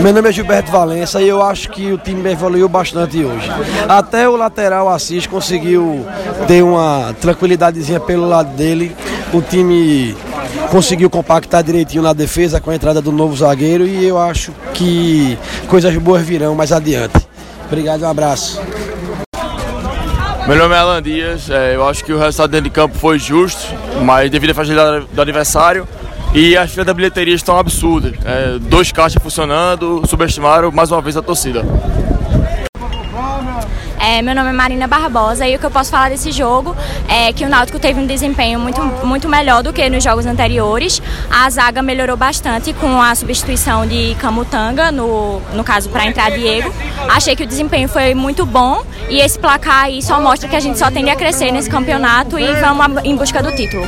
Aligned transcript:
Meu 0.00 0.12
nome 0.12 0.28
é 0.28 0.32
Gilberto 0.32 0.70
Valença 0.70 1.20
e 1.20 1.28
eu 1.28 1.42
acho 1.42 1.70
que 1.70 1.92
o 1.92 1.98
time 1.98 2.30
evoluiu 2.30 2.68
bastante 2.68 3.24
hoje. 3.24 3.50
Até 3.88 4.28
o 4.28 4.36
lateral 4.36 4.88
Assis 4.88 5.26
conseguiu 5.26 6.06
ter 6.46 6.62
uma 6.62 7.14
tranquilidadezinha 7.20 7.98
pelo 7.98 8.28
lado 8.28 8.54
dele. 8.56 8.94
O 9.32 9.40
time 9.40 10.16
conseguiu 10.70 11.08
compactar 11.08 11.62
direitinho 11.62 12.02
na 12.02 12.12
defesa 12.12 12.60
com 12.60 12.70
a 12.70 12.74
entrada 12.74 13.00
do 13.00 13.10
novo 13.10 13.34
zagueiro 13.36 13.86
e 13.86 14.04
eu 14.04 14.18
acho 14.18 14.52
que 14.74 15.38
coisas 15.68 15.96
boas 15.96 16.24
virão 16.24 16.54
mais 16.54 16.72
adiante. 16.72 17.26
Obrigado, 17.66 18.02
um 18.02 18.08
abraço. 18.08 18.60
Meu 20.46 20.56
nome 20.56 20.74
é 20.76 20.78
Alan 20.78 21.02
Dias, 21.02 21.50
é, 21.50 21.74
eu 21.74 21.88
acho 21.88 22.04
que 22.04 22.12
o 22.12 22.18
resultado 22.18 22.50
dentro 22.52 22.64
de 22.64 22.70
campo 22.70 22.96
foi 22.96 23.18
justo, 23.18 23.74
mas 24.02 24.30
devido 24.30 24.50
à 24.50 24.54
fragilidade 24.54 25.06
do 25.12 25.20
adversário 25.20 25.88
e 26.34 26.56
as 26.56 26.70
filas 26.70 26.86
da 26.86 26.94
bilheteria 26.94 27.34
estão 27.34 27.58
absurdas. 27.58 28.14
É, 28.24 28.58
dois 28.58 28.92
caixas 28.92 29.22
funcionando, 29.22 30.02
subestimaram 30.06 30.70
mais 30.70 30.90
uma 30.90 31.00
vez 31.00 31.16
a 31.16 31.22
torcida. 31.22 31.64
É, 34.08 34.22
meu 34.22 34.36
nome 34.36 34.50
é 34.50 34.52
Marina 34.52 34.86
Barbosa 34.86 35.48
e 35.48 35.56
o 35.56 35.58
que 35.58 35.66
eu 35.66 35.70
posso 35.70 35.90
falar 35.90 36.10
desse 36.10 36.30
jogo 36.30 36.76
é 37.08 37.32
que 37.32 37.44
o 37.44 37.48
Náutico 37.48 37.76
teve 37.78 37.98
um 37.98 38.06
desempenho 38.06 38.60
muito, 38.60 38.80
muito 39.04 39.28
melhor 39.28 39.64
do 39.64 39.72
que 39.72 39.90
nos 39.90 40.04
jogos 40.04 40.26
anteriores. 40.26 41.02
A 41.28 41.50
zaga 41.50 41.82
melhorou 41.82 42.16
bastante 42.16 42.72
com 42.72 43.02
a 43.02 43.14
substituição 43.16 43.84
de 43.84 44.14
Camutanga, 44.20 44.92
no, 44.92 45.40
no 45.54 45.64
caso 45.64 45.88
para 45.88 46.06
entrar 46.06 46.30
Diego. 46.30 46.72
Achei 47.08 47.34
que 47.34 47.42
o 47.42 47.46
desempenho 47.46 47.88
foi 47.88 48.14
muito 48.14 48.46
bom 48.46 48.84
e 49.08 49.18
esse 49.18 49.38
placar 49.38 49.86
aí 49.86 50.00
só 50.00 50.20
mostra 50.20 50.48
que 50.48 50.54
a 50.54 50.60
gente 50.60 50.78
só 50.78 50.88
tende 50.88 51.10
a 51.10 51.16
crescer 51.16 51.50
nesse 51.50 51.68
campeonato 51.68 52.38
e 52.38 52.54
vamos 52.60 53.02
em 53.02 53.16
busca 53.16 53.42
do 53.42 53.50
título. 53.56 53.84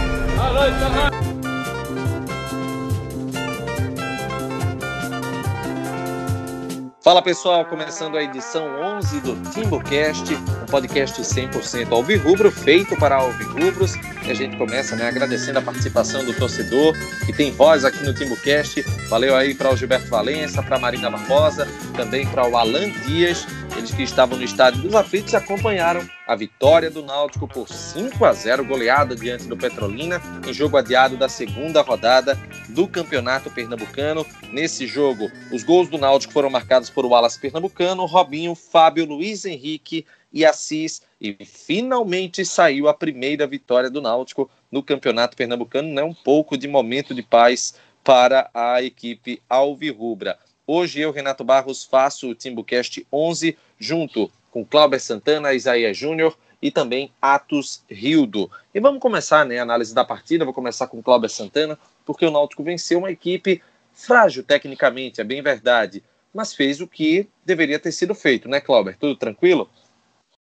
Fala 7.09 7.23
pessoal, 7.23 7.65
começando 7.65 8.19
a 8.19 8.23
edição 8.23 8.67
11 8.83 9.21
do 9.21 9.35
TimbuCast, 9.51 10.35
um 10.35 10.67
podcast 10.67 11.19
100% 11.23 11.91
alvirrubro, 11.91 12.51
feito 12.51 12.95
para 12.99 13.17
alvirrubros. 13.17 13.95
E 14.27 14.31
a 14.31 14.35
gente 14.35 14.59
começa 14.59 14.95
né, 14.95 15.09
agradecendo 15.09 15.59
a 15.59 15.63
participação 15.63 16.23
do 16.23 16.35
torcedor 16.35 16.95
que 17.25 17.33
tem 17.33 17.51
voz 17.51 17.87
aqui 17.87 18.05
no 18.05 18.13
TimbuCast. 18.13 18.83
Valeu 19.09 19.35
aí 19.35 19.55
para 19.55 19.73
o 19.73 19.77
Gilberto 19.77 20.11
Valença, 20.11 20.63
para 20.63 20.77
a 20.77 20.79
Marina 20.79 21.09
Barbosa, 21.09 21.67
também 21.97 22.27
para 22.27 22.47
o 22.47 22.55
Alan 22.59 22.91
Dias, 23.07 23.47
eles 23.75 23.91
que 23.91 24.03
estavam 24.03 24.37
no 24.37 24.45
estádio 24.45 24.83
dos 24.83 24.95
aflitos 24.95 25.35
acompanharam 25.35 26.07
a 26.29 26.37
vitória 26.37 26.91
do 26.91 27.03
Náutico 27.03 27.49
por 27.49 27.67
5 27.71 28.23
a 28.23 28.35
0, 28.35 28.63
goleada 28.67 29.17
diante 29.17 29.49
do 29.49 29.57
Petrolina, 29.57 30.21
em 30.47 30.53
jogo 30.53 30.77
adiado 30.77 31.17
da 31.17 31.27
segunda 31.27 31.81
rodada 31.81 32.39
do 32.69 32.87
Campeonato 32.87 33.51
Pernambucano. 33.51 34.27
Nesse 34.53 34.87
jogo, 34.87 35.33
os 35.51 35.65
gols 35.65 35.89
do 35.89 35.97
Náutico 35.97 36.35
foram 36.35 36.51
marcados 36.51 36.91
por 36.91 37.07
Wallace 37.07 37.41
Pernambucano, 37.41 38.05
Robinho, 38.05 38.55
Fábio, 38.55 39.07
Luiz 39.07 39.47
Henrique 39.47 40.05
e 40.31 40.45
Assis. 40.45 41.01
E 41.19 41.35
finalmente 41.47 42.45
saiu 42.45 42.89
a 42.89 42.95
primeira 42.95 43.47
vitória 43.47 43.89
do 43.89 44.03
Náutico 44.03 44.51
no 44.71 44.83
Campeonato 44.83 45.35
Pernambucano, 45.35 45.89
né? 45.89 46.03
um 46.03 46.13
pouco 46.13 46.59
de 46.59 46.69
momento 46.69 47.15
de 47.15 47.23
paz 47.23 47.75
para 48.05 48.51
a 48.53 48.83
equipe 48.83 49.41
alvirrubra. 49.49 50.39
Hoje 50.67 51.01
eu, 51.01 51.11
Renato 51.11 51.43
Barros, 51.43 51.85
faço 51.85 52.29
o 52.29 52.35
Timbucast 52.35 53.07
11 53.11 53.57
junto 53.79 54.31
com 54.59 54.65
Cláudio 54.65 54.99
Santana, 54.99 55.55
Isaías 55.55 55.97
Júnior 55.97 56.37
e 56.61 56.69
também 56.71 57.13
Atos 57.23 57.85
Rildo. 57.89 58.51
E 58.75 58.81
vamos 58.81 59.01
começar 59.01 59.45
né, 59.45 59.61
a 59.61 59.63
análise 59.63 59.95
da 59.95 60.05
partida. 60.05 60.45
Vou 60.45 60.55
começar 60.55 60.89
com 60.89 61.01
Cláudio 61.01 61.29
Santana, 61.29 61.79
porque 62.05 62.27
o 62.27 62.31
Náutico 62.31 62.65
venceu 62.65 62.99
uma 62.99 63.11
equipe 63.11 63.63
frágil 63.93 64.43
tecnicamente, 64.43 65.21
é 65.21 65.25
bem 65.25 65.43
verdade, 65.43 66.05
mas 66.33 66.55
fez 66.55 66.81
o 66.81 66.87
que 66.87 67.29
deveria 67.45 67.79
ter 67.79 67.91
sido 67.91 68.15
feito, 68.15 68.49
né, 68.49 68.61
Cláudio? 68.61 68.97
Tudo 68.99 69.17
tranquilo? 69.17 69.69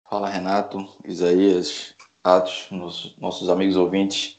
Fala, 0.09 0.29
Renato, 0.29 0.89
Isaías, 1.05 1.95
Atos, 2.23 2.69
nossos 3.19 3.49
amigos 3.49 3.77
ouvintes. 3.77 4.39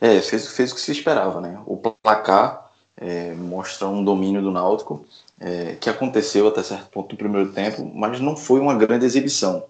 É, 0.00 0.20
fez, 0.20 0.48
fez 0.56 0.72
o 0.72 0.74
que 0.74 0.80
se 0.80 0.90
esperava, 0.90 1.40
né? 1.40 1.60
O 1.64 1.76
placar 1.76 2.72
é, 2.96 3.32
mostra 3.34 3.86
um 3.86 4.04
domínio 4.04 4.42
do 4.42 4.50
Náutico 4.50 5.06
é, 5.42 5.76
que 5.80 5.90
aconteceu 5.90 6.46
até 6.46 6.62
certo 6.62 6.88
ponto 6.88 7.12
no 7.12 7.18
primeiro 7.18 7.50
tempo, 7.50 7.90
mas 7.92 8.20
não 8.20 8.36
foi 8.36 8.60
uma 8.60 8.74
grande 8.74 9.04
exibição. 9.04 9.64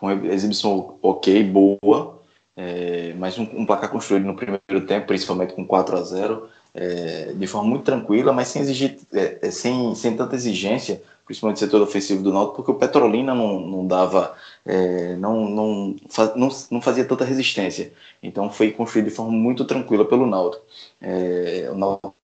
Foi 0.00 0.14
uma 0.14 0.32
exibição 0.32 0.98
ok, 1.02 1.44
boa, 1.44 2.18
é, 2.56 3.14
mas 3.18 3.38
um, 3.38 3.42
um, 3.42 3.66
placar 3.66 3.90
construído 3.90 4.24
no 4.24 4.34
primeiro 4.34 4.86
tempo, 4.86 5.06
principalmente 5.06 5.52
com 5.52 5.66
4 5.66 5.96
a 5.96 6.02
0 6.02 6.48
é, 6.74 7.32
de 7.34 7.46
forma 7.46 7.68
muito 7.68 7.84
tranquila, 7.84 8.32
mas 8.32 8.48
sem, 8.48 8.62
exigir, 8.62 8.98
é, 9.12 9.38
é, 9.42 9.50
sem, 9.50 9.94
sem 9.94 10.16
tanta 10.16 10.34
exigência, 10.34 11.02
principalmente 11.26 11.60
no 11.60 11.66
setor 11.66 11.82
ofensivo 11.82 12.22
do 12.22 12.32
Náutico, 12.32 12.56
porque 12.56 12.70
o 12.70 12.76
Petrolina 12.76 13.34
não, 13.34 13.60
não 13.60 13.86
dava, 13.86 14.34
é, 14.64 15.16
não, 15.16 15.48
não, 15.48 15.96
não, 16.36 16.48
não 16.70 16.80
fazia 16.80 17.04
tanta 17.04 17.24
resistência. 17.24 17.92
Então 18.22 18.50
foi 18.50 18.70
construído 18.70 19.06
de 19.06 19.10
forma 19.10 19.32
muito 19.32 19.64
tranquila 19.64 20.04
pelo 20.04 20.26
Náutico. 20.26 20.64
É, 21.00 21.68
o 21.70 21.74
Náutico 21.74 22.14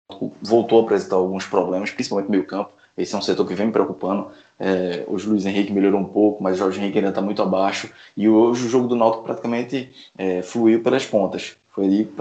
voltou 0.43 0.81
a 0.81 0.83
apresentar 0.83 1.17
alguns 1.17 1.47
problemas, 1.47 1.91
principalmente 1.91 2.27
no 2.27 2.33
meio 2.33 2.47
campo. 2.47 2.73
Esse 2.97 3.15
é 3.15 3.19
um 3.19 3.23
setor 3.23 3.47
que 3.47 3.55
vem 3.55 3.67
me 3.67 3.73
preocupando. 3.73 4.29
É, 4.59 5.05
o 5.07 5.13
Luiz 5.13 5.47
Henrique 5.47 5.73
melhorou 5.73 6.01
um 6.01 6.05
pouco, 6.05 6.43
mas 6.43 6.57
o 6.57 6.59
Jorge 6.59 6.81
Henrique 6.81 6.99
ainda 6.99 7.11
está 7.11 7.21
muito 7.21 7.41
abaixo. 7.41 7.89
E 8.17 8.29
hoje 8.29 8.67
o 8.67 8.69
jogo 8.69 8.89
do 8.89 8.97
Náutico 8.97 9.23
praticamente 9.23 9.91
é, 10.17 10.43
fluiu 10.43 10.83
pelas 10.83 11.07
pontas. 11.07 11.57
Foi 11.71 11.85
ali 11.85 12.13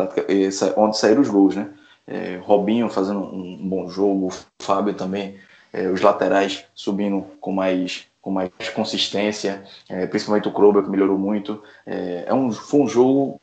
onde 0.75 0.97
saíram 0.97 1.21
os 1.21 1.29
gols, 1.29 1.55
né? 1.55 1.69
É, 2.05 2.39
Robinho 2.43 2.89
fazendo 2.89 3.19
um 3.19 3.57
bom 3.67 3.89
jogo, 3.89 4.27
o 4.27 4.63
Fábio 4.63 4.93
também, 4.93 5.35
é, 5.73 5.89
os 5.89 5.99
laterais 5.99 6.63
subindo 6.73 7.25
com 7.41 7.51
mais, 7.51 8.06
com 8.27 8.31
mais 8.31 8.51
consistência, 8.75 9.63
é, 9.87 10.05
principalmente 10.05 10.49
o 10.49 10.51
Krober 10.51 10.83
que 10.83 10.89
melhorou 10.89 11.17
muito. 11.17 11.63
É, 11.85 12.25
é 12.27 12.33
um, 12.33 12.51
foi 12.51 12.81
um 12.81 12.87
jogo 12.87 13.39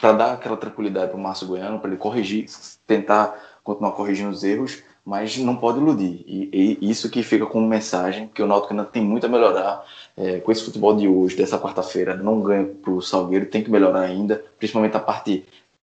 para 0.00 0.10
dar 0.10 0.32
aquela 0.32 0.56
tranquilidade 0.56 1.12
para 1.12 1.16
o 1.16 1.22
Márcio 1.22 1.46
Goiano, 1.46 1.78
para 1.78 1.88
ele 1.90 1.96
corrigir, 1.96 2.46
tentar 2.84 3.40
continuar 3.62 3.92
corrigindo 3.92 4.30
os 4.30 4.42
erros, 4.42 4.82
mas 5.04 5.38
não 5.38 5.54
pode 5.54 5.78
iludir. 5.78 6.24
E, 6.26 6.76
e 6.80 6.90
isso 6.90 7.08
que 7.08 7.22
fica 7.22 7.46
como 7.46 7.68
mensagem, 7.68 8.26
que 8.26 8.42
o 8.42 8.48
Náutico 8.48 8.72
ainda 8.72 8.84
tem 8.84 9.00
muito 9.00 9.26
a 9.26 9.28
melhorar. 9.28 9.84
É, 10.16 10.40
com 10.40 10.50
esse 10.50 10.64
futebol 10.64 10.96
de 10.96 11.06
hoje, 11.06 11.36
dessa 11.36 11.56
quarta-feira, 11.56 12.16
não 12.16 12.40
ganha 12.40 12.64
para 12.64 12.90
o 12.90 13.00
Salgueiro, 13.00 13.46
tem 13.46 13.62
que 13.62 13.70
melhorar 13.70 14.00
ainda, 14.00 14.44
principalmente 14.58 14.96
a 14.96 15.00
parte 15.00 15.46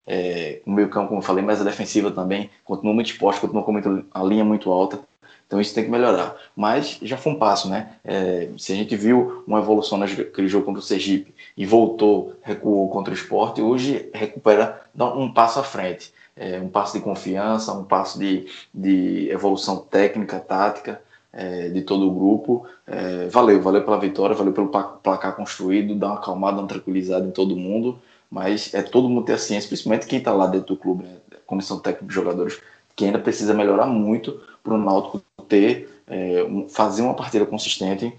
é, 0.05 0.63
o 0.67 0.71
meio 0.73 0.89
campo, 0.89 1.09
como 1.09 1.21
eu 1.21 1.25
falei, 1.25 1.45
mas 1.45 1.61
a 1.61 1.65
defensiva 1.65 2.11
também 2.11 2.51
continua 2.65 2.95
muito 2.95 3.11
exposta, 3.11 3.41
continua 3.41 3.63
com 3.63 4.05
a 4.13 4.23
linha 4.25 4.45
muito 4.45 4.71
alta. 4.71 5.01
Então 5.47 5.61
isso 5.61 5.75
tem 5.75 5.85
que 5.85 5.91
melhorar. 5.91 6.37
Mas 6.57 6.99
já 7.03 7.17
foi 7.17 7.33
um 7.33 7.39
passo, 7.39 7.69
né? 7.69 7.93
É, 8.05 8.49
se 8.59 8.73
a 8.73 8.77
gente 8.77 8.97
viu 8.97 9.45
uma 9.47 9.61
evolução 9.61 9.97
naquele 9.97 10.49
jogo 10.49 10.65
contra 10.65 10.81
o 10.81 10.85
Sergipe 10.85 11.35
e 11.57 11.65
voltou, 11.65 12.35
recuou 12.43 12.89
contra 12.89 13.13
o 13.13 13.17
esporte, 13.17 13.63
hoje 13.63 14.11
recupera, 14.13 14.83
dá 14.95 15.07
um 15.07 15.33
passo 15.33 15.61
à 15.61 15.63
frente 15.63 16.13
é, 16.37 16.61
um 16.61 16.69
passo 16.69 16.99
de 16.99 17.03
confiança, 17.03 17.73
um 17.73 17.85
passo 17.85 18.19
de, 18.19 18.47
de 18.73 19.31
evolução 19.31 19.79
técnica, 19.79 20.39
tática 20.39 21.01
é, 21.33 21.69
de 21.71 21.81
todo 21.83 22.07
o 22.07 22.15
grupo. 22.15 22.67
É, 22.87 23.27
valeu, 23.29 23.61
valeu 23.63 23.83
pela 23.83 23.99
vitória, 23.99 24.37
valeu 24.37 24.53
pelo 24.53 24.69
placar 24.69 25.35
construído, 25.35 25.95
dá 25.95 26.09
uma 26.09 26.17
acalmada, 26.17 26.59
uma 26.61 26.69
tranquilizada 26.69 27.27
em 27.27 27.31
todo 27.31 27.57
mundo, 27.57 27.99
mas 28.31 28.73
é 28.75 28.83
todo 28.83 29.09
mundo 29.09 29.25
ter 29.25 29.33
a 29.33 29.39
ciência, 29.39 29.69
principalmente 29.69 30.07
quem 30.07 30.19
está 30.19 30.33
lá 30.33 30.47
dentro 30.47 30.75
do 30.75 30.77
clube, 30.77 31.05
né, 31.05 31.17
comissão 31.47 31.79
técnica 31.79 32.07
de 32.07 32.15
jogadores, 32.15 32.61
que 32.95 33.05
ainda 33.05 33.19
precisa 33.19 33.55
melhorar 33.55 33.87
muito 33.87 34.41
para 34.63 34.75
o 34.75 34.79
Náutico 34.79 35.23
ter, 35.49 35.89
é, 36.07 36.45
um, 36.45 36.69
fazer 36.69 37.03
uma 37.03 37.15
partida 37.15 37.45
consistente, 37.47 38.13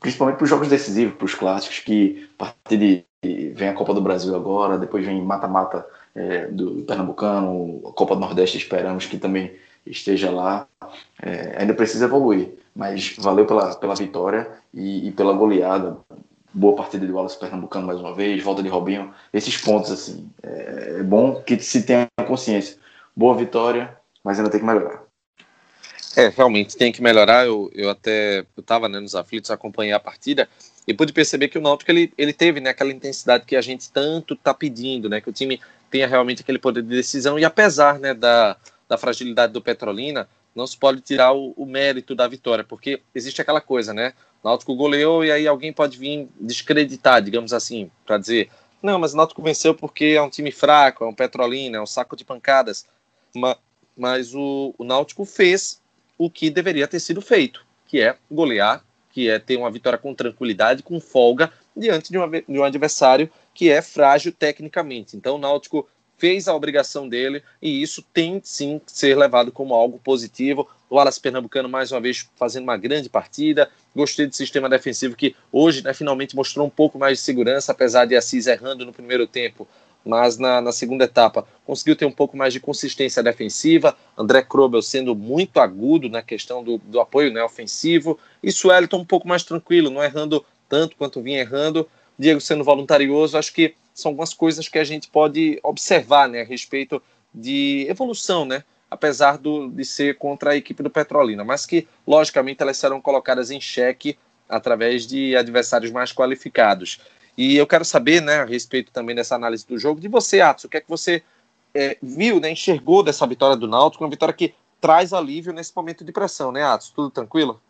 principalmente 0.00 0.36
para 0.36 0.44
os 0.44 0.50
jogos 0.50 0.68
decisivos, 0.68 1.14
para 1.14 1.24
os 1.24 1.34
clássicos, 1.34 1.78
que 1.80 2.28
a 2.38 2.44
partir 2.44 2.76
de 2.76 3.06
vem 3.54 3.68
a 3.68 3.74
Copa 3.74 3.94
do 3.94 4.00
Brasil 4.00 4.34
agora, 4.34 4.78
depois 4.78 5.04
vem 5.04 5.20
mata-mata 5.22 5.86
é, 6.14 6.46
do 6.46 6.82
Pernambucano, 6.82 7.82
a 7.86 7.92
Copa 7.92 8.14
do 8.14 8.20
Nordeste 8.20 8.56
esperamos 8.56 9.06
que 9.06 9.18
também 9.18 9.52
esteja 9.86 10.30
lá. 10.30 10.66
É, 11.22 11.56
ainda 11.58 11.74
precisa 11.74 12.06
evoluir, 12.06 12.54
mas 12.74 13.14
valeu 13.18 13.46
pela, 13.46 13.74
pela 13.74 13.94
vitória 13.94 14.48
e, 14.72 15.08
e, 15.08 15.12
pela 15.12 15.32
goleada. 15.32 15.98
Boa 16.52 16.74
partida 16.74 17.06
de 17.06 17.12
Wallace 17.12 17.38
Pernambucano 17.38 17.86
mais 17.86 18.00
uma 18.00 18.14
vez, 18.14 18.42
volta 18.42 18.62
de 18.62 18.68
Robinho. 18.68 19.12
Esses 19.32 19.56
pontos, 19.58 19.90
assim, 19.90 20.30
é, 20.42 20.96
é 21.00 21.02
bom 21.02 21.42
que 21.42 21.58
se 21.60 21.82
tenha 21.82 22.08
consciência. 22.26 22.78
Boa 23.14 23.34
vitória, 23.34 23.96
mas 24.24 24.38
ainda 24.38 24.50
tem 24.50 24.60
que 24.60 24.66
melhorar. 24.66 25.05
É, 26.16 26.28
realmente 26.28 26.78
tem 26.78 26.90
que 26.90 27.02
melhorar. 27.02 27.44
Eu, 27.44 27.70
eu 27.74 27.90
até 27.90 28.46
estava 28.56 28.88
né, 28.88 28.98
nos 28.98 29.14
aflitos, 29.14 29.50
acompanhei 29.50 29.92
a 29.92 30.00
partida 30.00 30.48
e 30.88 30.94
pude 30.94 31.12
perceber 31.12 31.48
que 31.48 31.58
o 31.58 31.60
Náutico 31.60 31.90
ele, 31.90 32.10
ele 32.16 32.32
teve 32.32 32.58
né, 32.58 32.70
aquela 32.70 32.90
intensidade 32.90 33.44
que 33.44 33.54
a 33.54 33.60
gente 33.60 33.92
tanto 33.92 34.32
está 34.32 34.54
pedindo, 34.54 35.10
né, 35.10 35.20
que 35.20 35.28
o 35.28 35.32
time 35.32 35.60
tenha 35.90 36.06
realmente 36.06 36.40
aquele 36.40 36.58
poder 36.58 36.82
de 36.82 36.88
decisão. 36.88 37.38
E 37.38 37.44
apesar 37.44 37.98
né, 37.98 38.14
da, 38.14 38.56
da 38.88 38.96
fragilidade 38.96 39.52
do 39.52 39.60
Petrolina, 39.60 40.26
não 40.54 40.66
se 40.66 40.74
pode 40.78 41.02
tirar 41.02 41.34
o, 41.34 41.52
o, 41.54 41.66
mérito 41.66 42.14
da 42.14 42.26
vitória, 42.26 42.64
porque 42.64 43.02
existe 43.14 43.42
aquela 43.42 43.60
coisa, 43.60 43.92
né? 43.92 44.14
O 44.42 44.48
Náutico 44.48 44.74
goleou 44.74 45.22
e 45.22 45.30
aí 45.30 45.46
alguém 45.46 45.70
pode 45.70 45.98
vir 45.98 46.28
descreditar, 46.40 47.20
digamos 47.20 47.52
assim, 47.52 47.90
para 48.06 48.16
dizer: 48.16 48.48
não, 48.82 48.98
mas 48.98 49.12
o 49.12 49.18
Náutico 49.18 49.42
venceu 49.42 49.74
porque 49.74 50.14
é 50.16 50.22
um 50.22 50.30
time 50.30 50.50
fraco, 50.50 51.04
é 51.04 51.06
um 51.06 51.14
Petrolina, 51.14 51.76
é 51.76 51.80
um 51.80 51.86
saco 51.86 52.16
de 52.16 52.24
pancadas. 52.24 52.86
Mas, 53.34 53.56
mas 53.94 54.34
o, 54.34 54.74
o 54.78 54.84
Náutico 54.84 55.26
fez 55.26 55.78
o 56.18 56.30
que 56.30 56.50
deveria 56.50 56.88
ter 56.88 57.00
sido 57.00 57.20
feito, 57.20 57.64
que 57.86 58.00
é 58.00 58.16
golear, 58.30 58.84
que 59.10 59.28
é 59.28 59.38
ter 59.38 59.56
uma 59.56 59.70
vitória 59.70 59.98
com 59.98 60.14
tranquilidade, 60.14 60.82
com 60.82 61.00
folga, 61.00 61.52
diante 61.76 62.10
de, 62.10 62.18
uma, 62.18 62.28
de 62.28 62.58
um 62.58 62.64
adversário 62.64 63.30
que 63.54 63.70
é 63.70 63.80
frágil 63.80 64.32
tecnicamente. 64.32 65.16
Então 65.16 65.36
o 65.36 65.38
Náutico 65.38 65.88
fez 66.18 66.48
a 66.48 66.54
obrigação 66.54 67.08
dele 67.08 67.42
e 67.60 67.82
isso 67.82 68.02
tem 68.12 68.40
sim 68.42 68.80
que 68.84 68.92
ser 68.92 69.16
levado 69.16 69.52
como 69.52 69.74
algo 69.74 69.98
positivo. 70.02 70.68
O 70.88 70.98
Alas 70.98 71.18
Pernambucano, 71.18 71.68
mais 71.68 71.92
uma 71.92 72.00
vez, 72.00 72.28
fazendo 72.36 72.64
uma 72.64 72.76
grande 72.76 73.08
partida. 73.08 73.68
Gostei 73.94 74.26
do 74.26 74.34
sistema 74.34 74.68
defensivo 74.68 75.16
que 75.16 75.34
hoje 75.50 75.82
né, 75.82 75.92
finalmente 75.92 76.36
mostrou 76.36 76.66
um 76.66 76.70
pouco 76.70 76.98
mais 76.98 77.18
de 77.18 77.24
segurança, 77.24 77.72
apesar 77.72 78.04
de 78.04 78.16
Assis 78.16 78.46
errando 78.46 78.84
no 78.84 78.92
primeiro 78.92 79.26
tempo. 79.26 79.66
Mas 80.06 80.38
na, 80.38 80.60
na 80.60 80.70
segunda 80.70 81.04
etapa 81.04 81.46
conseguiu 81.64 81.96
ter 81.96 82.06
um 82.06 82.12
pouco 82.12 82.36
mais 82.36 82.52
de 82.52 82.60
consistência 82.60 83.22
defensiva. 83.22 83.96
André 84.16 84.42
Krobel 84.42 84.80
sendo 84.80 85.14
muito 85.14 85.58
agudo 85.58 86.08
na 86.08 86.22
questão 86.22 86.62
do, 86.62 86.78
do 86.78 87.00
apoio 87.00 87.32
né, 87.32 87.42
ofensivo. 87.42 88.18
E 88.42 88.52
Suelton 88.52 88.98
um 88.98 89.04
pouco 89.04 89.26
mais 89.26 89.42
tranquilo, 89.42 89.90
não 89.90 90.02
errando 90.02 90.44
tanto 90.68 90.96
quanto 90.96 91.20
vinha 91.20 91.40
errando. 91.40 91.88
Diego 92.16 92.40
sendo 92.40 92.62
voluntarioso. 92.62 93.36
Acho 93.36 93.52
que 93.52 93.74
são 93.92 94.10
algumas 94.10 94.32
coisas 94.32 94.68
que 94.68 94.78
a 94.78 94.84
gente 94.84 95.08
pode 95.08 95.58
observar 95.62 96.28
né, 96.28 96.42
a 96.42 96.44
respeito 96.44 97.02
de 97.34 97.86
evolução, 97.88 98.44
né? 98.44 98.62
apesar 98.90 99.36
do, 99.36 99.68
de 99.68 99.84
ser 99.84 100.16
contra 100.16 100.52
a 100.52 100.56
equipe 100.56 100.82
do 100.82 100.90
Petrolina, 100.90 101.44
mas 101.44 101.66
que, 101.66 101.86
logicamente, 102.06 102.62
elas 102.62 102.76
serão 102.76 103.00
colocadas 103.00 103.50
em 103.50 103.60
xeque 103.60 104.16
através 104.48 105.06
de 105.06 105.36
adversários 105.36 105.90
mais 105.90 106.12
qualificados. 106.12 107.00
E 107.36 107.56
eu 107.56 107.66
quero 107.66 107.84
saber, 107.84 108.22
né, 108.22 108.40
a 108.40 108.44
respeito 108.44 108.90
também 108.90 109.14
dessa 109.14 109.34
análise 109.34 109.66
do 109.66 109.78
jogo, 109.78 110.00
de 110.00 110.08
você, 110.08 110.40
Atos, 110.40 110.64
o 110.64 110.68
que 110.68 110.78
é 110.78 110.80
que 110.80 110.88
você 110.88 111.22
é, 111.74 111.98
viu, 112.02 112.40
né, 112.40 112.50
enxergou 112.50 113.02
dessa 113.02 113.26
vitória 113.26 113.56
do 113.56 113.68
Náutico, 113.68 114.02
uma 114.02 114.10
vitória 114.10 114.34
que 114.34 114.54
traz 114.80 115.12
alívio 115.12 115.52
nesse 115.52 115.74
momento 115.76 116.04
de 116.04 116.12
pressão, 116.12 116.50
né, 116.50 116.62
Atos? 116.62 116.90
Tudo 116.90 117.10
tranquilo? 117.10 117.60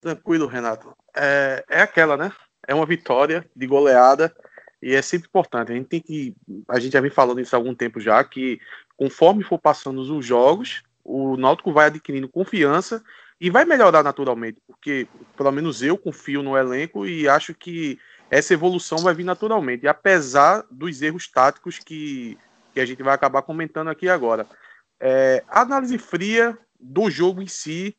Tranquilo, 0.00 0.46
Renato. 0.46 0.96
É, 1.14 1.64
é 1.68 1.82
aquela, 1.82 2.16
né? 2.16 2.32
É 2.66 2.74
uma 2.74 2.86
vitória 2.86 3.44
de 3.54 3.66
goleada 3.66 4.34
e 4.80 4.94
é 4.94 5.02
sempre 5.02 5.28
importante. 5.28 5.72
A 5.72 5.74
gente 5.74 5.88
tem 5.88 6.00
que. 6.00 6.34
A 6.68 6.78
gente 6.78 6.92
já 6.92 7.00
vem 7.00 7.10
falando 7.10 7.40
isso 7.40 7.54
há 7.54 7.58
algum 7.58 7.74
tempo 7.74 8.00
já, 8.00 8.22
que 8.22 8.60
conforme 8.96 9.42
for 9.42 9.58
passando 9.58 10.00
os 10.00 10.24
jogos, 10.24 10.82
o 11.04 11.36
Náutico 11.36 11.72
vai 11.72 11.86
adquirindo 11.86 12.28
confiança 12.28 13.02
e 13.40 13.50
vai 13.50 13.64
melhorar 13.64 14.02
naturalmente, 14.02 14.60
porque 14.66 15.06
pelo 15.36 15.52
menos 15.52 15.82
eu 15.82 15.96
confio 15.96 16.42
no 16.42 16.56
elenco 16.56 17.06
e 17.06 17.28
acho 17.28 17.54
que 17.54 17.98
essa 18.30 18.52
evolução 18.52 18.98
vai 18.98 19.14
vir 19.14 19.24
naturalmente, 19.24 19.86
apesar 19.86 20.64
dos 20.70 21.00
erros 21.02 21.28
táticos 21.28 21.78
que, 21.78 22.38
que 22.72 22.80
a 22.80 22.86
gente 22.86 23.02
vai 23.02 23.14
acabar 23.14 23.42
comentando 23.42 23.88
aqui 23.88 24.08
agora. 24.08 24.46
É, 25.00 25.42
a 25.48 25.62
análise 25.62 25.96
fria 25.98 26.58
do 26.78 27.10
jogo 27.10 27.40
em 27.42 27.46
si 27.46 27.96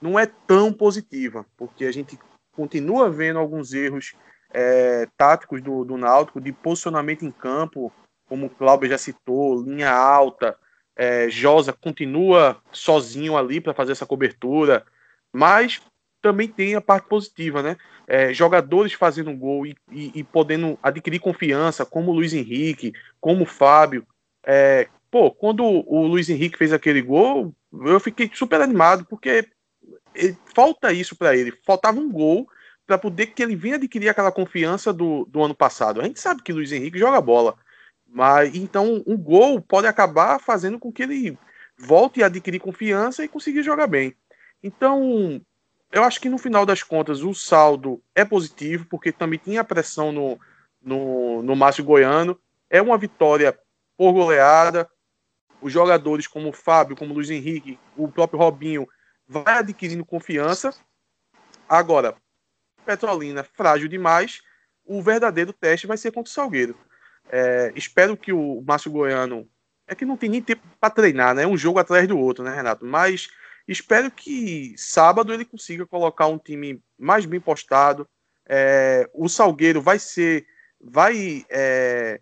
não 0.00 0.18
é 0.18 0.26
tão 0.26 0.72
positiva, 0.72 1.46
porque 1.56 1.84
a 1.84 1.92
gente 1.92 2.18
continua 2.52 3.10
vendo 3.10 3.38
alguns 3.38 3.72
erros 3.72 4.14
é, 4.52 5.08
táticos 5.16 5.62
do, 5.62 5.84
do 5.84 5.96
Náutico, 5.96 6.40
de 6.40 6.52
posicionamento 6.52 7.24
em 7.24 7.30
campo, 7.30 7.92
como 8.28 8.46
o 8.46 8.50
Cláudio 8.50 8.88
já 8.88 8.98
citou, 8.98 9.62
linha 9.62 9.90
alta, 9.90 10.56
é, 10.94 11.28
Josa 11.30 11.72
continua 11.72 12.60
sozinho 12.70 13.36
ali 13.36 13.60
para 13.60 13.74
fazer 13.74 13.92
essa 13.92 14.06
cobertura, 14.06 14.84
mas 15.32 15.80
também 16.22 16.48
tem 16.48 16.74
a 16.74 16.80
parte 16.80 17.08
positiva, 17.08 17.62
né? 17.62 17.76
É, 18.06 18.32
jogadores 18.32 18.92
fazendo 18.92 19.36
gol 19.36 19.66
e, 19.66 19.76
e, 19.90 20.20
e, 20.20 20.24
podendo 20.24 20.78
adquirir 20.82 21.18
confiança, 21.18 21.84
como 21.84 22.10
o 22.10 22.14
Luiz 22.14 22.32
Henrique, 22.32 22.92
como 23.20 23.42
o 23.42 23.46
Fábio. 23.46 24.06
É, 24.44 24.88
pô, 25.10 25.30
quando 25.30 25.64
o 25.64 26.06
Luiz 26.06 26.30
Henrique 26.30 26.56
fez 26.56 26.72
aquele 26.72 27.02
gol, 27.02 27.54
eu 27.72 28.00
fiquei 28.00 28.30
super 28.32 28.60
animado, 28.60 29.04
porque 29.04 29.48
ele, 30.14 30.38
falta 30.54 30.92
isso 30.92 31.16
para 31.16 31.36
ele. 31.36 31.52
Faltava 31.66 31.98
um 31.98 32.10
gol 32.10 32.48
para 32.86 32.98
poder 32.98 33.26
que 33.26 33.42
ele 33.42 33.56
venha 33.56 33.76
adquirir 33.76 34.08
aquela 34.08 34.32
confiança 34.32 34.92
do, 34.92 35.24
do 35.26 35.42
ano 35.42 35.54
passado. 35.54 36.00
A 36.00 36.04
gente 36.04 36.20
sabe 36.20 36.42
que 36.42 36.52
Luiz 36.52 36.72
Henrique 36.72 36.98
joga 36.98 37.20
bola, 37.20 37.56
mas 38.06 38.54
então 38.54 39.02
um 39.06 39.16
gol 39.16 39.60
pode 39.60 39.86
acabar 39.86 40.38
fazendo 40.38 40.78
com 40.78 40.92
que 40.92 41.02
ele 41.02 41.38
volte 41.78 42.22
a 42.22 42.26
adquirir 42.26 42.60
confiança 42.60 43.24
e 43.24 43.28
conseguir 43.28 43.62
jogar 43.62 43.86
bem. 43.86 44.14
Então, 44.62 45.40
eu 45.92 46.02
acho 46.02 46.20
que 46.20 46.30
no 46.30 46.38
final 46.38 46.64
das 46.64 46.82
contas 46.82 47.22
o 47.22 47.34
saldo 47.34 48.02
é 48.14 48.24
positivo, 48.24 48.86
porque 48.86 49.12
também 49.12 49.38
tinha 49.38 49.62
pressão 49.62 50.10
no, 50.10 50.40
no, 50.80 51.42
no 51.42 51.54
Márcio 51.54 51.84
Goiano. 51.84 52.40
É 52.70 52.80
uma 52.80 52.96
vitória 52.96 53.56
por 53.96 54.12
goleada. 54.12 54.88
Os 55.60 55.70
jogadores 55.70 56.26
como 56.26 56.48
o 56.48 56.52
Fábio, 56.52 56.96
como 56.96 57.12
o 57.12 57.14
Luiz 57.14 57.30
Henrique, 57.30 57.78
o 57.96 58.08
próprio 58.08 58.38
Robinho, 58.38 58.88
vai 59.28 59.58
adquirindo 59.58 60.04
confiança. 60.04 60.74
Agora, 61.68 62.16
Petrolina 62.84 63.44
frágil 63.44 63.88
demais, 63.88 64.40
o 64.84 65.00
verdadeiro 65.00 65.52
teste 65.52 65.86
vai 65.86 65.96
ser 65.96 66.10
contra 66.10 66.30
o 66.30 66.32
Salgueiro. 66.32 66.76
É, 67.30 67.72
espero 67.76 68.16
que 68.16 68.32
o 68.32 68.62
Márcio 68.66 68.90
Goiano. 68.90 69.48
É 69.86 69.94
que 69.94 70.04
não 70.04 70.16
tem 70.16 70.30
nem 70.30 70.40
tempo 70.40 70.62
para 70.80 70.90
treinar, 70.90 71.34
né? 71.34 71.46
Um 71.46 71.56
jogo 71.56 71.78
atrás 71.78 72.08
do 72.08 72.18
outro, 72.18 72.42
né, 72.42 72.54
Renato? 72.54 72.86
Mas 72.86 73.28
espero 73.66 74.10
que 74.10 74.74
sábado 74.76 75.32
ele 75.32 75.44
consiga 75.44 75.86
colocar 75.86 76.26
um 76.26 76.38
time 76.38 76.82
mais 76.98 77.24
bem 77.24 77.40
postado. 77.40 78.08
É, 78.48 79.08
o 79.14 79.28
Salgueiro 79.28 79.80
vai 79.80 79.98
ser. 79.98 80.46
Vai. 80.80 81.44
É, 81.48 82.20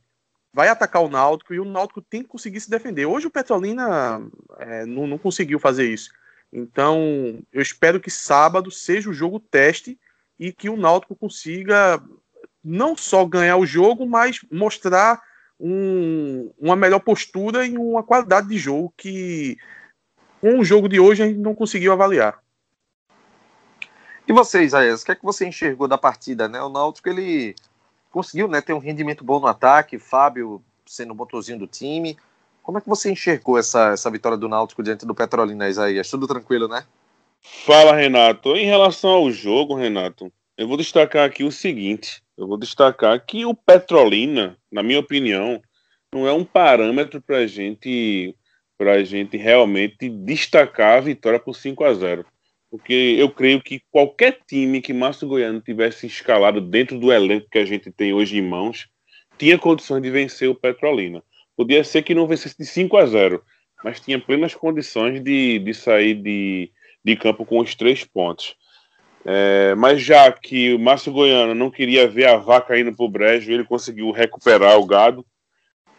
vai 0.52 0.68
atacar 0.68 1.02
o 1.02 1.08
Náutico 1.08 1.54
e 1.54 1.60
o 1.60 1.64
Náutico 1.64 2.02
tem 2.02 2.22
que 2.22 2.28
conseguir 2.28 2.60
se 2.60 2.68
defender. 2.68 3.06
Hoje 3.06 3.26
o 3.26 3.30
Petrolina 3.30 4.20
é, 4.58 4.84
não, 4.84 5.06
não 5.06 5.18
conseguiu 5.18 5.58
fazer 5.60 5.88
isso. 5.88 6.10
Então, 6.52 7.40
eu 7.52 7.62
espero 7.62 8.00
que 8.00 8.10
sábado 8.10 8.70
seja 8.70 9.08
o 9.08 9.14
jogo 9.14 9.38
teste 9.38 9.98
e 10.38 10.52
que 10.52 10.68
o 10.68 10.76
Náutico 10.76 11.14
consiga 11.14 12.02
não 12.62 12.96
só 12.96 13.24
ganhar 13.24 13.56
o 13.56 13.66
jogo, 13.66 14.06
mas 14.06 14.40
mostrar 14.50 15.22
um, 15.58 16.52
uma 16.58 16.74
melhor 16.74 17.00
postura 17.00 17.66
e 17.66 17.76
uma 17.76 18.02
qualidade 18.02 18.48
de 18.48 18.58
jogo 18.58 18.92
que 18.96 19.56
com 20.40 20.58
o 20.58 20.64
jogo 20.64 20.88
de 20.88 20.98
hoje 20.98 21.22
a 21.22 21.26
gente 21.26 21.38
não 21.38 21.54
conseguiu 21.54 21.92
avaliar. 21.92 22.40
E 24.26 24.32
você, 24.32 24.62
Isaías, 24.62 25.02
o 25.02 25.04
que 25.04 25.12
é 25.12 25.14
que 25.14 25.24
você 25.24 25.46
enxergou 25.46 25.88
da 25.88 25.98
partida? 25.98 26.48
Né? 26.48 26.62
O 26.62 26.68
Náutico 26.68 27.08
ele 27.08 27.54
conseguiu 28.10 28.48
né, 28.48 28.60
ter 28.60 28.72
um 28.72 28.78
rendimento 28.78 29.24
bom 29.24 29.40
no 29.40 29.46
ataque, 29.46 29.98
Fábio 29.98 30.62
sendo 30.86 31.12
o 31.12 31.16
motorzinho 31.16 31.58
do 31.58 31.66
time. 31.66 32.16
Como 32.62 32.78
é 32.78 32.80
que 32.80 32.88
você 32.88 33.10
enxergou 33.10 33.58
essa, 33.58 33.90
essa 33.92 34.10
vitória 34.10 34.38
do 34.38 34.48
Náutico 34.48 34.82
diante 34.82 35.06
do 35.06 35.14
Petrolina, 35.14 35.68
Isaías? 35.68 36.08
Tudo 36.08 36.26
tranquilo, 36.26 36.68
né? 36.68 36.84
Fala, 37.42 37.94
Renato. 37.94 38.54
Em 38.56 38.66
relação 38.66 39.10
ao 39.10 39.30
jogo, 39.30 39.74
Renato, 39.74 40.32
eu 40.56 40.68
vou 40.68 40.76
destacar 40.76 41.26
aqui 41.26 41.42
o 41.42 41.50
seguinte: 41.50 42.22
eu 42.36 42.46
vou 42.46 42.58
destacar 42.58 43.24
que 43.24 43.44
o 43.44 43.54
Petrolina, 43.54 44.56
na 44.70 44.82
minha 44.82 45.00
opinião, 45.00 45.60
não 46.12 46.26
é 46.26 46.32
um 46.32 46.44
parâmetro 46.44 47.20
para 47.20 47.46
gente, 47.46 48.34
a 48.88 49.04
gente 49.04 49.36
realmente 49.36 50.08
destacar 50.08 50.98
a 50.98 51.00
vitória 51.00 51.38
por 51.38 51.54
5 51.54 51.84
a 51.84 51.92
0 51.94 52.24
porque 52.70 53.16
eu 53.18 53.28
creio 53.28 53.60
que 53.60 53.82
qualquer 53.90 54.38
time 54.46 54.80
que 54.80 54.92
Márcio 54.92 55.26
Goiano 55.26 55.60
tivesse 55.60 56.06
escalado 56.06 56.60
dentro 56.60 56.98
do 56.98 57.12
elenco 57.12 57.48
que 57.50 57.58
a 57.58 57.64
gente 57.64 57.90
tem 57.90 58.12
hoje 58.12 58.38
em 58.38 58.42
mãos, 58.42 58.88
tinha 59.36 59.58
condições 59.58 60.00
de 60.00 60.10
vencer 60.10 60.48
o 60.48 60.54
Petrolina. 60.54 61.22
Podia 61.56 61.82
ser 61.82 62.02
que 62.02 62.14
não 62.14 62.28
vencesse 62.28 62.56
de 62.56 62.64
5 62.64 62.96
a 62.96 63.06
0, 63.06 63.42
mas 63.82 64.00
tinha 64.00 64.20
plenas 64.20 64.54
condições 64.54 65.22
de, 65.22 65.58
de 65.58 65.74
sair 65.74 66.14
de, 66.14 66.70
de 67.04 67.16
campo 67.16 67.44
com 67.44 67.58
os 67.58 67.74
três 67.74 68.04
pontos. 68.04 68.54
É, 69.24 69.74
mas 69.74 70.00
já 70.00 70.30
que 70.30 70.72
o 70.72 70.78
Márcio 70.78 71.12
Goiano 71.12 71.54
não 71.54 71.70
queria 71.70 72.08
ver 72.08 72.26
a 72.26 72.36
vaca 72.36 72.78
indo 72.78 72.94
para 72.94 73.04
o 73.04 73.08
brejo, 73.08 73.50
ele 73.50 73.64
conseguiu 73.64 74.12
recuperar 74.12 74.78
o 74.78 74.86
gado. 74.86 75.26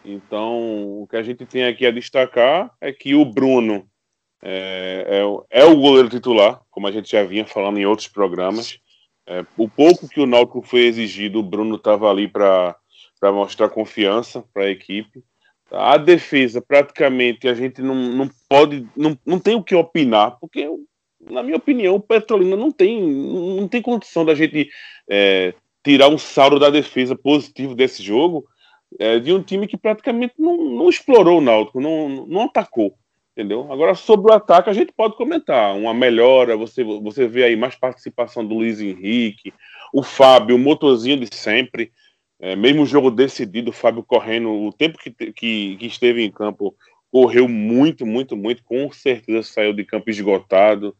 Então, 0.04 1.02
o 1.02 1.06
que 1.06 1.16
a 1.16 1.22
gente 1.22 1.46
tem 1.46 1.64
aqui 1.64 1.86
a 1.86 1.90
destacar 1.90 2.70
é 2.80 2.92
que 2.92 3.14
o 3.14 3.24
Bruno 3.24 3.86
é, 4.42 5.22
é, 5.50 5.60
é 5.62 5.64
o 5.64 5.76
goleiro 5.76 6.08
titular, 6.08 6.60
como 6.70 6.88
a 6.88 6.92
gente 6.92 7.10
já 7.10 7.22
vinha 7.22 7.46
falando 7.46 7.78
em 7.78 7.86
outros 7.86 8.08
programas. 8.08 8.78
É, 9.26 9.44
o 9.56 9.68
pouco 9.68 10.08
que 10.08 10.20
o 10.20 10.26
Náutico 10.26 10.62
foi 10.62 10.80
exigido, 10.80 11.38
o 11.38 11.44
Bruno 11.44 11.76
estava 11.76 12.10
ali 12.10 12.26
para 12.26 12.76
mostrar 13.24 13.68
confiança 13.68 14.44
para 14.52 14.64
a 14.64 14.70
equipe. 14.70 15.22
A 15.70 15.96
defesa, 15.96 16.60
praticamente, 16.60 17.48
a 17.48 17.54
gente 17.54 17.80
não, 17.80 17.94
não 17.94 18.30
pode, 18.48 18.86
não, 18.96 19.16
não 19.24 19.38
tem 19.38 19.54
o 19.54 19.62
que 19.62 19.74
opinar, 19.74 20.36
porque, 20.38 20.68
na 21.20 21.42
minha 21.42 21.56
opinião, 21.56 21.94
o 21.94 22.00
Petrolina 22.00 22.56
não 22.56 22.70
tem, 22.70 23.00
não 23.00 23.68
tem 23.68 23.80
condição 23.80 24.24
da 24.24 24.34
gente 24.34 24.68
é, 25.08 25.54
tirar 25.84 26.08
um 26.08 26.18
saldo 26.18 26.58
da 26.58 26.68
defesa 26.68 27.16
positivo 27.16 27.74
desse 27.74 28.02
jogo 28.02 28.44
é, 28.98 29.18
de 29.18 29.32
um 29.32 29.42
time 29.42 29.66
que 29.66 29.76
praticamente 29.76 30.34
não, 30.38 30.56
não 30.56 30.88
explorou 30.88 31.38
o 31.38 31.42
Náutico, 31.42 31.80
não, 31.80 32.26
não 32.26 32.42
atacou. 32.42 32.94
Entendeu? 33.34 33.72
Agora, 33.72 33.94
sobre 33.94 34.30
o 34.30 34.34
ataque, 34.34 34.68
a 34.68 34.74
gente 34.74 34.92
pode 34.92 35.16
comentar. 35.16 35.74
Uma 35.74 35.94
melhora, 35.94 36.54
você, 36.54 36.84
você 36.84 37.26
vê 37.26 37.44
aí 37.44 37.56
mais 37.56 37.74
participação 37.74 38.46
do 38.46 38.54
Luiz 38.54 38.78
Henrique, 38.78 39.54
o 39.92 40.02
Fábio, 40.02 40.56
o 40.56 40.58
motorzinho 40.58 41.18
de 41.18 41.34
sempre. 41.34 41.90
É, 42.38 42.54
mesmo 42.54 42.84
jogo 42.84 43.10
decidido, 43.10 43.70
o 43.70 43.74
Fábio 43.74 44.02
correndo, 44.02 44.50
o 44.50 44.72
tempo 44.72 44.98
que, 44.98 45.10
que, 45.10 45.76
que, 45.76 45.86
esteve 45.86 46.22
em 46.22 46.30
campo, 46.30 46.74
correu 47.10 47.48
muito, 47.48 48.04
muito, 48.04 48.36
muito, 48.36 48.62
com 48.64 48.90
certeza 48.92 49.42
saiu 49.44 49.72
de 49.72 49.84
campo 49.84 50.10
esgotado. 50.10 50.94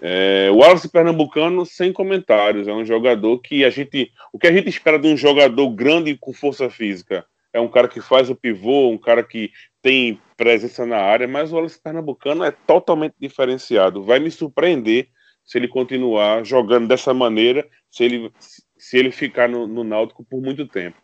É, 0.00 0.48
o 0.50 0.56
Wallace 0.56 0.88
Pernambucano, 0.88 1.64
sem 1.64 1.92
comentários, 1.92 2.68
é 2.68 2.72
um 2.72 2.84
jogador 2.84 3.38
que 3.38 3.64
a 3.64 3.70
gente. 3.70 4.12
O 4.32 4.38
que 4.38 4.46
a 4.46 4.52
gente 4.52 4.68
espera 4.68 4.98
de 4.98 5.08
um 5.08 5.16
jogador 5.16 5.68
grande 5.70 6.16
com 6.16 6.32
força 6.32 6.68
física? 6.68 7.24
É 7.52 7.60
um 7.60 7.68
cara 7.68 7.88
que 7.88 8.02
faz 8.02 8.28
o 8.28 8.36
pivô, 8.36 8.90
um 8.90 8.98
cara 8.98 9.22
que 9.22 9.50
tem 9.80 10.20
presença 10.36 10.84
na 10.84 10.98
área, 10.98 11.26
mas 11.26 11.50
o 11.50 11.56
Wallace 11.56 11.80
Pernambucano 11.82 12.44
é 12.44 12.50
totalmente 12.50 13.14
diferenciado. 13.18 14.02
Vai 14.02 14.18
me 14.18 14.30
surpreender 14.30 15.08
se 15.42 15.56
ele 15.56 15.68
continuar 15.68 16.44
jogando 16.44 16.86
dessa 16.86 17.14
maneira, 17.14 17.66
se 17.88 18.04
ele, 18.04 18.30
se 18.76 18.98
ele 18.98 19.10
ficar 19.10 19.48
no, 19.48 19.66
no 19.66 19.84
Náutico 19.84 20.24
por 20.24 20.42
muito 20.42 20.66
tempo. 20.66 20.98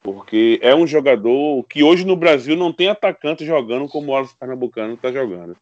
Porque 0.00 0.60
é 0.62 0.72
um 0.72 0.86
jogador 0.86 1.64
que 1.64 1.82
hoje 1.82 2.04
no 2.04 2.14
Brasil 2.14 2.54
não 2.54 2.72
tem 2.72 2.88
atacante 2.88 3.44
jogando 3.44 3.88
como 3.88 4.08
o 4.08 4.14
Wallace 4.14 4.38
Pernambucano 4.38 4.94
está 4.94 5.10
jogando. 5.10 5.56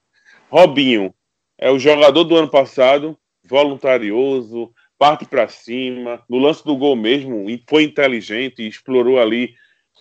Robinho 0.51 1.15
é 1.59 1.71
o 1.71 1.79
jogador 1.79 2.25
do 2.25 2.37
ano 2.37 2.49
passado, 2.49 3.17
voluntarioso, 3.45 4.73
parte 4.99 5.25
para 5.25 5.49
cima. 5.49 6.23
No 6.29 6.39
lance 6.39 6.65
do 6.65 6.77
gol 6.77 6.97
mesmo, 6.97 7.47
foi 7.69 7.85
inteligente, 7.85 8.67
explorou 8.67 9.21
ali, 9.21 9.55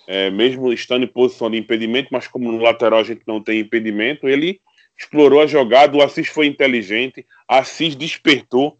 é, 0.07 0.29
mesmo 0.29 0.71
estando 0.73 1.03
em 1.03 1.07
posição 1.07 1.49
de 1.49 1.57
impedimento, 1.57 2.09
mas 2.11 2.27
como 2.27 2.51
no 2.51 2.61
lateral 2.61 2.99
a 2.99 3.03
gente 3.03 3.21
não 3.25 3.41
tem 3.41 3.59
impedimento, 3.59 4.27
ele 4.27 4.59
explorou 4.97 5.41
a 5.41 5.47
jogada. 5.47 5.97
O 5.97 6.01
Assis 6.01 6.27
foi 6.27 6.47
inteligente, 6.47 7.25
Assis 7.47 7.95
despertou 7.95 8.77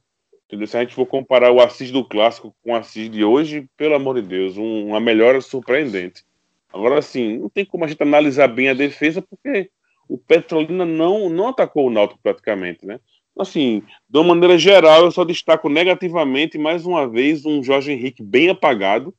Entendeu? 0.53 0.67
Se 0.67 0.77
a 0.77 0.81
gente 0.81 0.93
for 0.93 1.07
comparar 1.07 1.51
o 1.51 1.59
Assis 1.59 1.89
do 1.89 2.05
clássico 2.05 2.55
com 2.63 2.73
o 2.73 2.75
Assis 2.75 3.09
de 3.09 3.23
hoje, 3.23 3.67
pelo 3.75 3.95
amor 3.95 4.21
de 4.21 4.27
Deus, 4.27 4.55
um, 4.55 4.89
uma 4.89 4.99
melhora 4.99 5.41
surpreendente. 5.41 6.23
Agora, 6.71 6.99
assim, 6.99 7.39
não 7.39 7.49
tem 7.49 7.65
como 7.65 7.83
a 7.83 7.87
gente 7.87 8.03
analisar 8.03 8.47
bem 8.47 8.69
a 8.69 8.75
defesa, 8.75 9.19
porque 9.19 9.71
o 10.07 10.17
Petrolina 10.17 10.85
não, 10.85 11.29
não 11.29 11.47
atacou 11.47 11.87
o 11.87 11.89
Náutico 11.89 12.19
praticamente, 12.21 12.85
né? 12.85 12.99
Assim, 13.37 13.81
de 14.07 14.19
uma 14.19 14.35
maneira 14.35 14.57
geral, 14.57 15.05
eu 15.05 15.11
só 15.11 15.23
destaco 15.23 15.67
negativamente, 15.67 16.57
mais 16.57 16.85
uma 16.85 17.09
vez, 17.09 17.45
um 17.45 17.63
Jorge 17.63 17.91
Henrique 17.91 18.21
bem 18.21 18.49
apagado, 18.49 19.13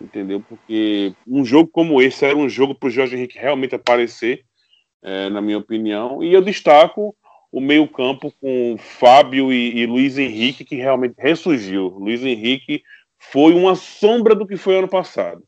entendeu? 0.00 0.40
Porque 0.40 1.14
um 1.26 1.44
jogo 1.44 1.68
como 1.70 2.00
esse 2.00 2.24
era 2.24 2.36
um 2.36 2.48
jogo 2.48 2.74
para 2.74 2.86
o 2.86 2.90
Jorge 2.90 3.14
Henrique 3.14 3.38
realmente 3.38 3.74
aparecer, 3.74 4.42
é, 5.02 5.28
na 5.28 5.42
minha 5.42 5.58
opinião, 5.58 6.22
e 6.22 6.32
eu 6.32 6.40
destaco 6.40 7.14
o 7.52 7.60
meio-campo 7.60 8.32
com 8.40 8.76
Fábio 8.78 9.52
e, 9.52 9.78
e, 9.78 9.86
Luiz 9.86 10.18
Henrique, 10.18 10.64
que 10.64 10.76
realmente 10.76 11.14
ressurgiu. 11.18 11.88
Luiz 11.88 12.22
Henrique 12.22 12.82
foi 13.18 13.54
uma 13.54 13.74
sombra 13.74 14.34
do 14.34 14.46
que 14.46 14.56
foi 14.56 14.78
ano 14.78 14.88
passado. 14.88 15.42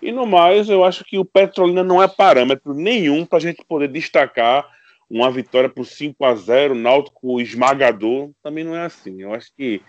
E 0.00 0.12
no 0.12 0.26
mais, 0.26 0.68
eu 0.68 0.84
acho 0.84 1.04
que 1.04 1.18
o 1.18 1.24
Petrolina 1.24 1.82
não 1.82 2.02
é 2.02 2.06
parâmetro 2.06 2.72
nenhum 2.72 3.24
para 3.24 3.38
a 3.38 3.40
gente 3.40 3.64
poder 3.64 3.88
destacar 3.88 4.66
uma 5.10 5.30
vitória 5.30 5.68
por 5.68 5.84
5 5.84 6.24
a 6.24 6.34
0 6.34 6.74
Náutico 6.74 7.40
esmagador. 7.40 8.30
Também 8.42 8.64
não 8.64 8.76
é 8.76 8.84
assim. 8.84 9.22
Eu 9.22 9.34
acho 9.34 9.50
que 9.56 9.82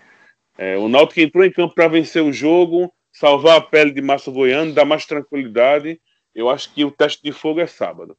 é, 0.58 0.76
o 0.76 0.88
Náutico 0.88 1.20
entrou 1.20 1.44
em 1.44 1.52
campo 1.52 1.74
para 1.74 1.88
vencer 1.88 2.22
o 2.22 2.32
jogo, 2.32 2.92
salvar 3.12 3.58
a 3.58 3.60
pele 3.60 3.92
de 3.92 4.02
Márcio 4.02 4.32
Goiano, 4.32 4.72
dar 4.72 4.84
mais 4.84 5.06
tranquilidade. 5.06 6.00
Eu 6.34 6.48
acho 6.48 6.72
que 6.72 6.84
o 6.84 6.90
teste 6.90 7.22
de 7.22 7.32
fogo 7.32 7.60
é 7.60 7.66
sábado. 7.66 8.16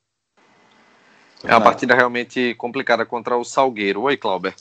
É 1.44 1.54
uma 1.54 1.62
partida 1.62 1.96
realmente 1.96 2.54
complicada 2.56 3.06
contra 3.06 3.36
o 3.36 3.44
Salgueiro. 3.44 4.04
Oi, 4.04 4.16
Clauber. 4.16 4.54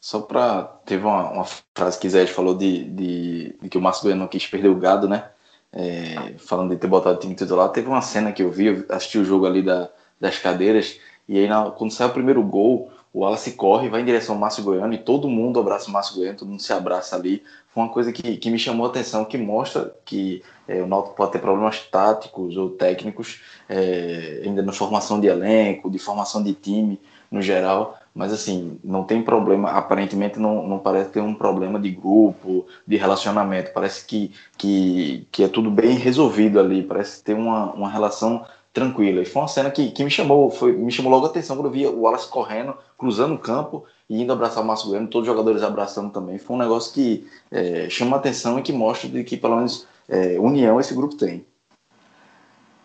Só 0.00 0.20
para. 0.20 0.64
Teve 0.84 1.04
uma, 1.04 1.30
uma, 1.30 1.44
frase 1.74 1.98
que 1.98 2.08
Zé 2.08 2.26
falou 2.26 2.56
de, 2.56 2.84
de, 2.84 3.56
de, 3.60 3.68
que 3.68 3.78
o 3.78 3.80
Márcio 3.80 4.04
Goiano 4.04 4.20
não 4.20 4.28
quis 4.28 4.46
perder 4.46 4.68
o 4.68 4.76
gado, 4.76 5.08
né? 5.08 5.30
É, 5.72 6.34
falando 6.36 6.70
de 6.70 6.76
ter 6.76 6.86
botado 6.86 7.16
o 7.16 7.20
time 7.20 7.34
titular. 7.34 7.68
Teve 7.70 7.88
uma 7.88 8.02
cena 8.02 8.30
que 8.30 8.42
eu 8.42 8.50
vi, 8.50 8.66
eu 8.66 8.84
assisti 8.90 9.18
o 9.18 9.24
jogo 9.24 9.46
ali 9.46 9.62
da, 9.62 9.88
das 10.20 10.38
cadeiras, 10.38 11.00
e 11.26 11.38
aí 11.38 11.48
na, 11.48 11.70
quando 11.70 11.92
sai 11.92 12.08
o 12.08 12.12
primeiro 12.12 12.42
gol, 12.42 12.90
o 13.12 13.20
Wallace 13.20 13.52
corre, 13.52 13.90
vai 13.90 14.00
em 14.00 14.04
direção 14.04 14.34
ao 14.34 14.40
Márcio 14.40 14.64
Goiano 14.64 14.94
e 14.94 14.98
todo 14.98 15.28
mundo 15.28 15.60
abraça 15.60 15.88
o 15.88 15.92
Márcio 15.92 16.16
Goiano, 16.16 16.38
todo 16.38 16.48
mundo 16.48 16.62
se 16.62 16.72
abraça 16.72 17.14
ali. 17.14 17.42
Foi 17.68 17.82
uma 17.82 17.92
coisa 17.92 18.10
que, 18.10 18.36
que 18.38 18.50
me 18.50 18.58
chamou 18.58 18.86
a 18.86 18.88
atenção, 18.88 19.24
que 19.24 19.36
mostra 19.36 19.94
que 20.04 20.42
é, 20.66 20.82
o 20.82 20.86
Náutico 20.86 21.14
pode 21.14 21.32
ter 21.32 21.38
problemas 21.38 21.80
táticos 21.80 22.56
ou 22.56 22.70
técnicos, 22.70 23.42
é, 23.68 24.42
ainda 24.44 24.62
na 24.62 24.72
formação 24.72 25.20
de 25.20 25.26
elenco, 25.26 25.90
de 25.90 25.98
formação 25.98 26.42
de 26.42 26.54
time 26.54 26.98
no 27.30 27.42
geral, 27.42 27.98
mas 28.14 28.32
assim, 28.32 28.78
não 28.84 29.04
tem 29.04 29.22
problema, 29.22 29.70
aparentemente 29.70 30.38
não, 30.38 30.66
não 30.66 30.78
parece 30.78 31.10
ter 31.10 31.20
um 31.20 31.34
problema 31.34 31.78
de 31.78 31.90
grupo, 31.90 32.66
de 32.86 32.96
relacionamento, 32.96 33.72
parece 33.72 34.04
que, 34.04 34.32
que, 34.58 35.26
que 35.32 35.44
é 35.44 35.48
tudo 35.48 35.70
bem 35.70 35.96
resolvido 35.96 36.60
ali, 36.60 36.82
parece 36.82 37.22
ter 37.22 37.34
uma, 37.34 37.72
uma 37.72 37.90
relação 37.90 38.44
tranquila. 38.72 39.22
E 39.22 39.26
foi 39.26 39.42
uma 39.42 39.48
cena 39.48 39.70
que, 39.70 39.90
que 39.90 40.04
me 40.04 40.10
chamou, 40.10 40.50
foi, 40.50 40.72
me 40.72 40.92
chamou 40.92 41.10
logo 41.10 41.26
a 41.26 41.28
atenção 41.28 41.56
quando 41.56 41.66
eu 41.66 41.72
via 41.72 41.90
o 41.90 42.02
Wallace 42.02 42.28
correndo, 42.28 42.76
cruzando 42.98 43.34
o 43.34 43.38
campo 43.38 43.84
e 44.08 44.20
indo 44.20 44.32
abraçar 44.32 44.62
o 44.62 44.66
Márcio 44.66 44.88
Goiano, 44.88 45.08
todos 45.08 45.26
os 45.28 45.34
jogadores 45.34 45.62
abraçando 45.62 46.10
também. 46.10 46.38
Foi 46.38 46.56
um 46.56 46.58
negócio 46.58 46.92
que 46.92 47.26
é, 47.50 47.88
chama 47.88 48.16
a 48.16 48.20
atenção 48.20 48.58
e 48.58 48.62
que 48.62 48.72
mostra 48.72 49.08
de 49.08 49.24
que 49.24 49.36
pelo 49.36 49.56
menos 49.56 49.86
é, 50.08 50.38
união 50.38 50.78
esse 50.80 50.94
grupo 50.94 51.16
tem. 51.16 51.44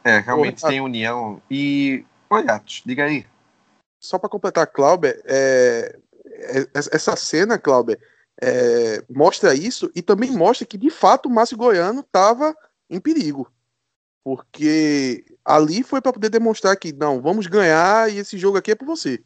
É, 0.04 0.20
realmente 0.20 0.62
tem 0.62 0.80
união. 0.80 1.42
E, 1.52 2.06
olha, 2.30 2.62
diga 2.86 3.04
aí. 3.04 3.26
Só 4.00 4.20
para 4.20 4.30
completar, 4.30 4.68
Clauber, 4.68 5.22
é, 5.26 5.98
é, 6.26 6.68
essa 6.74 7.16
cena, 7.16 7.58
Clauber, 7.58 8.00
é, 8.42 9.04
mostra 9.10 9.56
isso 9.56 9.92
e 9.96 10.02
também 10.02 10.32
mostra 10.32 10.66
que 10.66 10.78
de 10.78 10.90
fato 10.90 11.28
o 11.28 11.32
Márcio 11.32 11.58
Goiano 11.58 12.02
estava 12.02 12.56
em 12.90 13.00
perigo. 13.00 13.52
Porque 14.24 15.26
ali 15.44 15.84
foi 15.84 16.02
para 16.02 16.14
poder 16.14 16.30
demonstrar 16.30 16.76
que 16.76 16.92
não, 16.92 17.22
vamos 17.22 17.48
ganhar 17.48 18.12
e 18.12 18.18
esse 18.18 18.38
jogo 18.38 18.58
aqui 18.58 18.72
é 18.72 18.76
por 18.76 18.86
você. 18.86 19.24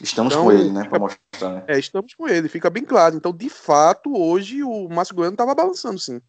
Estamos 0.00 0.32
então, 0.32 0.44
com 0.44 0.52
ele, 0.52 0.70
né? 0.70 0.88
Para 0.88 0.98
mostrar, 0.98 1.54
né? 1.54 1.64
É, 1.66 1.78
estamos 1.78 2.14
com 2.14 2.28
ele, 2.28 2.48
fica 2.48 2.70
bem 2.70 2.84
claro. 2.84 3.16
Então, 3.16 3.32
de 3.32 3.48
fato, 3.48 4.16
hoje 4.16 4.62
o 4.62 4.88
Márcio 4.88 5.14
Goiano 5.14 5.34
estava 5.34 5.54
balançando, 5.54 5.98
sim. 5.98 6.20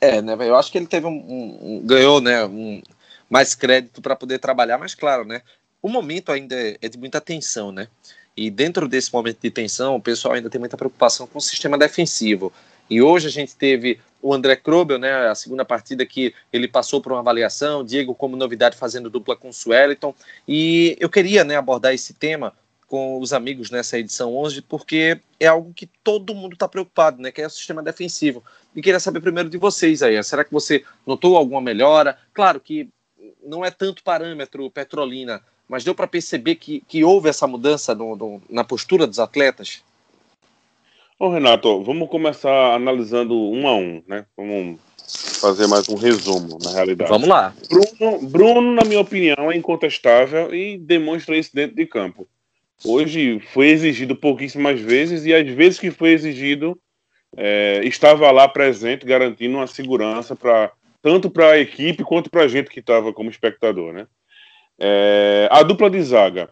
É, 0.00 0.22
né? 0.22 0.34
Eu 0.40 0.56
acho 0.56 0.72
que 0.72 0.78
ele 0.78 0.86
teve 0.86 1.06
um, 1.06 1.10
um, 1.10 1.58
um 1.62 1.86
ganhou, 1.86 2.20
né? 2.20 2.44
Um, 2.46 2.80
mais 3.28 3.54
crédito 3.54 4.00
para 4.00 4.16
poder 4.16 4.38
trabalhar, 4.38 4.78
mas 4.78 4.94
claro, 4.94 5.24
né? 5.24 5.42
O 5.80 5.88
momento 5.88 6.32
ainda 6.32 6.54
é, 6.54 6.76
é 6.80 6.88
de 6.88 6.98
muita 6.98 7.20
tensão, 7.20 7.70
né? 7.70 7.88
E 8.36 8.50
dentro 8.50 8.88
desse 8.88 9.12
momento 9.12 9.38
de 9.42 9.50
tensão, 9.50 9.96
o 9.96 10.00
pessoal 10.00 10.34
ainda 10.34 10.48
tem 10.48 10.58
muita 10.58 10.76
preocupação 10.76 11.26
com 11.26 11.38
o 11.38 11.42
sistema 11.42 11.76
defensivo. 11.76 12.52
E 12.88 13.02
hoje 13.02 13.26
a 13.26 13.30
gente 13.30 13.56
teve 13.56 14.00
o 14.22 14.32
André 14.32 14.56
Krobel, 14.56 14.98
né, 14.98 15.28
a 15.28 15.34
segunda 15.34 15.64
partida 15.64 16.04
que 16.06 16.34
ele 16.52 16.66
passou 16.66 17.00
por 17.00 17.12
uma 17.12 17.20
avaliação, 17.20 17.84
Diego 17.84 18.14
como 18.14 18.36
novidade 18.36 18.76
fazendo 18.76 19.10
dupla 19.10 19.36
com 19.36 19.48
o 19.48 19.52
Sueliton, 19.52 20.14
e 20.46 20.96
eu 20.98 21.08
queria 21.08 21.44
né, 21.44 21.56
abordar 21.56 21.94
esse 21.94 22.14
tema 22.14 22.52
com 22.86 23.20
os 23.20 23.32
amigos 23.32 23.70
nessa 23.70 23.98
edição 23.98 24.34
11, 24.34 24.62
porque 24.62 25.20
é 25.38 25.46
algo 25.46 25.74
que 25.74 25.86
todo 26.02 26.34
mundo 26.34 26.54
está 26.54 26.66
preocupado, 26.66 27.20
né, 27.20 27.30
que 27.30 27.42
é 27.42 27.46
o 27.46 27.50
sistema 27.50 27.82
defensivo. 27.82 28.42
E 28.74 28.80
queria 28.80 28.98
saber 28.98 29.20
primeiro 29.20 29.50
de 29.50 29.58
vocês 29.58 30.02
aí, 30.02 30.22
será 30.24 30.42
que 30.42 30.52
você 30.52 30.82
notou 31.06 31.36
alguma 31.36 31.60
melhora? 31.60 32.18
Claro 32.32 32.58
que 32.58 32.88
não 33.44 33.64
é 33.64 33.70
tanto 33.70 34.02
parâmetro 34.02 34.70
Petrolina, 34.70 35.42
mas 35.68 35.84
deu 35.84 35.94
para 35.94 36.06
perceber 36.06 36.54
que, 36.56 36.80
que 36.88 37.04
houve 37.04 37.28
essa 37.28 37.46
mudança 37.46 37.94
no, 37.94 38.16
no, 38.16 38.42
na 38.48 38.64
postura 38.64 39.06
dos 39.06 39.18
atletas? 39.18 39.82
Ô, 41.18 41.28
Renato, 41.28 41.82
vamos 41.82 42.08
começar 42.08 42.74
analisando 42.74 43.34
um 43.34 43.66
a 43.66 43.74
um, 43.74 44.02
né? 44.06 44.24
Vamos 44.36 44.78
fazer 45.40 45.66
mais 45.66 45.88
um 45.88 45.96
resumo, 45.96 46.58
na 46.62 46.72
realidade. 46.72 47.10
Vamos 47.10 47.28
lá. 47.28 47.54
Bruno, 47.68 48.28
Bruno, 48.28 48.74
na 48.74 48.84
minha 48.84 49.00
opinião, 49.00 49.50
é 49.50 49.56
incontestável 49.56 50.54
e 50.54 50.78
demonstra 50.78 51.36
isso 51.36 51.50
dentro 51.54 51.76
de 51.76 51.86
campo. 51.86 52.26
Hoje 52.84 53.40
foi 53.52 53.68
exigido 53.68 54.14
pouquíssimas 54.14 54.80
vezes 54.80 55.24
e 55.24 55.34
as 55.34 55.48
vezes 55.48 55.80
que 55.80 55.90
foi 55.90 56.10
exigido 56.10 56.78
é, 57.36 57.80
estava 57.84 58.30
lá 58.30 58.48
presente, 58.48 59.04
garantindo 59.04 59.56
uma 59.56 59.66
segurança 59.66 60.36
para 60.36 60.72
tanto 61.02 61.30
para 61.30 61.52
a 61.52 61.58
equipe 61.58 62.04
quanto 62.04 62.30
para 62.30 62.42
a 62.42 62.48
gente 62.48 62.70
que 62.70 62.80
estava 62.80 63.12
como 63.12 63.30
espectador, 63.30 63.92
né? 63.92 64.06
É, 64.78 65.48
a 65.50 65.62
dupla 65.62 65.90
de 65.90 66.00
zaga. 66.02 66.50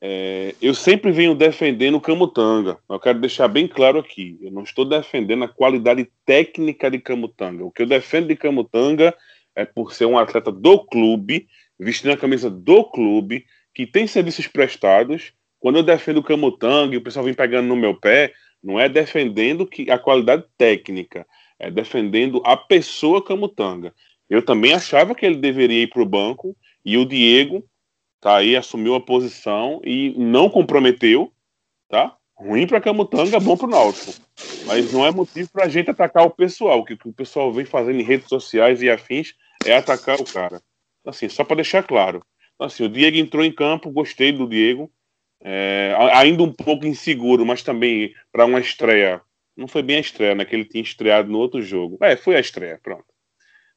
É, 0.00 0.54
eu 0.60 0.74
sempre 0.74 1.10
venho 1.10 1.34
defendendo 1.34 1.96
o 1.96 2.00
Camutanga. 2.00 2.78
Eu 2.88 3.00
quero 3.00 3.18
deixar 3.18 3.48
bem 3.48 3.66
claro 3.66 3.98
aqui. 3.98 4.38
Eu 4.42 4.50
não 4.50 4.62
estou 4.62 4.84
defendendo 4.84 5.44
a 5.44 5.48
qualidade 5.48 6.06
técnica 6.24 6.90
de 6.90 6.98
Camutanga. 6.98 7.64
O 7.64 7.70
que 7.70 7.82
eu 7.82 7.86
defendo 7.86 8.28
de 8.28 8.36
Camutanga 8.36 9.14
é 9.54 9.64
por 9.64 9.94
ser 9.94 10.04
um 10.04 10.18
atleta 10.18 10.52
do 10.52 10.78
clube, 10.84 11.48
vestindo 11.78 12.12
a 12.12 12.16
camisa 12.16 12.50
do 12.50 12.84
clube, 12.84 13.46
que 13.74 13.86
tem 13.86 14.06
serviços 14.06 14.46
prestados. 14.46 15.32
Quando 15.58 15.76
eu 15.76 15.82
defendo 15.82 16.18
o 16.18 16.22
Camutanga 16.22 16.94
e 16.94 16.98
o 16.98 17.02
pessoal 17.02 17.24
vem 17.24 17.34
pegando 17.34 17.66
no 17.66 17.76
meu 17.76 17.98
pé, 17.98 18.34
não 18.62 18.78
é 18.78 18.88
defendendo 18.88 19.66
que 19.66 19.90
a 19.90 19.98
qualidade 19.98 20.44
técnica, 20.58 21.26
é 21.58 21.70
defendendo 21.70 22.42
a 22.44 22.56
pessoa 22.56 23.24
Camutanga. 23.24 23.94
Eu 24.28 24.42
também 24.42 24.74
achava 24.74 25.14
que 25.14 25.24
ele 25.24 25.36
deveria 25.36 25.84
ir 25.84 25.88
para 25.88 26.02
o 26.02 26.06
banco 26.06 26.54
e 26.86 26.96
o 26.96 27.04
Diego 27.04 27.68
tá 28.20 28.36
aí, 28.36 28.56
assumiu 28.56 28.94
a 28.94 29.00
posição 29.00 29.80
e 29.84 30.14
não 30.16 30.48
comprometeu, 30.48 31.32
tá? 31.88 32.16
Ruim 32.36 32.64
para 32.64 32.80
Camutanga, 32.80 33.40
bom 33.40 33.56
para 33.56 33.66
o 33.66 33.70
Náutico. 33.70 34.12
Mas 34.66 34.92
não 34.92 35.04
é 35.04 35.10
motivo 35.10 35.50
para 35.50 35.64
a 35.64 35.68
gente 35.68 35.90
atacar 35.90 36.24
o 36.24 36.30
pessoal. 36.30 36.78
O 36.78 36.84
que 36.84 36.96
o 37.04 37.12
pessoal 37.12 37.52
vem 37.52 37.64
fazendo 37.64 37.98
em 37.98 38.04
redes 38.04 38.28
sociais 38.28 38.82
e 38.82 38.88
afins 38.88 39.34
é 39.64 39.76
atacar 39.76 40.20
o 40.20 40.24
cara. 40.24 40.62
Assim, 41.04 41.28
só 41.28 41.42
para 41.42 41.56
deixar 41.56 41.82
claro. 41.82 42.24
Assim, 42.58 42.84
o 42.84 42.88
Diego 42.88 43.16
entrou 43.16 43.44
em 43.44 43.52
campo, 43.52 43.90
gostei 43.90 44.30
do 44.30 44.48
Diego. 44.48 44.90
É, 45.42 45.94
ainda 46.14 46.42
um 46.42 46.52
pouco 46.52 46.86
inseguro, 46.86 47.44
mas 47.44 47.64
também 47.64 48.14
para 48.30 48.46
uma 48.46 48.60
estreia. 48.60 49.20
Não 49.56 49.66
foi 49.66 49.82
bem 49.82 49.96
a 49.96 50.00
estreia, 50.00 50.34
né? 50.36 50.44
Que 50.44 50.54
ele 50.54 50.64
tinha 50.64 50.82
estreado 50.82 51.30
no 51.30 51.38
outro 51.38 51.60
jogo. 51.62 51.98
É, 52.00 52.16
foi 52.16 52.36
a 52.36 52.40
estreia, 52.40 52.78
pronto. 52.80 53.06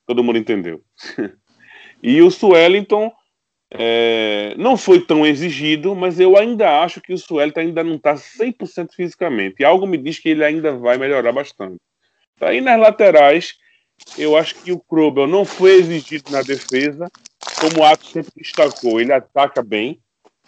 Todo 0.05 0.23
mundo 0.23 0.37
entendeu. 0.37 0.83
e 2.01 2.21
o 2.21 2.31
Suellington 2.31 3.11
é, 3.71 4.55
não 4.57 4.75
foi 4.75 4.99
tão 4.99 5.25
exigido, 5.25 5.95
mas 5.95 6.19
eu 6.19 6.37
ainda 6.37 6.81
acho 6.81 7.01
que 7.01 7.13
o 7.13 7.17
Suelton 7.17 7.59
ainda 7.59 7.83
não 7.83 7.95
está 7.95 8.15
100% 8.15 8.89
fisicamente. 8.95 9.57
E 9.59 9.65
algo 9.65 9.85
me 9.85 9.97
diz 9.97 10.17
que 10.19 10.29
ele 10.29 10.43
ainda 10.43 10.75
vai 10.75 10.97
melhorar 10.97 11.31
bastante. 11.31 11.79
Aí 12.41 12.61
nas 12.61 12.79
laterais, 12.79 13.55
eu 14.17 14.35
acho 14.35 14.55
que 14.55 14.71
o 14.71 14.79
Krobel 14.79 15.27
não 15.27 15.45
foi 15.45 15.73
exigido 15.73 16.31
na 16.31 16.41
defesa, 16.41 17.07
como 17.59 17.81
o 17.81 17.83
Ato 17.83 18.07
sempre 18.07 18.31
destacou. 18.35 18.99
Ele 18.99 19.13
ataca 19.13 19.61
bem, 19.61 19.99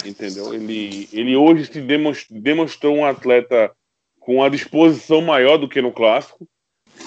entendeu? 0.05 0.53
Ele, 0.53 1.07
ele 1.11 1.35
hoje 1.35 1.65
se 1.65 1.81
demonstrou, 1.81 2.39
demonstrou 2.39 2.95
um 2.95 3.05
atleta 3.05 3.71
com 4.19 4.35
uma 4.35 4.49
disposição 4.49 5.21
maior 5.21 5.57
do 5.57 5.67
que 5.67 5.81
no 5.81 5.91
clássico 5.91 6.47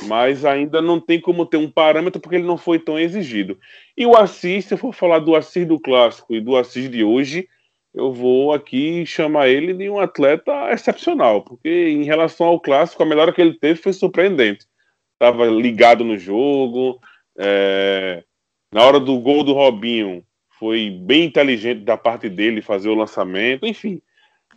mas 0.02 0.44
ainda 0.44 0.82
não 0.82 1.00
tem 1.00 1.20
como 1.20 1.46
ter 1.46 1.56
um 1.56 1.70
parâmetro 1.70 2.20
porque 2.20 2.36
ele 2.36 2.46
não 2.46 2.58
foi 2.58 2.78
tão 2.78 2.98
exigido. 2.98 3.58
E 3.96 4.06
o 4.06 4.16
Assis, 4.16 4.66
se 4.66 4.74
eu 4.74 4.78
for 4.78 4.92
falar 4.92 5.20
do 5.20 5.34
Assis 5.34 5.66
do 5.66 5.78
clássico 5.80 6.34
e 6.34 6.40
do 6.40 6.56
Assis 6.56 6.90
de 6.90 7.02
hoje, 7.04 7.48
eu 7.94 8.12
vou 8.12 8.52
aqui 8.52 9.06
chamar 9.06 9.48
ele 9.48 9.72
de 9.72 9.88
um 9.88 10.00
atleta 10.00 10.72
excepcional, 10.72 11.42
porque 11.42 11.68
em 11.68 12.02
relação 12.02 12.46
ao 12.46 12.60
clássico, 12.60 13.02
a 13.02 13.06
melhora 13.06 13.32
que 13.32 13.40
ele 13.40 13.54
teve 13.54 13.80
foi 13.80 13.92
surpreendente. 13.92 14.66
Estava 15.12 15.46
ligado 15.46 16.02
no 16.04 16.18
jogo, 16.18 16.98
é... 17.38 18.24
na 18.72 18.82
hora 18.82 18.98
do 18.98 19.18
gol 19.20 19.44
do 19.44 19.52
Robinho, 19.52 20.24
foi 20.58 20.90
bem 20.90 21.24
inteligente 21.24 21.82
da 21.82 21.96
parte 21.96 22.28
dele 22.28 22.60
fazer 22.60 22.88
o 22.88 22.94
lançamento, 22.94 23.64
enfim. 23.64 24.02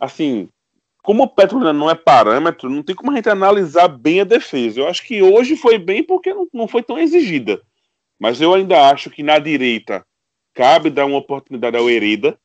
Assim, 0.00 0.48
como 1.08 1.22
o 1.22 1.26
Petrolina 1.26 1.72
não 1.72 1.88
é 1.88 1.94
parâmetro, 1.94 2.68
não 2.68 2.82
tem 2.82 2.94
como 2.94 3.10
a 3.10 3.14
gente 3.14 3.30
analisar 3.30 3.88
bem 3.88 4.20
a 4.20 4.24
defesa. 4.24 4.80
Eu 4.80 4.88
acho 4.88 5.02
que 5.02 5.22
hoje 5.22 5.56
foi 5.56 5.78
bem 5.78 6.04
porque 6.04 6.34
não, 6.34 6.46
não 6.52 6.68
foi 6.68 6.82
tão 6.82 6.98
exigida. 6.98 7.62
Mas 8.20 8.42
eu 8.42 8.52
ainda 8.52 8.90
acho 8.90 9.08
que 9.08 9.22
na 9.22 9.38
direita 9.38 10.04
cabe 10.52 10.90
dar 10.90 11.06
uma 11.06 11.16
oportunidade 11.16 11.78
ao 11.78 11.88
Hereda, 11.88 12.38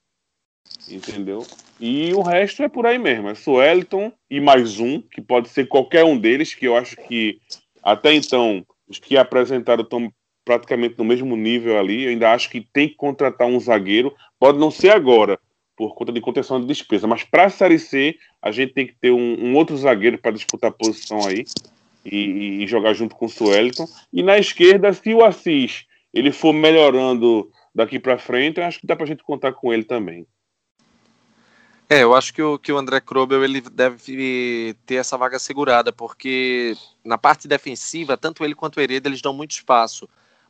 entendeu? 0.90 1.46
E 1.78 2.14
o 2.14 2.22
resto 2.22 2.64
é 2.64 2.70
por 2.70 2.86
aí 2.86 2.98
mesmo. 2.98 3.28
É 3.28 3.36
Suelton 3.36 4.14
e 4.30 4.40
mais 4.40 4.80
um, 4.80 5.02
que 5.02 5.22
pode 5.22 5.50
ser 5.50 5.68
qualquer 5.68 6.06
um 6.06 6.18
deles, 6.18 6.54
que 6.54 6.66
eu 6.66 6.78
acho 6.78 6.96
que 6.96 7.40
até 7.84 8.14
então 8.14 8.66
os 8.88 8.98
que 8.98 9.18
apresentaram 9.18 9.84
estão 9.84 10.10
praticamente 10.46 10.98
no 10.98 11.04
mesmo 11.04 11.36
nível 11.36 11.78
ali. 11.78 12.06
Eu 12.06 12.12
ainda 12.12 12.32
acho 12.32 12.50
que 12.50 12.62
tem 12.72 12.88
que 12.88 12.96
contratar 12.96 13.46
um 13.46 13.60
zagueiro. 13.60 14.16
Pode 14.40 14.58
não 14.58 14.72
ser 14.72 14.92
agora, 14.92 15.38
por 15.90 15.96
conta 15.96 16.12
de 16.12 16.22
contenção 16.22 16.60
de 16.60 16.68
despesa. 16.68 17.08
Mas 17.08 17.24
para 17.24 17.46
a 17.46 17.50
Série 17.50 17.80
C, 17.80 18.16
a 18.42 18.52
gente 18.52 18.74
tem 18.74 18.88
que 18.88 18.96
ter 18.96 19.12
um, 19.12 19.48
um 19.48 19.56
outro 19.56 19.76
zagueiro 19.78 20.18
para 20.18 20.32
disputar 20.32 20.70
a 20.70 20.74
posição 20.74 21.26
aí 21.28 21.46
e, 22.06 22.64
e, 22.64 22.68
jogar 22.68 22.94
junto 22.94 23.16
com 23.16 23.26
o 23.26 23.30
Suelton. 23.30 23.86
E 24.12 24.22
na 24.24 24.38
esquerda, 24.38 24.94
se 24.94 25.14
o 25.14 25.24
Assis 25.24 25.86
ele 26.14 26.32
for 26.32 26.54
melhorando 26.54 27.50
daqui 27.74 28.00
para 28.00 28.18
frente, 28.18 28.62
acho 28.62 28.80
que 28.80 28.88
dá 28.88 28.96
para 28.96 29.06
a 29.06 29.08
gente 29.08 29.24
contar 29.24 29.54
com 29.54 29.74
ele 29.74 29.84
também. 29.84 30.26
É, 31.90 32.02
eu 32.02 32.16
acho 32.16 32.34
que 32.34 32.42
o, 32.42 32.58
que 32.58 32.72
o 32.72 32.78
André 32.78 33.00
Krobel 33.02 33.44
ele 33.44 33.62
deve 33.62 34.76
ter 34.86 34.96
essa 34.96 35.18
vaga 35.18 35.38
segurada, 35.38 35.92
porque 35.92 36.76
na 37.04 37.18
parte 37.18 37.48
defensiva, 37.48 38.18
tanto 38.18 38.44
ele 38.44 38.56
quanto 38.56 38.78
o 38.78 38.82
Hereda, 38.82 39.10
eles 39.10 39.22
dão 39.22 39.34
muito 39.34 39.52
espaço. 39.52 40.08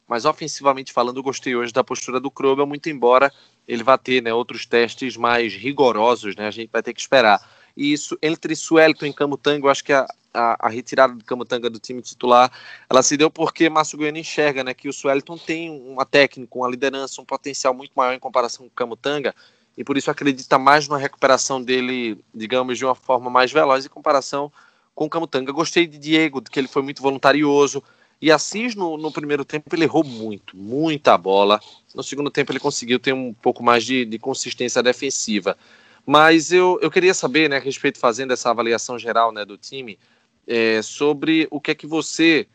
Mas 0.08 0.26
ofensivamente 0.26 0.92
falando, 0.94 1.18
eu 1.18 1.24
gostei 1.24 1.56
hoje 1.56 1.74
da 1.74 1.84
postura 1.84 2.20
do 2.20 2.30
Krobel, 2.30 2.68
muito 2.68 2.90
embora 2.90 3.32
ele 3.68 3.84
vá 3.84 3.98
ter 3.98 4.22
né, 4.22 4.34
outros 4.34 4.66
testes 4.66 5.16
mais 5.16 5.54
rigorosos, 5.54 6.36
né? 6.36 6.48
A 6.48 6.52
gente 6.52 6.70
vai 6.72 6.84
ter 6.84 6.94
que 6.94 7.02
esperar. 7.02 7.40
E 7.76 7.92
isso, 7.92 8.18
entre 8.22 8.56
Suelton 8.56 9.08
e 9.08 9.14
Camutanga, 9.14 9.66
eu 9.66 9.70
acho 9.70 9.84
que 9.84 9.94
a, 9.94 10.06
a, 10.34 10.68
a, 10.68 10.70
retirada 10.70 11.14
do 11.14 11.24
Camutanga 11.24 11.70
do 11.70 11.80
time 11.80 12.02
titular, 12.02 12.52
ela 12.90 13.02
se 13.02 13.18
deu 13.18 13.32
porque 13.32 13.70
Márcio 13.70 13.98
Goiano 13.98 14.18
enxerga 14.18 14.64
né, 14.64 14.74
que 14.74 14.88
o 14.88 14.94
Suelton 14.94 15.38
tem 15.38 15.70
uma 15.70 16.06
técnica, 16.06 16.58
uma 16.58 16.70
liderança, 16.70 17.22
um 17.22 17.26
potencial 17.26 17.74
muito 17.74 17.92
maior 17.96 18.14
em 18.14 18.20
comparação 18.20 18.66
com 18.66 18.72
o 18.72 18.76
Camutanga, 18.76 19.34
e 19.78 19.84
por 19.84 19.98
isso 19.98 20.12
acredita 20.12 20.60
mais 20.60 20.88
na 20.88 20.98
recuperação 20.98 21.62
dele, 21.62 22.24
digamos, 22.34 22.78
de 22.78 22.86
uma 22.86 22.94
forma 22.96 23.30
mais 23.30 23.52
veloz 23.52 23.86
em 23.86 23.90
comparação 23.90 24.52
com 24.94 25.06
o 25.06 25.10
Camutanga. 25.10 25.52
Gostei 25.52 25.88
de 25.88 25.98
Diego, 25.98 26.42
que 26.42 26.60
ele 26.60 26.68
foi 26.68 26.84
muito 26.84 27.02
voluntarioso, 27.02 27.84
e 28.24 28.32
Assis, 28.32 28.74
no, 28.74 28.96
no, 28.96 29.12
primeiro 29.12 29.44
tempo, 29.44 29.76
ele 29.76 29.84
errou 29.84 30.02
muito, 30.02 30.56
muita 30.56 31.18
bola. 31.18 31.60
No 31.94 32.02
segundo 32.02 32.32
tempo, 32.32 32.54
ele 32.54 32.60
conseguiu 32.60 32.98
ter 32.98 33.12
um 33.12 33.34
pouco 33.34 33.62
mais 33.62 33.84
de, 33.84 34.06
de 34.06 34.18
consistência 34.18 34.82
defensiva. 34.82 35.58
Mas 36.06 36.54
eu, 36.54 36.80
eu 36.82 36.90
queria 36.90 37.14
saber, 37.14 37.50
né, 37.50 37.58
a 37.58 37.60
respeito, 37.60 38.00
fazendo 38.00 38.32
essa 38.32 38.50
avaliação 38.50 38.98
geral 38.98 39.34
né, 39.34 39.44
do 39.44 39.58
time, 39.58 40.00
é, 40.48 40.82
sobre 40.82 41.50
o 41.52 41.60
que 41.60 41.72
é 41.72 41.76
que 41.76 41.86
você, 41.86 42.48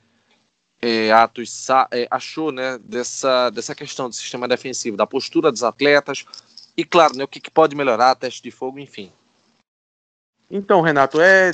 é, 0.81 1.13
Atos, 1.13 1.69
é, 1.91 2.09
achou 2.11 2.51
né, 2.51 2.79
dessa, 2.83 3.51
dessa 3.51 3.75
questão 3.75 4.09
do 4.09 4.15
sistema 4.15 4.49
defensivo, 4.49 4.97
da 4.97 5.07
postura 5.07 5.53
dos 5.53 5.63
atletas 5.63 6.25
e, 6.79 6.83
claro, 6.83 7.15
né, 7.15 7.25
o 7.25 7.29
que, 7.29 7.41
que 7.41 7.51
pode 7.51 7.77
melhorar, 7.77 8.15
teste 8.15 8.43
de 8.43 8.51
fogo, 8.51 8.79
enfim. 8.79 9.13
Então, 10.51 10.81
Renato, 10.81 11.21
é 11.21 11.53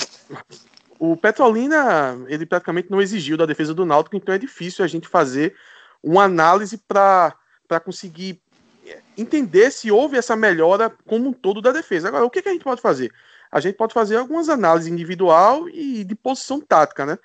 o 1.12 1.16
Petrolina, 1.16 2.16
ele 2.28 2.46
praticamente 2.46 2.90
não 2.90 3.02
exigiu 3.02 3.36
da 3.36 3.46
defesa 3.46 3.74
do 3.74 3.84
Náutico, 3.84 4.16
então 4.16 4.34
é 4.34 4.38
difícil 4.38 4.84
a 4.84 4.88
gente 4.88 5.06
fazer 5.06 5.54
uma 6.02 6.24
análise 6.24 6.78
para 6.78 7.34
conseguir 7.84 8.40
entender 9.16 9.70
se 9.70 9.90
houve 9.90 10.16
essa 10.16 10.36
melhora 10.36 10.90
como 11.06 11.28
um 11.28 11.32
todo 11.32 11.60
da 11.60 11.72
defesa. 11.72 12.08
Agora, 12.08 12.24
o 12.24 12.30
que, 12.30 12.42
que 12.42 12.48
a 12.48 12.52
gente 12.52 12.64
pode 12.64 12.80
fazer? 12.80 13.12
A 13.50 13.60
gente 13.60 13.76
pode 13.76 13.92
fazer 13.92 14.16
algumas 14.16 14.48
análises 14.48 14.90
individual 14.90 15.68
e 15.68 16.04
de 16.04 16.14
posição 16.14 16.60
tática, 16.60 17.06
né? 17.06 17.18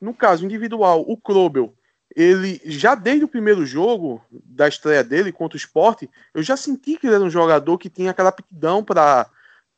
No 0.00 0.14
caso 0.14 0.44
individual, 0.44 1.04
o 1.06 1.16
Krobel, 1.16 1.74
ele 2.14 2.60
já 2.64 2.94
desde 2.94 3.24
o 3.24 3.28
primeiro 3.28 3.66
jogo 3.66 4.24
da 4.30 4.68
estreia 4.68 5.02
dele 5.02 5.32
contra 5.32 5.56
o 5.56 5.58
esporte, 5.58 6.08
eu 6.32 6.42
já 6.42 6.56
senti 6.56 6.96
que 6.96 7.06
ele 7.06 7.16
era 7.16 7.24
um 7.24 7.30
jogador 7.30 7.78
que 7.78 7.90
tinha 7.90 8.10
aquela 8.10 8.28
aptidão 8.28 8.84
para 8.84 9.28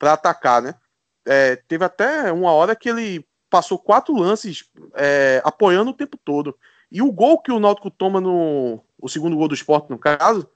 atacar, 0.00 0.62
né? 0.62 0.74
É, 1.24 1.56
teve 1.56 1.84
até 1.84 2.30
uma 2.32 2.52
hora 2.52 2.76
que 2.76 2.88
ele 2.88 3.26
passou 3.50 3.78
quatro 3.78 4.14
lances 4.14 4.64
é, 4.94 5.40
apoiando 5.44 5.90
o 5.90 5.94
tempo 5.94 6.18
todo. 6.24 6.56
E 6.90 7.02
o 7.02 7.10
gol 7.10 7.40
que 7.40 7.52
o 7.52 7.60
Náutico 7.60 7.90
toma 7.90 8.20
no 8.20 8.82
o 8.98 9.08
segundo 9.08 9.36
gol 9.36 9.48
do 9.48 9.54
esporte, 9.54 9.90
no 9.90 9.98
caso, 9.98 10.48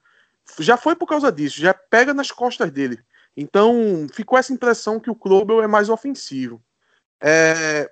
já 0.58 0.76
foi 0.76 0.96
por 0.96 1.06
causa 1.06 1.30
disso, 1.30 1.60
já 1.60 1.74
pega 1.74 2.14
nas 2.14 2.30
costas 2.30 2.70
dele. 2.70 2.98
Então 3.36 4.06
ficou 4.12 4.38
essa 4.38 4.52
impressão 4.52 4.98
que 4.98 5.10
o 5.10 5.14
Klobel 5.14 5.62
é 5.62 5.66
mais 5.66 5.88
ofensivo. 5.88 6.62
É, 7.22 7.90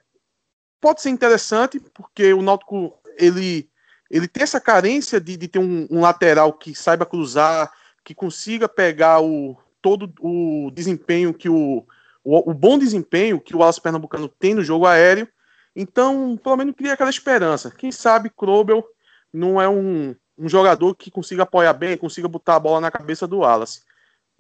pode 0.80 1.02
ser 1.02 1.11
interessante, 1.11 1.78
porque 1.80 2.32
o 2.32 2.42
Náutico 2.42 2.98
ele, 3.16 3.68
ele 4.11 4.26
tem 4.26 4.42
essa 4.42 4.61
carência 4.61 5.20
de, 5.20 5.37
de 5.37 5.48
ter 5.48 5.58
um, 5.58 5.87
um 5.90 6.00
lateral 6.00 6.52
que 6.52 6.74
saiba 6.74 7.06
cruzar, 7.06 7.72
que 8.04 8.14
consiga 8.14 8.68
pegar 8.68 9.20
o, 9.20 9.56
todo 9.82 10.12
o 10.20 10.70
desempenho 10.72 11.34
que 11.34 11.48
o, 11.48 11.87
o, 12.24 12.50
o 12.50 12.54
bom 12.54 12.78
desempenho 12.78 13.40
que 13.40 13.54
o 13.54 13.59
Wallace 13.59 13.81
Pernambucano 13.81 14.28
tem 14.28 14.54
no 14.54 14.62
jogo 14.62 14.87
aéreo. 14.87 15.28
Então, 15.74 16.37
pelo 16.37 16.57
menos 16.57 16.74
cria 16.74 16.94
aquela 16.94 17.11
esperança. 17.11 17.70
Quem 17.70 17.92
sabe 17.92 18.31
Krobel 18.31 18.85
não 19.33 19.61
é 19.61 19.68
um, 19.68 20.14
um 20.37 20.48
jogador 20.48 20.94
que 20.94 21.11
consiga 21.11 21.42
apoiar 21.44 21.72
bem, 21.72 21.96
consiga 21.96 22.28
botar 22.28 22.57
a 22.57 22.61
bola 22.61 22.81
na 22.81 22.90
cabeça 22.90 23.26
do 23.26 23.38
Wallace. 23.38 23.83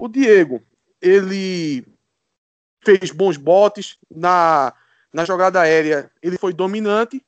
O 0.00 0.08
Diego, 0.08 0.62
ele 1.00 1.84
fez 2.84 3.10
bons 3.10 3.36
botes 3.36 3.98
na, 4.10 4.72
na 5.12 5.24
jogada 5.24 5.60
aérea, 5.60 6.10
ele 6.22 6.38
foi 6.38 6.52
dominante. 6.52 7.24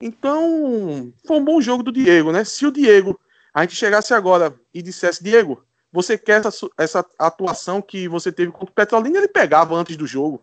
Então, 0.00 1.12
foi 1.26 1.36
um 1.36 1.44
bom 1.44 1.60
jogo 1.60 1.82
do 1.82 1.92
Diego, 1.92 2.32
né? 2.32 2.44
Se 2.44 2.66
o 2.66 2.72
Diego, 2.72 3.18
a 3.52 3.62
gente 3.62 3.76
chegasse 3.76 4.12
agora 4.12 4.54
e 4.72 4.82
dissesse, 4.82 5.22
Diego, 5.22 5.64
você 5.94 6.18
quer 6.18 6.44
essa, 6.44 6.68
essa 6.76 7.06
atuação 7.16 7.80
que 7.80 8.08
você 8.08 8.32
teve 8.32 8.50
contra 8.50 8.72
o 8.72 8.74
Petrolina, 8.74 9.16
ele 9.16 9.28
pegava 9.28 9.76
antes 9.76 9.96
do 9.96 10.08
jogo. 10.08 10.42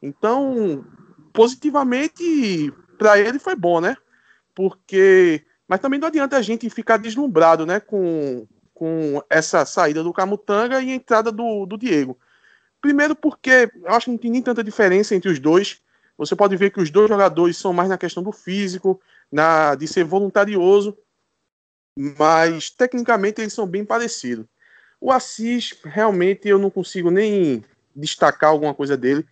Então, 0.00 0.84
positivamente, 1.32 2.72
para 2.96 3.18
ele 3.18 3.40
foi 3.40 3.56
bom, 3.56 3.80
né? 3.80 3.96
Porque. 4.54 5.44
Mas 5.66 5.80
também 5.80 5.98
não 5.98 6.06
adianta 6.06 6.36
a 6.36 6.42
gente 6.42 6.70
ficar 6.70 6.98
deslumbrado, 6.98 7.66
né? 7.66 7.80
Com, 7.80 8.46
com 8.72 9.20
essa 9.28 9.66
saída 9.66 10.04
do 10.04 10.12
Camutanga 10.12 10.80
e 10.80 10.92
entrada 10.92 11.32
do, 11.32 11.66
do 11.66 11.76
Diego. 11.76 12.16
Primeiro, 12.80 13.16
porque 13.16 13.68
eu 13.82 13.88
acho 13.88 14.04
que 14.04 14.10
não 14.12 14.18
tem 14.18 14.30
nem 14.30 14.42
tanta 14.42 14.62
diferença 14.62 15.16
entre 15.16 15.32
os 15.32 15.40
dois. 15.40 15.80
Você 16.16 16.36
pode 16.36 16.54
ver 16.56 16.70
que 16.70 16.80
os 16.80 16.92
dois 16.92 17.08
jogadores 17.08 17.56
são 17.56 17.72
mais 17.72 17.88
na 17.88 17.98
questão 17.98 18.22
do 18.22 18.30
físico, 18.30 19.00
na 19.32 19.74
de 19.74 19.88
ser 19.88 20.04
voluntarioso, 20.04 20.96
mas 21.98 22.70
tecnicamente 22.70 23.40
eles 23.40 23.52
são 23.52 23.66
bem 23.66 23.84
parecidos. 23.84 24.46
O 25.02 25.10
Assis, 25.10 25.74
realmente, 25.82 26.46
eu 26.46 26.60
não 26.60 26.70
consigo 26.70 27.10
nem 27.10 27.64
destacar 27.94 28.50
alguma 28.50 28.72
coisa 28.72 28.96
dele. 28.96 29.26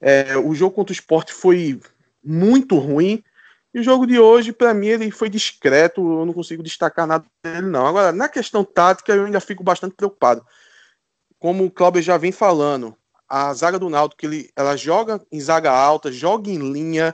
É, 0.00 0.36
o 0.36 0.54
jogo 0.54 0.76
contra 0.76 0.92
o 0.92 0.94
esporte 0.94 1.32
foi 1.32 1.80
muito 2.22 2.78
ruim. 2.78 3.24
E 3.74 3.80
o 3.80 3.82
jogo 3.82 4.06
de 4.06 4.16
hoje, 4.16 4.52
para 4.52 4.72
mim, 4.72 4.86
ele 4.86 5.10
foi 5.10 5.28
discreto, 5.28 6.00
eu 6.00 6.24
não 6.24 6.32
consigo 6.32 6.62
destacar 6.62 7.04
nada 7.04 7.26
dele, 7.42 7.66
não. 7.66 7.84
Agora, 7.84 8.12
na 8.12 8.28
questão 8.28 8.62
tática, 8.62 9.12
eu 9.12 9.24
ainda 9.24 9.40
fico 9.40 9.64
bastante 9.64 9.96
preocupado. 9.96 10.46
Como 11.40 11.64
o 11.64 11.70
Cláudio 11.70 12.00
já 12.00 12.16
vem 12.16 12.30
falando, 12.30 12.96
a 13.28 13.52
zaga 13.52 13.76
do 13.76 13.90
Náutico, 13.90 14.24
ele, 14.24 14.52
ela 14.54 14.76
joga 14.76 15.20
em 15.32 15.40
zaga 15.40 15.72
alta, 15.72 16.12
joga 16.12 16.48
em 16.48 16.72
linha, 16.72 17.12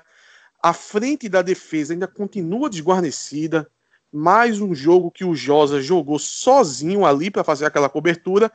a 0.63 0.75
frente 0.75 1.27
da 1.27 1.41
defesa 1.41 1.95
ainda 1.95 2.07
continua 2.07 2.69
desguarnecida. 2.69 3.67
Mais 4.17 4.61
um 4.61 4.73
jogo 4.73 5.11
que 5.11 5.25
o 5.25 5.35
Josa 5.35 5.83
jogou 5.83 6.21
sozinho 6.21 7.05
ali 7.05 7.33
para 7.33 7.43
fazer 7.43 7.67
aquela 7.67 7.89
cobertura. 7.89 8.51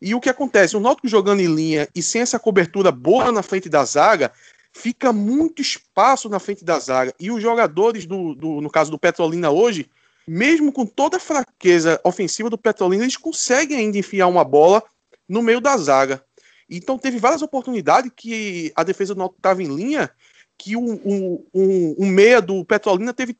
E 0.00 0.14
o 0.14 0.20
que 0.20 0.30
acontece? 0.30 0.74
O 0.74 0.80
Náutico 0.80 1.06
jogando 1.06 1.40
em 1.40 1.54
linha 1.54 1.86
e 1.94 2.02
sem 2.02 2.22
essa 2.22 2.38
cobertura 2.38 2.90
boa 2.90 3.30
na 3.30 3.42
frente 3.42 3.68
da 3.68 3.84
zaga, 3.84 4.32
fica 4.72 5.12
muito 5.12 5.60
espaço 5.60 6.30
na 6.30 6.38
frente 6.38 6.64
da 6.64 6.78
zaga. 6.78 7.12
E 7.20 7.30
os 7.30 7.42
jogadores, 7.42 8.06
do, 8.06 8.34
do, 8.34 8.62
no 8.62 8.70
caso 8.70 8.90
do 8.90 8.98
Petrolina 8.98 9.50
hoje, 9.50 9.86
mesmo 10.26 10.72
com 10.72 10.86
toda 10.86 11.18
a 11.18 11.20
fraqueza 11.20 12.00
ofensiva 12.04 12.48
do 12.48 12.56
Petrolina, 12.56 13.04
eles 13.04 13.18
conseguem 13.18 13.76
ainda 13.76 13.98
enfiar 13.98 14.28
uma 14.28 14.44
bola 14.44 14.82
no 15.28 15.42
meio 15.42 15.60
da 15.60 15.76
zaga. 15.76 16.24
Então 16.70 16.96
teve 16.96 17.18
várias 17.18 17.42
oportunidades 17.42 18.10
que 18.16 18.72
a 18.74 18.82
defesa 18.82 19.14
do 19.14 19.18
Náutico 19.18 19.40
estava 19.40 19.62
em 19.62 19.74
linha, 19.74 20.10
que 20.56 20.74
o, 20.74 20.80
o, 20.80 21.46
o, 21.52 22.02
o 22.02 22.06
meia 22.06 22.40
do 22.40 22.64
Petrolina 22.64 23.12
teve 23.12 23.36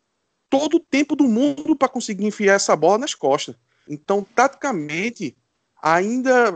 todo 0.52 0.76
o 0.76 0.80
tempo 0.80 1.16
do 1.16 1.24
mundo 1.24 1.74
para 1.74 1.88
conseguir 1.88 2.26
enfiar 2.26 2.56
essa 2.56 2.76
bola 2.76 2.98
nas 2.98 3.14
costas. 3.14 3.56
Então, 3.88 4.22
taticamente, 4.22 5.34
ainda 5.82 6.54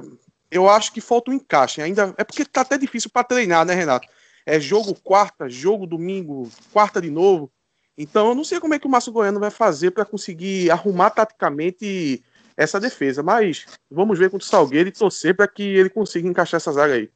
eu 0.51 0.69
acho 0.69 0.93
que 0.93 1.01
falta 1.01 1.31
um 1.31 1.35
encaixe. 1.35 1.81
Ainda 1.81 2.15
é 2.19 2.23
porque 2.23 2.45
tá 2.45 2.61
até 2.61 2.77
difícil 2.77 3.09
para 3.11 3.25
treinar, 3.25 3.65
né, 3.65 3.73
Renato? 3.73 4.07
É 4.45 4.61
jogo 4.61 4.95
quarta, 4.95 5.49
jogo 5.49 5.87
domingo, 5.87 6.51
quarta 6.75 7.01
de 7.01 7.11
novo. 7.11 7.51
Então 7.97 8.29
eu 8.29 8.35
não 8.35 8.45
sei 8.45 8.61
como 8.61 8.75
é 8.75 8.79
que 8.79 8.87
o 8.87 8.91
Márcio 8.91 9.13
Goiano 9.13 9.41
vai 9.41 9.51
fazer 9.51 9.93
para 9.93 10.05
conseguir 10.05 10.71
arrumar 10.71 11.09
taticamente 11.09 12.23
essa 12.55 12.79
defesa, 12.79 13.23
mas 13.23 13.65
vamos 13.91 14.19
ver 14.19 14.31
contra 14.31 14.45
o 14.45 14.49
Salgueiro 14.49 14.91
e 14.91 14.93
torcer 14.93 15.35
para 15.35 15.49
que 15.49 15.63
ele 15.63 15.89
consiga 15.89 16.29
encaixar 16.29 16.59
essa 16.59 16.73
zaga 16.73 16.95
aí. 16.95 17.11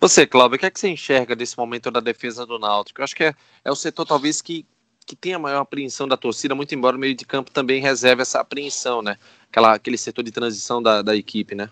Você, 0.00 0.26
Cláudio, 0.26 0.56
o 0.56 0.58
que 0.58 0.66
é 0.66 0.70
que 0.70 0.80
você 0.80 0.88
enxerga 0.88 1.36
desse 1.36 1.58
momento 1.58 1.90
da 1.90 2.00
defesa 2.00 2.46
do 2.46 2.58
Náutico? 2.58 3.00
Eu 3.00 3.04
acho 3.04 3.16
que 3.16 3.24
é, 3.24 3.34
é 3.64 3.70
o 3.70 3.76
setor 3.76 4.06
talvez 4.06 4.40
que, 4.40 4.64
que 5.08 5.16
tem 5.16 5.32
a 5.32 5.38
maior 5.38 5.60
apreensão 5.60 6.06
da 6.06 6.18
torcida, 6.18 6.54
muito 6.54 6.74
embora 6.74 6.94
o 6.94 7.00
meio 7.00 7.14
de 7.14 7.24
campo 7.24 7.50
também 7.50 7.80
reserve 7.80 8.20
essa 8.20 8.40
apreensão, 8.40 9.00
né? 9.00 9.16
Aquela, 9.50 9.72
aquele 9.72 9.96
setor 9.96 10.22
de 10.22 10.30
transição 10.30 10.82
da, 10.82 11.00
da 11.00 11.16
equipe, 11.16 11.54
né? 11.54 11.70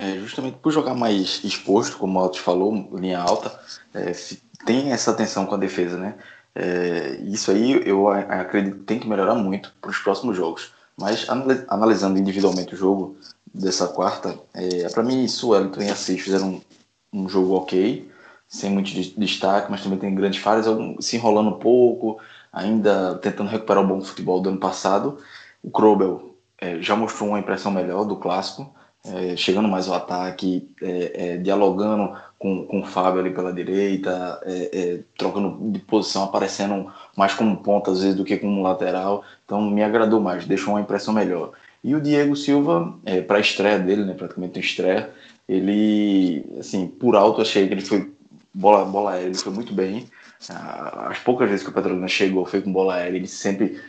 É, 0.00 0.18
justamente 0.18 0.58
por 0.58 0.70
jogar 0.70 0.94
mais 0.94 1.42
exposto, 1.42 1.96
como 1.96 2.18
o 2.18 2.22
Altos 2.22 2.40
falou, 2.40 2.90
linha 2.92 3.18
alta, 3.18 3.58
é, 3.94 4.12
tem 4.66 4.92
essa 4.92 5.10
atenção 5.10 5.46
com 5.46 5.54
a 5.54 5.58
defesa, 5.58 5.96
né? 5.96 6.16
É, 6.54 7.16
isso 7.22 7.50
aí 7.50 7.82
eu 7.88 8.08
acredito 8.08 8.78
que 8.78 8.84
tem 8.84 8.98
que 8.98 9.08
melhorar 9.08 9.34
muito 9.34 9.72
para 9.80 9.90
os 9.90 9.98
próximos 9.98 10.36
jogos. 10.36 10.72
Mas 10.96 11.26
analisando 11.68 12.18
individualmente 12.18 12.74
o 12.74 12.76
jogo 12.76 13.16
dessa 13.54 13.88
quarta, 13.88 14.38
é, 14.52 14.88
para 14.90 15.02
mim, 15.02 15.26
Suelton 15.26 15.80
e 15.80 15.88
Assis 15.88 16.20
fizeram 16.20 16.60
um, 17.12 17.24
um 17.24 17.28
jogo 17.28 17.54
ok, 17.54 18.08
sem 18.48 18.70
muito 18.70 18.90
destaque, 18.90 19.70
mas 19.70 19.82
também 19.82 19.98
tem 19.98 20.14
grandes 20.14 20.40
falhas, 20.40 20.66
se 21.00 21.16
enrolando 21.16 21.50
um 21.50 21.58
pouco, 21.58 22.18
ainda 22.50 23.16
tentando 23.16 23.50
recuperar 23.50 23.84
o 23.84 23.86
bom 23.86 24.00
futebol 24.00 24.40
do 24.40 24.48
ano 24.48 24.58
passado. 24.58 25.18
O 25.62 25.70
Krobel 25.70 26.34
é, 26.58 26.80
já 26.80 26.96
mostrou 26.96 27.28
uma 27.28 27.38
impressão 27.38 27.70
melhor 27.70 28.04
do 28.04 28.16
clássico, 28.16 28.72
é, 29.04 29.36
chegando 29.36 29.68
mais 29.68 29.86
ao 29.86 29.94
ataque, 29.94 30.68
é, 30.82 31.12
é, 31.14 31.36
dialogando 31.36 32.16
com, 32.38 32.64
com 32.66 32.80
o 32.80 32.86
Fábio 32.86 33.20
ali 33.20 33.30
pela 33.30 33.52
direita, 33.52 34.40
é, 34.44 34.70
é, 34.72 35.00
trocando 35.16 35.70
de 35.70 35.78
posição, 35.80 36.24
aparecendo 36.24 36.90
mais 37.16 37.34
como 37.34 37.58
ponta 37.58 37.90
às 37.90 38.00
vezes 38.00 38.16
do 38.16 38.24
que 38.24 38.38
como 38.38 38.62
lateral. 38.62 39.24
Então 39.44 39.60
me 39.70 39.82
agradou 39.82 40.20
mais, 40.20 40.46
deixou 40.46 40.74
uma 40.74 40.80
impressão 40.80 41.12
melhor. 41.12 41.52
E 41.84 41.94
o 41.94 42.00
Diego 42.00 42.34
Silva, 42.34 42.94
para 43.26 43.36
a 43.36 43.40
estreia 43.40 43.78
dele, 43.78 44.04
né, 44.04 44.14
praticamente 44.14 44.58
a 44.58 44.62
estreia, 44.62 45.10
ele, 45.48 46.44
assim, 46.58 46.88
por 46.88 47.14
alto 47.14 47.40
achei 47.40 47.68
que 47.68 47.74
ele 47.74 47.80
foi 47.80 48.12
bola, 48.58 48.84
bola 48.84 49.12
aérea, 49.12 49.26
ele 49.26 49.38
foi 49.38 49.52
muito 49.52 49.72
bem. 49.72 50.06
As 51.08 51.18
poucas 51.18 51.48
vezes 51.48 51.64
que 51.64 51.70
o 51.70 51.72
Petrolina 51.72 52.08
chegou, 52.08 52.44
foi 52.44 52.60
com 52.60 52.72
bola 52.72 52.94
aérea, 52.94 53.16
ele 53.16 53.26
sempre 53.26 53.80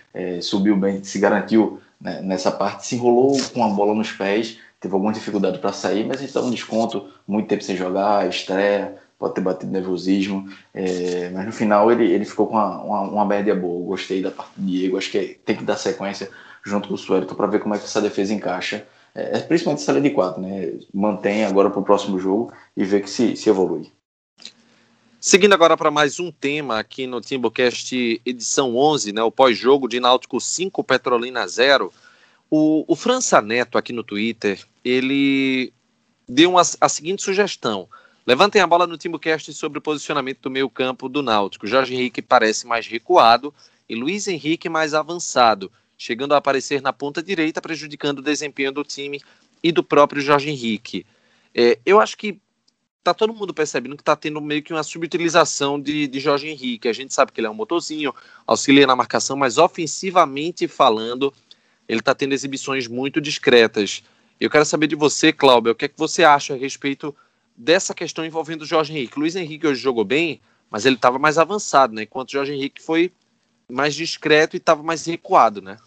subiu 0.41 0.75
bem, 0.75 1.03
se 1.03 1.19
garantiu 1.19 1.79
né, 2.01 2.21
nessa 2.21 2.51
parte, 2.51 2.85
se 2.85 2.95
enrolou 2.95 3.37
com 3.53 3.63
a 3.63 3.69
bola 3.69 3.93
nos 3.93 4.11
pés, 4.11 4.57
teve 4.79 4.93
alguma 4.93 5.11
dificuldade 5.11 5.59
para 5.59 5.73
sair, 5.73 6.05
mas 6.05 6.21
então 6.21 6.45
um 6.45 6.51
desconto, 6.51 7.07
muito 7.27 7.47
tempo 7.47 7.63
sem 7.63 7.75
jogar, 7.75 8.27
estreia, 8.27 8.95
pode 9.17 9.35
ter 9.35 9.41
batido 9.41 9.71
nervosismo, 9.71 10.49
é, 10.73 11.29
mas 11.33 11.45
no 11.45 11.51
final 11.51 11.91
ele, 11.91 12.09
ele 12.09 12.23
ficou 12.23 12.47
com 12.47 12.53
uma, 12.53 12.81
uma, 12.81 13.01
uma 13.01 13.25
média 13.25 13.53
boa. 13.53 13.85
gostei 13.85 14.21
da 14.21 14.31
parte 14.31 14.51
do 14.55 14.65
Diego, 14.65 14.97
acho 14.97 15.11
que 15.11 15.39
tem 15.45 15.57
que 15.57 15.63
dar 15.63 15.75
sequência 15.75 16.29
junto 16.63 16.87
com 16.87 16.93
o 16.93 16.97
Suelton 16.97 17.35
para 17.35 17.47
ver 17.47 17.59
como 17.59 17.75
é 17.75 17.77
que 17.77 17.83
essa 17.83 18.01
defesa 18.01 18.33
encaixa, 18.33 18.85
é, 19.13 19.37
é 19.37 19.39
principalmente 19.41 19.81
essa 19.81 19.91
linha 19.91 20.03
de 20.03 20.11
quatro, 20.11 20.41
né? 20.41 20.73
Mantém 20.93 21.43
agora 21.43 21.69
para 21.69 21.79
o 21.79 21.83
próximo 21.83 22.17
jogo 22.17 22.53
e 22.77 22.85
ver 22.85 23.01
que 23.01 23.09
se, 23.09 23.35
se 23.35 23.49
evolui. 23.49 23.91
Seguindo 25.21 25.51
agora 25.51 25.75
para 25.75 25.91
mais 25.91 26.17
um 26.17 26.31
tema 26.31 26.79
aqui 26.79 27.05
no 27.05 27.19
Timbucast 27.19 28.21
edição 28.25 28.77
11, 28.77 29.11
né, 29.11 29.21
o 29.21 29.29
pós-jogo 29.29 29.85
de 29.85 29.99
Náutico 29.99 30.39
5, 30.39 30.81
Petrolina 30.81 31.45
0. 31.45 31.91
O, 32.49 32.85
o 32.87 32.95
França 32.95 33.41
Neto 33.41 33.77
aqui 33.77 33.91
no 33.91 34.01
Twitter, 34.01 34.65
ele 34.83 35.73
deu 36.25 36.51
uma, 36.51 36.61
a 36.79 36.87
seguinte 36.87 37.21
sugestão. 37.21 37.89
Levantem 38.25 38.61
a 38.61 38.67
bola 38.67 38.87
no 38.87 38.97
Timbucast 38.97 39.51
sobre 39.51 39.79
o 39.79 39.81
posicionamento 39.81 40.39
do 40.43 40.49
meio 40.49 40.69
campo 40.69 41.09
do 41.09 41.21
Náutico. 41.21 41.67
Jorge 41.67 41.93
Henrique 41.93 42.21
parece 42.21 42.65
mais 42.65 42.87
recuado 42.87 43.53
e 43.89 43.95
Luiz 43.95 44.25
Henrique 44.25 44.69
mais 44.69 44.93
avançado, 44.93 45.69
chegando 45.97 46.33
a 46.33 46.37
aparecer 46.37 46.81
na 46.81 46.93
ponta 46.93 47.21
direita, 47.21 47.61
prejudicando 47.61 48.19
o 48.19 48.23
desempenho 48.23 48.71
do 48.71 48.85
time 48.85 49.21
e 49.61 49.69
do 49.69 49.83
próprio 49.83 50.21
Jorge 50.21 50.49
Henrique. 50.49 51.05
É, 51.53 51.77
eu 51.85 51.99
acho 51.99 52.17
que 52.17 52.39
tá 53.03 53.13
todo 53.13 53.33
mundo 53.33 53.53
percebendo 53.53 53.95
que 53.95 54.03
tá 54.03 54.15
tendo 54.15 54.41
meio 54.41 54.61
que 54.61 54.73
uma 54.73 54.83
subutilização 54.83 55.79
de, 55.79 56.07
de 56.07 56.19
Jorge 56.19 56.47
Henrique. 56.47 56.87
A 56.87 56.93
gente 56.93 57.13
sabe 57.13 57.31
que 57.31 57.39
ele 57.39 57.47
é 57.47 57.49
um 57.49 57.55
motorzinho, 57.55 58.13
auxilia 58.45 58.85
na 58.85 58.95
marcação, 58.95 59.37
mas 59.37 59.57
ofensivamente 59.57 60.67
falando, 60.67 61.33
ele 61.87 61.99
está 61.99 62.13
tendo 62.13 62.33
exibições 62.33 62.87
muito 62.87 63.21
discretas. 63.21 64.03
Eu 64.39 64.49
quero 64.49 64.65
saber 64.65 64.87
de 64.87 64.95
você, 64.95 65.33
Cláudio, 65.33 65.71
o 65.71 65.75
que 65.75 65.85
é 65.85 65.87
que 65.87 65.97
você 65.97 66.23
acha 66.23 66.53
a 66.53 66.57
respeito 66.57 67.15
dessa 67.55 67.93
questão 67.93 68.25
envolvendo 68.25 68.65
Jorge 68.65 68.93
Henrique? 68.93 69.19
Luiz 69.19 69.35
Henrique 69.35 69.67
hoje 69.67 69.81
jogou 69.81 70.05
bem, 70.05 70.39
mas 70.69 70.85
ele 70.85 70.95
estava 70.95 71.17
mais 71.17 71.37
avançado, 71.37 71.93
né? 71.93 72.03
Enquanto 72.03 72.31
Jorge 72.31 72.53
Henrique 72.53 72.81
foi 72.81 73.11
mais 73.69 73.95
discreto 73.95 74.55
e 74.55 74.57
estava 74.57 74.81
mais 74.83 75.05
recuado, 75.05 75.61
né? 75.61 75.77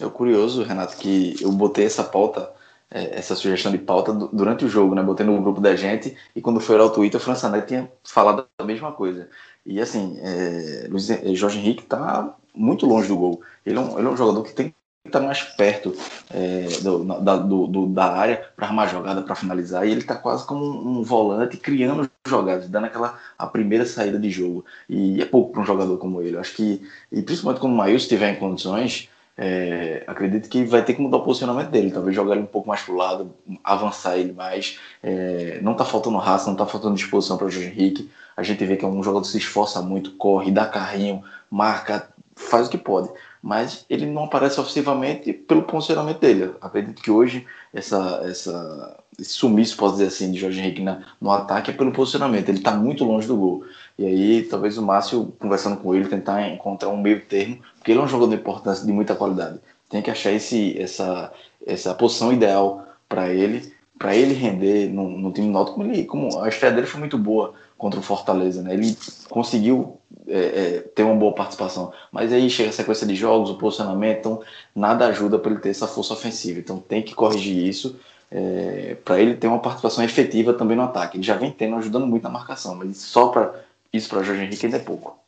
É 0.00 0.08
curioso, 0.08 0.62
Renato, 0.62 0.96
que 0.96 1.36
eu 1.40 1.50
botei 1.50 1.84
essa 1.84 2.04
pauta, 2.04 2.52
essa 2.90 3.34
sugestão 3.34 3.70
de 3.70 3.78
pauta 3.78 4.12
durante 4.12 4.64
o 4.64 4.68
jogo, 4.68 4.94
né? 4.94 5.02
Botei 5.02 5.26
no 5.26 5.40
grupo 5.42 5.60
da 5.60 5.76
gente 5.76 6.16
e 6.34 6.40
quando 6.40 6.60
foi 6.60 6.78
lá 6.78 6.84
o 6.84 6.90
Twitter, 6.90 7.20
o 7.20 7.22
França 7.22 7.50
tinha 7.62 7.90
falado 8.02 8.46
a 8.58 8.64
mesma 8.64 8.92
coisa. 8.92 9.28
E 9.64 9.80
assim, 9.80 10.18
é, 10.22 10.88
é, 10.88 11.34
Jorge 11.34 11.58
Henrique 11.58 11.82
está 11.82 12.34
muito 12.54 12.86
longe 12.86 13.08
do 13.08 13.16
gol. 13.16 13.42
Ele 13.66 13.76
é 13.76 13.80
um, 13.80 13.98
ele 13.98 14.08
é 14.08 14.10
um 14.10 14.16
jogador 14.16 14.42
que 14.42 14.54
tem 14.54 14.74
está 15.08 15.20
mais 15.20 15.42
perto 15.42 15.94
é, 16.30 16.66
do, 16.82 17.04
da, 17.04 17.36
do, 17.36 17.66
do, 17.66 17.86
da 17.86 18.12
área 18.12 18.44
para 18.54 18.66
armar 18.66 18.88
jogada, 18.88 19.22
para 19.22 19.34
finalizar, 19.34 19.86
e 19.86 19.90
ele 19.90 20.00
está 20.00 20.14
quase 20.14 20.46
como 20.46 20.64
um, 20.64 20.98
um, 20.98 21.02
volante 21.02 21.56
criando 21.56 22.08
jogadas, 22.26 22.68
dando 22.68 22.86
aquela 22.86 23.18
a 23.38 23.46
primeira 23.46 23.84
saída 23.84 24.18
de 24.18 24.30
jogo. 24.30 24.64
E 24.88 25.20
é 25.20 25.24
pouco 25.24 25.52
para 25.52 25.62
um 25.62 25.66
jogador 25.66 25.96
como 25.98 26.20
ele. 26.22 26.36
Eu 26.36 26.40
acho 26.40 26.54
que, 26.54 26.86
e 27.10 27.22
principalmente 27.22 27.60
quando 27.60 27.72
o 27.72 27.76
Maílson 27.76 28.04
estiver 28.04 28.34
em 28.34 28.38
condições, 28.38 29.08
é, 29.38 30.02
acredito 30.08 30.48
que 30.48 30.64
vai 30.64 30.84
ter 30.84 30.94
que 30.94 31.00
mudar 31.00 31.18
o 31.18 31.22
posicionamento 31.22 31.70
dele, 31.70 31.92
talvez 31.92 32.14
jogar 32.14 32.34
ele 32.34 32.42
um 32.42 32.46
pouco 32.46 32.66
mais 32.66 32.82
para 32.82 32.92
o 32.92 32.96
lado, 32.96 33.34
avançar 33.62 34.18
ele 34.18 34.32
mais. 34.32 34.80
É, 35.00 35.60
não 35.62 35.72
está 35.72 35.84
faltando 35.84 36.18
raça, 36.18 36.46
não 36.46 36.54
está 36.54 36.66
faltando 36.66 36.96
disposição 36.96 37.38
para 37.38 37.46
o 37.46 37.50
Jorge 37.50 37.68
Henrique. 37.68 38.10
A 38.36 38.42
gente 38.42 38.64
vê 38.64 38.76
que 38.76 38.84
é 38.84 38.88
um 38.88 39.02
jogador 39.02 39.22
que 39.22 39.28
se 39.28 39.38
esforça 39.38 39.80
muito, 39.80 40.10
corre, 40.12 40.50
dá 40.50 40.66
carrinho, 40.66 41.22
marca, 41.48 42.08
faz 42.34 42.66
o 42.66 42.70
que 42.70 42.78
pode 42.78 43.08
mas 43.42 43.84
ele 43.88 44.06
não 44.06 44.24
aparece 44.24 44.60
ofensivamente 44.60 45.32
pelo 45.32 45.62
posicionamento 45.62 46.18
dele. 46.18 46.52
acredito 46.60 47.02
que 47.02 47.10
hoje 47.10 47.46
essa, 47.72 48.20
essa, 48.24 48.96
esse 49.18 49.30
sumiço, 49.30 49.76
posso 49.76 49.94
dizer 49.94 50.08
assim, 50.08 50.32
de 50.32 50.38
Jorge 50.38 50.60
Henrique 50.60 50.82
na, 50.82 51.02
no 51.20 51.30
ataque 51.30 51.70
é 51.70 51.74
pelo 51.74 51.92
posicionamento. 51.92 52.48
Ele 52.48 52.58
está 52.58 52.72
muito 52.72 53.04
longe 53.04 53.26
do 53.26 53.36
gol. 53.36 53.64
E 53.98 54.06
aí, 54.06 54.42
talvez 54.44 54.78
o 54.78 54.82
Márcio, 54.82 55.32
conversando 55.38 55.76
com 55.76 55.94
ele, 55.94 56.08
tentar 56.08 56.48
encontrar 56.48 56.88
um 56.88 57.00
meio 57.00 57.20
termo, 57.26 57.58
porque 57.76 57.90
ele 57.90 57.98
é 57.98 58.02
um 58.02 58.08
jogador 58.08 58.30
de 58.30 58.40
importância, 58.40 58.86
de 58.86 58.92
muita 58.92 59.14
qualidade. 59.16 59.58
Tem 59.90 60.00
que 60.00 60.10
achar 60.10 60.30
esse, 60.30 60.80
essa, 60.80 61.32
essa 61.66 61.94
posição 61.94 62.32
ideal 62.32 62.86
para 63.08 63.32
ele, 63.32 63.72
para 63.98 64.14
ele 64.14 64.34
render 64.34 64.88
no, 64.88 65.08
no 65.08 65.32
time 65.32 65.48
noto, 65.48 65.72
como, 65.72 66.06
como 66.06 66.40
a 66.40 66.48
estreia 66.48 66.72
dele 66.72 66.86
foi 66.86 67.00
muito 67.00 67.18
boa 67.18 67.54
contra 67.76 67.98
o 67.98 68.02
Fortaleza, 68.02 68.62
né? 68.62 68.74
Ele 68.74 68.96
conseguiu 69.28 69.98
é, 70.28 70.38
é, 70.38 70.80
ter 70.94 71.02
uma 71.02 71.14
boa 71.14 71.32
participação, 71.32 71.92
mas 72.12 72.32
aí 72.32 72.48
chega 72.50 72.70
a 72.70 72.72
sequência 72.72 73.06
de 73.06 73.16
jogos, 73.16 73.50
o 73.50 73.58
posicionamento, 73.58 74.18
então 74.18 74.42
nada 74.74 75.06
ajuda 75.06 75.38
para 75.38 75.52
ele 75.52 75.60
ter 75.60 75.70
essa 75.70 75.86
força 75.86 76.12
ofensiva. 76.12 76.60
Então 76.60 76.78
tem 76.78 77.02
que 77.02 77.14
corrigir 77.14 77.66
isso 77.66 77.96
é, 78.30 78.96
para 79.04 79.20
ele 79.20 79.34
ter 79.34 79.46
uma 79.46 79.60
participação 79.60 80.04
efetiva 80.04 80.52
também 80.52 80.76
no 80.76 80.82
ataque. 80.82 81.16
Ele 81.16 81.24
já 81.24 81.34
vem 81.34 81.50
tendo, 81.50 81.76
ajudando 81.76 82.06
muito 82.06 82.22
na 82.24 82.30
marcação, 82.30 82.74
mas 82.74 82.98
só 82.98 83.28
para 83.28 83.54
isso 83.92 84.08
para 84.08 84.22
Jorge 84.22 84.42
Henrique 84.42 84.66
ainda 84.66 84.78
é 84.78 84.80
pouco. 84.80 85.18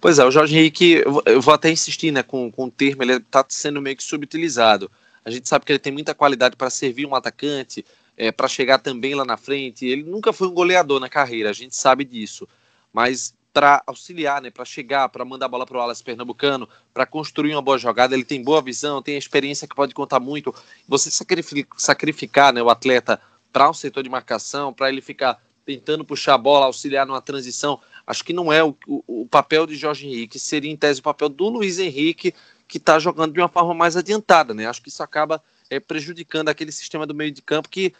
Pois 0.00 0.18
é, 0.18 0.24
o 0.24 0.30
Jorge 0.30 0.56
Henrique, 0.56 1.02
eu 1.24 1.40
vou 1.40 1.54
até 1.54 1.70
insistir 1.70 2.12
né, 2.12 2.22
com, 2.22 2.50
com 2.50 2.64
o 2.64 2.70
termo, 2.70 3.02
ele 3.02 3.14
está 3.14 3.44
sendo 3.48 3.80
meio 3.80 3.96
que 3.96 4.04
subutilizado. 4.04 4.90
A 5.24 5.30
gente 5.30 5.48
sabe 5.48 5.64
que 5.64 5.72
ele 5.72 5.78
tem 5.78 5.92
muita 5.92 6.14
qualidade 6.14 6.54
para 6.54 6.70
servir 6.70 7.06
um 7.06 7.14
atacante, 7.14 7.84
é, 8.16 8.30
para 8.30 8.48
chegar 8.48 8.78
também 8.78 9.14
lá 9.14 9.24
na 9.24 9.36
frente. 9.36 9.86
Ele 9.86 10.04
nunca 10.04 10.32
foi 10.32 10.48
um 10.48 10.54
goleador 10.54 11.00
na 11.00 11.08
carreira, 11.08 11.50
a 11.50 11.52
gente 11.52 11.74
sabe 11.74 12.04
disso. 12.04 12.46
Mas 12.92 13.34
para 13.52 13.82
auxiliar, 13.86 14.42
né, 14.42 14.50
para 14.50 14.66
chegar, 14.66 15.08
para 15.08 15.24
mandar 15.24 15.46
a 15.46 15.48
bola 15.48 15.66
para 15.66 15.78
o 15.78 15.80
Alas 15.80 16.02
Pernambucano, 16.02 16.68
para 16.92 17.06
construir 17.06 17.54
uma 17.54 17.62
boa 17.62 17.78
jogada, 17.78 18.14
ele 18.14 18.24
tem 18.24 18.42
boa 18.44 18.60
visão, 18.60 19.00
tem 19.00 19.16
experiência 19.16 19.66
que 19.66 19.74
pode 19.74 19.94
contar 19.94 20.20
muito. 20.20 20.54
Você 20.86 21.10
sacrificar 21.10 22.52
né, 22.52 22.62
o 22.62 22.68
atleta 22.68 23.20
para 23.50 23.70
um 23.70 23.74
setor 23.74 24.02
de 24.02 24.10
marcação, 24.10 24.74
para 24.74 24.90
ele 24.90 25.00
ficar 25.00 25.42
tentando 25.66 26.04
puxar 26.04 26.34
a 26.34 26.38
bola, 26.38 26.66
auxiliar 26.66 27.04
numa 27.04 27.20
transição, 27.20 27.80
acho 28.06 28.24
que 28.24 28.32
não 28.32 28.52
é 28.52 28.62
o, 28.62 28.74
o, 28.86 29.22
o 29.22 29.26
papel 29.26 29.66
de 29.66 29.74
Jorge 29.74 30.06
Henrique, 30.06 30.38
seria 30.38 30.70
em 30.70 30.76
tese 30.76 31.00
o 31.00 31.02
papel 31.02 31.28
do 31.28 31.48
Luiz 31.48 31.78
Henrique, 31.78 32.32
que 32.68 32.78
está 32.78 32.98
jogando 32.98 33.34
de 33.34 33.40
uma 33.40 33.48
forma 33.48 33.74
mais 33.74 33.96
adiantada. 33.96 34.54
Né? 34.54 34.66
Acho 34.66 34.80
que 34.80 34.88
isso 34.88 35.02
acaba 35.02 35.42
é, 35.68 35.80
prejudicando 35.80 36.48
aquele 36.48 36.72
sistema 36.72 37.04
do 37.04 37.14
meio 37.14 37.32
de 37.32 37.42
campo 37.42 37.68
que 37.68 37.92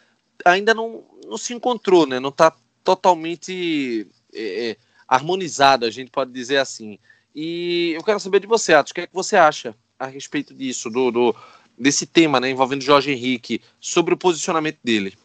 ainda 0.45 0.73
não, 0.73 1.03
não 1.25 1.37
se 1.37 1.53
encontrou, 1.53 2.07
né? 2.07 2.19
não 2.19 2.29
está 2.29 2.55
totalmente. 2.83 4.07
É, 4.33 4.69
é 4.69 4.77
harmonizado, 5.07 5.85
a 5.85 5.89
gente 5.89 6.11
pode 6.11 6.31
dizer 6.31 6.57
assim. 6.57 6.99
E 7.33 7.93
eu 7.95 8.03
quero 8.03 8.19
saber 8.19 8.41
de 8.41 8.47
você, 8.47 8.73
Atos, 8.73 8.91
o 8.91 8.95
que 8.95 9.01
é 9.01 9.07
que 9.07 9.13
você 9.13 9.37
acha 9.37 9.73
a 9.97 10.05
respeito 10.05 10.53
disso, 10.53 10.89
do, 10.89 11.11
do 11.11 11.35
desse 11.77 12.05
tema 12.05 12.39
né, 12.39 12.49
envolvendo 12.49 12.81
Jorge 12.81 13.11
Henrique, 13.11 13.61
sobre 13.79 14.13
o 14.13 14.17
posicionamento 14.17 14.79
dele? 14.83 15.17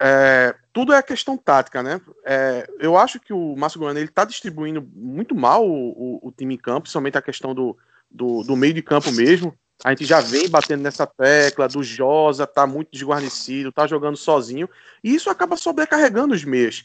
É, 0.00 0.54
tudo 0.72 0.92
é 0.92 1.02
questão 1.02 1.36
tática, 1.36 1.82
né? 1.82 2.00
É, 2.24 2.68
eu 2.80 2.96
acho 2.96 3.20
que 3.20 3.32
o 3.32 3.54
Márcio 3.56 3.80
Goiano 3.80 3.98
ele 3.98 4.08
está 4.08 4.24
distribuindo 4.24 4.86
muito 4.94 5.34
mal 5.34 5.66
o, 5.66 5.90
o, 6.22 6.28
o, 6.28 6.32
time 6.32 6.54
em 6.54 6.58
campo, 6.58 6.88
somente 6.88 7.18
a 7.18 7.22
questão 7.22 7.54
do, 7.54 7.76
do, 8.10 8.42
do, 8.42 8.56
meio 8.56 8.74
de 8.74 8.82
campo 8.82 9.10
mesmo. 9.12 9.54
A 9.84 9.90
gente 9.90 10.04
já 10.04 10.20
vem 10.20 10.48
batendo 10.48 10.82
nessa 10.82 11.06
tecla 11.06 11.68
do 11.68 11.82
Josa, 11.82 12.46
tá 12.46 12.66
muito 12.66 12.90
desguarnecido, 12.90 13.70
tá 13.70 13.86
jogando 13.86 14.16
sozinho, 14.16 14.68
e 15.02 15.14
isso 15.14 15.30
acaba 15.30 15.56
sobrecarregando 15.56 16.34
os 16.34 16.44
meias. 16.44 16.84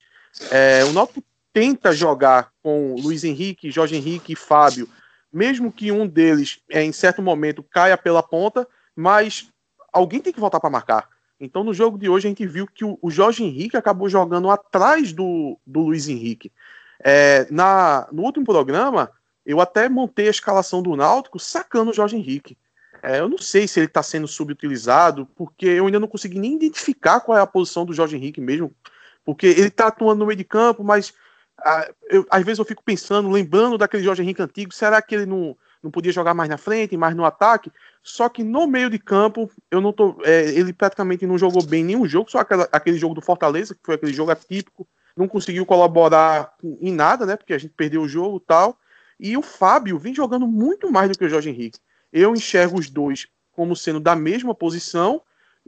É, 0.51 0.83
o 0.85 0.93
Náutico 0.93 1.23
tenta 1.51 1.91
jogar 1.91 2.51
com 2.61 2.95
Luiz 2.95 3.23
Henrique, 3.23 3.71
Jorge 3.71 3.95
Henrique 3.95 4.33
e 4.33 4.35
Fábio, 4.35 4.87
mesmo 5.31 5.71
que 5.71 5.91
um 5.91 6.07
deles, 6.07 6.59
é, 6.69 6.83
em 6.83 6.91
certo 6.91 7.21
momento, 7.21 7.63
caia 7.63 7.97
pela 7.97 8.21
ponta, 8.21 8.67
mas 8.95 9.49
alguém 9.91 10.19
tem 10.19 10.33
que 10.33 10.39
voltar 10.39 10.59
para 10.59 10.69
marcar. 10.69 11.12
Então, 11.43 11.63
no 11.63 11.73
jogo 11.73 11.97
de 11.97 12.07
hoje, 12.07 12.27
a 12.27 12.29
gente 12.29 12.47
viu 12.47 12.65
que 12.65 12.85
o, 12.85 12.97
Jorge 13.09 13.43
Henrique 13.43 13.75
acabou 13.75 14.07
jogando 14.07 14.49
atrás 14.49 15.11
do, 15.11 15.59
do 15.65 15.81
Luiz 15.81 16.07
Henrique. 16.07 16.51
É, 17.03 17.45
na, 17.51 18.07
no 18.11 18.23
último 18.23 18.45
programa, 18.45 19.11
eu 19.45 19.59
até 19.59 19.89
montei 19.89 20.27
a 20.27 20.31
escalação 20.31 20.81
do 20.81 20.95
Náutico 20.95 21.37
sacando 21.37 21.91
o 21.91 21.93
Jorge 21.93 22.15
Henrique. 22.15 22.57
É, 23.01 23.19
eu 23.19 23.27
não 23.27 23.37
sei 23.37 23.67
se 23.67 23.79
ele 23.79 23.87
está 23.87 24.01
sendo 24.01 24.25
subutilizado, 24.25 25.27
porque 25.35 25.65
eu 25.65 25.85
ainda 25.85 25.99
não 25.99 26.07
consegui 26.07 26.39
nem 26.39 26.55
identificar 26.55 27.19
qual 27.19 27.37
é 27.37 27.41
a 27.41 27.47
posição 27.47 27.85
do 27.85 27.93
Jorge 27.93 28.15
Henrique 28.15 28.39
mesmo, 28.39 28.73
porque 29.25 29.47
ele 29.47 29.67
está 29.67 29.87
atuando 29.87 30.19
no 30.19 30.25
meio 30.25 30.37
de 30.37 30.45
campo, 30.45 30.81
mas 30.81 31.13
ah, 31.59 31.89
eu, 32.09 32.25
às 32.29 32.43
vezes 32.45 32.59
eu 32.59 32.65
fico 32.65 32.81
pensando, 32.81 33.29
lembrando 33.29 33.77
daquele 33.77 34.03
Jorge 34.03 34.21
Henrique 34.21 34.41
antigo, 34.41 34.73
será 34.73 35.01
que 35.01 35.13
ele 35.13 35.25
não, 35.25 35.57
não 35.83 35.91
podia 35.91 36.13
jogar 36.13 36.33
mais 36.33 36.49
na 36.49 36.57
frente, 36.57 36.95
mais 36.95 37.15
no 37.15 37.25
ataque? 37.25 37.71
Só 38.01 38.29
que 38.29 38.43
no 38.43 38.65
meio 38.65 38.89
de 38.89 38.97
campo, 38.97 39.51
eu 39.69 39.81
não 39.81 39.91
tô. 39.91 40.15
É, 40.23 40.45
ele 40.51 40.71
praticamente 40.71 41.27
não 41.27 41.37
jogou 41.37 41.63
bem 41.63 41.83
nenhum 41.83 42.07
jogo, 42.07 42.31
só 42.31 42.39
aquela, 42.39 42.67
aquele 42.71 42.97
jogo 42.97 43.13
do 43.13 43.21
Fortaleza, 43.21 43.75
que 43.75 43.81
foi 43.83 43.95
aquele 43.95 44.13
jogo 44.13 44.31
atípico, 44.31 44.87
não 45.15 45.27
conseguiu 45.27 45.65
colaborar 45.65 46.53
em 46.81 46.91
nada, 46.91 47.25
né? 47.25 47.35
Porque 47.35 47.53
a 47.53 47.57
gente 47.57 47.73
perdeu 47.75 48.01
o 48.01 48.07
jogo 48.07 48.37
e 48.37 48.47
tal. 48.47 48.77
E 49.19 49.37
o 49.37 49.41
Fábio 49.41 49.99
vem 49.99 50.15
jogando 50.15 50.47
muito 50.47 50.91
mais 50.91 51.09
do 51.09 51.17
que 51.17 51.25
o 51.25 51.29
Jorge 51.29 51.49
Henrique. 51.49 51.79
Eu 52.11 52.33
enxergo 52.33 52.79
os 52.79 52.89
dois 52.89 53.27
como 53.51 53.75
sendo 53.75 53.99
da 53.99 54.15
mesma 54.15 54.55
posição. 54.55 55.21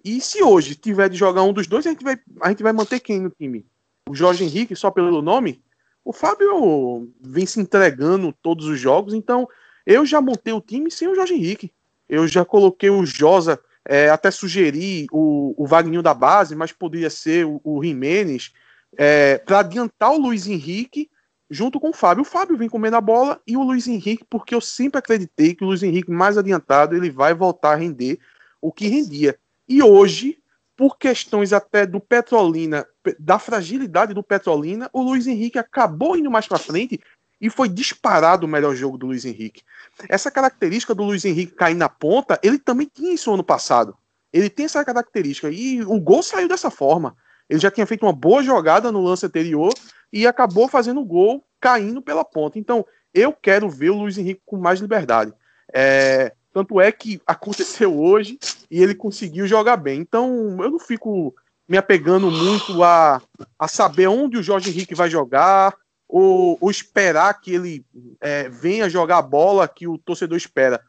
E 0.04 0.20
se 0.20 0.44
hoje 0.44 0.76
tiver 0.76 1.10
de 1.10 1.18
jogar 1.18 1.44
um 1.44 1.54
dos 1.54 1.68
dois, 1.68 1.86
a 1.86 1.90
gente 1.90 2.04
vai, 2.04 2.18
a 2.42 2.50
gente 2.50 2.64
vai 2.64 2.74
manter 2.74 3.00
quem 3.00 3.20
no 3.20 3.30
time? 3.30 3.66
O 4.10 4.16
Jorge 4.16 4.44
Henrique, 4.44 4.76
só 4.76 4.92
pelo 4.92 5.22
nome? 5.22 5.64
O 6.04 6.14
Fábio 6.14 7.12
vem 7.20 7.46
se 7.46 7.60
entregando 7.60 8.32
todos 8.32 8.68
os 8.68 8.80
jogos, 8.80 9.14
então 9.14 9.48
eu 9.86 10.06
já 10.06 10.22
montei 10.22 10.54
o 10.54 10.62
time 10.62 10.90
sem 10.90 11.08
o 11.08 11.16
Jorge 11.16 11.34
Henrique. 11.34 11.72
Eu 12.08 12.28
já 12.28 12.46
coloquei 12.46 12.90
o 12.90 13.06
Josa, 13.06 13.60
é, 13.88 14.10
até 14.10 14.32
sugeri 14.32 15.08
o, 15.12 15.54
o 15.58 15.68
Wagninho 15.68 16.02
da 16.02 16.14
base, 16.14 16.56
mas 16.56 16.72
poderia 16.72 17.10
ser 17.10 17.46
o, 17.46 17.62
o 17.64 17.84
Jimenez, 17.84 18.54
é, 18.98 19.38
para 19.38 19.60
adiantar 19.60 20.12
o 20.12 20.18
Luiz 20.18 20.48
Henrique 20.48 21.10
junto 21.50 21.80
com 21.80 21.90
o 21.90 21.94
Fábio. 21.94 22.24
O 22.24 22.26
Fábio 22.26 22.58
vem 22.58 22.70
comendo 22.70 22.96
a 22.96 23.02
bola 23.02 23.42
e 23.46 23.56
o 23.56 23.64
Luiz 23.64 23.88
Henrique, 23.88 24.26
porque 24.30 24.56
eu 24.56 24.62
sempre 24.62 25.00
acreditei 25.00 25.54
que 25.54 25.64
o 25.64 25.68
Luiz 25.68 25.84
Henrique 25.84 26.12
mais 26.12 26.38
adiantado 26.38 26.96
ele 26.96 27.10
vai 27.10 27.34
voltar 27.34 27.74
a 27.74 27.76
render 27.76 28.20
o 28.62 28.72
que 28.72 28.88
rendia. 28.88 29.38
E 29.68 29.82
hoje 29.84 30.40
por 30.76 30.98
questões 30.98 31.54
até 31.54 31.86
do 31.86 32.00
Petrolina, 32.00 32.86
da 33.18 33.40
fragilidade 33.40 34.14
do 34.14 34.22
Petrolina, 34.22 34.90
o 34.92 35.02
Luiz 35.02 35.26
Henrique 35.26 35.58
acabou 35.58 36.18
indo 36.18 36.30
mais 36.30 36.48
para 36.48 36.58
frente 36.58 37.00
e 37.40 37.50
foi 37.50 37.68
disparado 37.68 38.46
o 38.46 38.50
melhor 38.50 38.76
jogo 38.76 38.98
do 38.98 39.08
Luiz 39.08 39.26
Henrique. 39.26 39.64
Essa 40.10 40.32
característica 40.32 40.96
do 40.96 41.04
Luiz 41.04 41.26
Henrique 41.26 41.54
cair 41.54 41.76
na 41.76 41.90
ponta, 41.90 42.40
ele 42.42 42.58
também 42.58 42.90
tinha 42.94 43.14
isso 43.14 43.34
ano 43.34 43.44
passado. 43.44 43.96
Ele 44.32 44.50
tem 44.50 44.66
essa 44.66 44.84
característica 44.84 45.50
e 45.50 45.82
o 45.84 46.00
gol 46.00 46.24
saiu 46.24 46.48
dessa 46.48 46.70
forma. 46.70 47.16
Ele 47.50 47.60
já 47.60 47.70
tinha 47.70 47.86
feito 47.86 48.06
uma 48.06 48.14
boa 48.14 48.44
jogada 48.44 48.92
no 48.92 49.02
lance 49.02 49.26
anterior 49.26 49.74
e 50.12 50.26
acabou 50.26 50.68
fazendo 50.68 51.02
o 51.02 51.06
gol 51.06 51.46
caindo 51.60 52.02
pela 52.02 52.26
ponta. 52.26 52.58
Então, 52.58 52.86
eu 53.14 53.32
quero 53.32 53.70
ver 53.70 53.92
o 53.92 53.98
Luiz 53.98 54.18
Henrique 54.18 54.42
com 54.46 54.58
mais 54.58 54.80
liberdade. 54.80 55.34
É, 55.74 56.34
tanto 56.52 56.80
é 56.80 56.92
que 56.92 57.22
aconteceu 57.26 57.98
hoje 58.00 58.40
e 58.70 58.82
ele 58.82 58.96
conseguiu 58.96 59.48
jogar 59.48 59.78
bem. 59.78 60.00
Então, 60.00 60.58
eu 60.62 60.72
não 60.72 60.80
fico 60.80 61.34
me 61.68 61.78
apegando 61.78 62.30
muito 62.30 62.84
a, 62.84 63.22
a 63.58 63.68
saber 63.68 64.08
onde 64.08 64.38
o 64.38 64.44
Jorge 64.44 64.70
Henrique 64.70 64.96
vai 64.96 65.10
jogar 65.10 65.76
ou, 66.18 66.58
ou 66.62 66.72
esperar 66.72 67.42
que 67.42 67.54
ele 67.54 67.86
é, 68.22 68.48
venha 68.48 68.88
jogar 68.88 69.18
a 69.18 69.22
bola 69.22 69.68
que 69.68 69.86
o 69.86 69.98
torcedor 69.98 70.38
espera. 70.38 70.80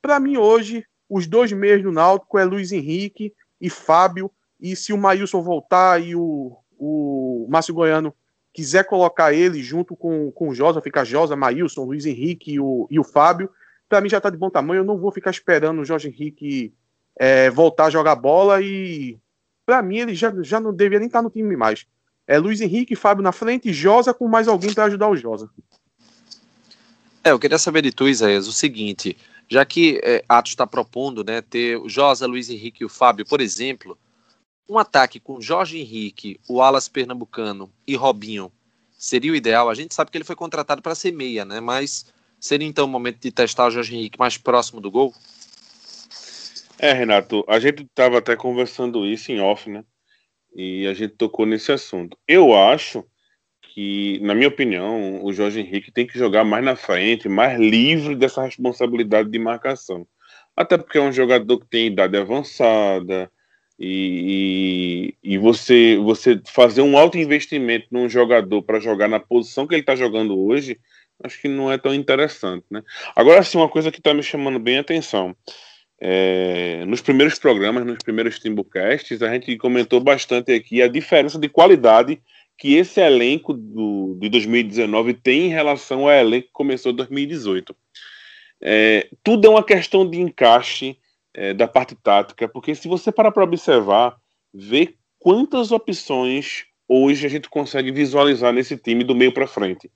Para 0.00 0.20
mim, 0.20 0.36
hoje, 0.36 0.86
os 1.10 1.26
dois 1.26 1.50
meios 1.50 1.82
do 1.82 1.90
Náutico 1.90 2.38
é 2.38 2.44
Luiz 2.44 2.70
Henrique 2.70 3.34
e 3.60 3.68
Fábio. 3.68 4.30
E 4.60 4.76
se 4.76 4.92
o 4.92 4.96
Maílson 4.96 5.42
voltar 5.42 6.00
e 6.00 6.14
o, 6.14 6.56
o 6.78 7.48
Márcio 7.50 7.74
Goiano 7.74 8.14
quiser 8.54 8.84
colocar 8.84 9.32
ele 9.32 9.60
junto 9.60 9.96
com, 9.96 10.30
com 10.30 10.50
o 10.50 10.54
Josa, 10.54 10.80
ficar 10.80 11.02
Josa, 11.02 11.34
Maílson, 11.34 11.82
Luiz 11.82 12.06
Henrique 12.06 12.52
e 12.52 12.60
o, 12.60 12.86
e 12.88 13.00
o 13.00 13.04
Fábio, 13.04 13.50
para 13.88 14.00
mim 14.00 14.08
já 14.08 14.18
está 14.18 14.30
de 14.30 14.36
bom 14.36 14.50
tamanho. 14.50 14.82
Eu 14.82 14.84
não 14.84 14.98
vou 14.98 15.10
ficar 15.10 15.32
esperando 15.32 15.80
o 15.80 15.84
Jorge 15.84 16.06
Henrique 16.06 16.72
é, 17.18 17.50
voltar 17.50 17.86
a 17.86 17.90
jogar 17.90 18.14
bola 18.14 18.62
e 18.62 19.18
para 19.66 19.82
mim 19.82 19.98
ele 19.98 20.14
já, 20.14 20.32
já 20.42 20.60
não 20.60 20.72
deveria 20.72 21.00
nem 21.00 21.08
estar 21.08 21.18
tá 21.18 21.22
no 21.24 21.30
time 21.30 21.56
mais. 21.56 21.88
É 22.26 22.38
Luiz 22.38 22.60
Henrique, 22.60 22.96
Fábio 22.96 23.22
na 23.22 23.32
frente 23.32 23.68
e 23.68 23.72
Josa 23.72 24.12
com 24.12 24.26
mais 24.28 24.48
alguém 24.48 24.72
para 24.72 24.84
ajudar 24.84 25.08
o 25.08 25.16
Josa. 25.16 25.50
É, 27.22 27.30
eu 27.30 27.38
queria 27.38 27.58
saber 27.58 27.82
de 27.82 27.92
tu, 27.92 28.08
Isaías, 28.08 28.46
o 28.46 28.52
seguinte, 28.52 29.16
já 29.48 29.64
que 29.64 30.00
é, 30.02 30.24
Atos 30.28 30.52
está 30.52 30.66
propondo 30.66 31.24
né, 31.24 31.40
ter 31.40 31.76
o 31.76 31.88
Josa, 31.88 32.26
Luiz 32.26 32.50
Henrique 32.50 32.82
e 32.82 32.86
o 32.86 32.88
Fábio, 32.88 33.26
por 33.26 33.40
exemplo, 33.40 33.98
um 34.68 34.78
ataque 34.78 35.20
com 35.20 35.40
Jorge 35.40 35.78
Henrique, 35.78 36.40
o 36.48 36.60
Alas 36.60 36.88
Pernambucano 36.88 37.70
e 37.86 37.94
Robinho 37.94 38.50
seria 38.96 39.32
o 39.32 39.36
ideal. 39.36 39.68
A 39.68 39.74
gente 39.74 39.94
sabe 39.94 40.10
que 40.10 40.18
ele 40.18 40.24
foi 40.24 40.36
contratado 40.36 40.82
para 40.82 40.94
ser 40.94 41.12
meia, 41.12 41.44
né? 41.44 41.60
Mas 41.60 42.06
Seria 42.38 42.68
então 42.68 42.84
o 42.84 42.88
momento 42.88 43.20
de 43.20 43.30
testar 43.30 43.66
o 43.66 43.70
Jorge 43.70 43.94
Henrique 43.94 44.18
mais 44.18 44.36
próximo 44.36 44.80
do 44.80 44.90
gol? 44.90 45.14
É, 46.78 46.92
Renato, 46.92 47.44
a 47.48 47.58
gente 47.58 47.82
estava 47.82 48.18
até 48.18 48.36
conversando 48.36 49.06
isso 49.06 49.32
em 49.32 49.40
off, 49.40 49.68
né? 49.70 49.82
E 50.56 50.86
a 50.86 50.94
gente 50.94 51.14
tocou 51.14 51.44
nesse 51.44 51.70
assunto. 51.70 52.16
Eu 52.26 52.54
acho 52.54 53.04
que, 53.60 54.18
na 54.22 54.34
minha 54.34 54.48
opinião, 54.48 55.22
o 55.22 55.30
Jorge 55.30 55.60
Henrique 55.60 55.92
tem 55.92 56.06
que 56.06 56.18
jogar 56.18 56.44
mais 56.44 56.64
na 56.64 56.74
frente, 56.74 57.28
mais 57.28 57.60
livre 57.60 58.16
dessa 58.16 58.42
responsabilidade 58.42 59.30
de 59.30 59.38
marcação. 59.38 60.06
Até 60.56 60.78
porque 60.78 60.96
é 60.96 61.02
um 61.02 61.12
jogador 61.12 61.58
que 61.60 61.66
tem 61.66 61.88
idade 61.88 62.16
avançada 62.16 63.30
e, 63.78 65.14
e, 65.22 65.34
e 65.34 65.38
você, 65.38 65.98
você 65.98 66.40
fazer 66.46 66.80
um 66.80 66.96
alto 66.96 67.18
investimento 67.18 67.88
num 67.90 68.08
jogador 68.08 68.62
para 68.62 68.80
jogar 68.80 69.08
na 69.08 69.20
posição 69.20 69.66
que 69.66 69.74
ele 69.74 69.82
está 69.82 69.94
jogando 69.94 70.38
hoje 70.38 70.80
acho 71.22 71.40
que 71.40 71.48
não 71.48 71.72
é 71.72 71.78
tão 71.78 71.94
interessante, 71.94 72.64
né? 72.70 72.82
Agora, 73.14 73.42
sim, 73.42 73.58
uma 73.58 73.68
coisa 73.68 73.90
que 73.90 73.98
está 73.98 74.12
me 74.12 74.22
chamando 74.22 74.58
bem 74.58 74.78
a 74.78 74.80
atenção. 74.80 75.34
É, 75.98 76.84
nos 76.86 77.00
primeiros 77.00 77.38
programas, 77.38 77.86
nos 77.86 77.98
primeiros 77.98 78.38
Timbucasts, 78.38 79.22
a 79.22 79.32
gente 79.32 79.56
comentou 79.56 80.00
bastante 80.00 80.52
aqui 80.52 80.82
a 80.82 80.88
diferença 80.88 81.38
de 81.38 81.48
qualidade 81.48 82.20
que 82.58 82.74
esse 82.74 83.00
elenco 83.00 83.52
do, 83.52 84.16
de 84.20 84.28
2019 84.28 85.14
tem 85.14 85.46
em 85.46 85.50
relação 85.50 86.02
ao 86.02 86.10
elenco 86.10 86.48
que 86.48 86.52
começou 86.52 86.92
em 86.92 86.96
2018. 86.96 87.74
É, 88.60 89.08
tudo 89.22 89.46
é 89.46 89.50
uma 89.50 89.64
questão 89.64 90.08
de 90.08 90.20
encaixe 90.20 90.98
é, 91.34 91.52
da 91.52 91.68
parte 91.68 91.94
tática, 91.94 92.48
porque 92.48 92.74
se 92.74 92.88
você 92.88 93.12
parar 93.12 93.30
para 93.30 93.44
observar, 93.44 94.16
ver 94.52 94.96
quantas 95.18 95.70
opções 95.70 96.64
hoje 96.88 97.26
a 97.26 97.28
gente 97.28 97.48
consegue 97.48 97.90
visualizar 97.90 98.52
nesse 98.52 98.76
time 98.76 99.04
do 99.04 99.14
meio 99.14 99.32
para 99.32 99.46
frente. 99.46 99.90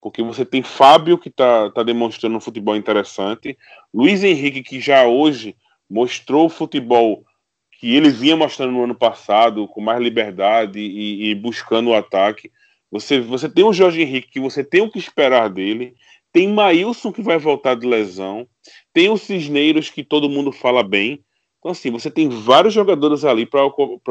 Porque 0.00 0.22
você 0.22 0.44
tem 0.44 0.62
Fábio 0.62 1.18
que 1.18 1.28
está 1.28 1.70
tá 1.70 1.82
demonstrando 1.82 2.36
um 2.36 2.40
futebol 2.40 2.76
interessante, 2.76 3.56
Luiz 3.92 4.24
Henrique 4.24 4.62
que 4.62 4.80
já 4.80 5.06
hoje 5.06 5.54
mostrou 5.88 6.46
o 6.46 6.50
futebol 6.50 7.24
que 7.80 7.96
ele 7.96 8.10
vinha 8.10 8.36
mostrando 8.36 8.72
no 8.72 8.84
ano 8.84 8.94
passado, 8.94 9.66
com 9.66 9.80
mais 9.80 10.00
liberdade 10.00 10.78
e, 10.78 11.30
e 11.30 11.34
buscando 11.34 11.90
o 11.90 11.94
ataque. 11.94 12.50
Você, 12.90 13.20
você 13.20 13.48
tem 13.48 13.64
o 13.64 13.72
Jorge 13.72 14.02
Henrique, 14.02 14.30
que 14.30 14.38
você 14.38 14.62
tem 14.62 14.82
o 14.82 14.90
que 14.90 14.98
esperar 14.98 15.48
dele. 15.48 15.94
Tem 16.30 16.46
Maílson, 16.46 17.10
que 17.10 17.22
vai 17.22 17.38
voltar 17.38 17.74
de 17.74 17.86
lesão. 17.86 18.46
Tem 18.92 19.08
o 19.08 19.16
Cisneiros, 19.16 19.88
que 19.88 20.04
todo 20.04 20.28
mundo 20.28 20.52
fala 20.52 20.82
bem. 20.82 21.24
Então, 21.58 21.72
assim, 21.72 21.90
você 21.90 22.10
tem 22.10 22.28
vários 22.28 22.74
jogadores 22.74 23.24
ali 23.24 23.46
para 23.46 23.64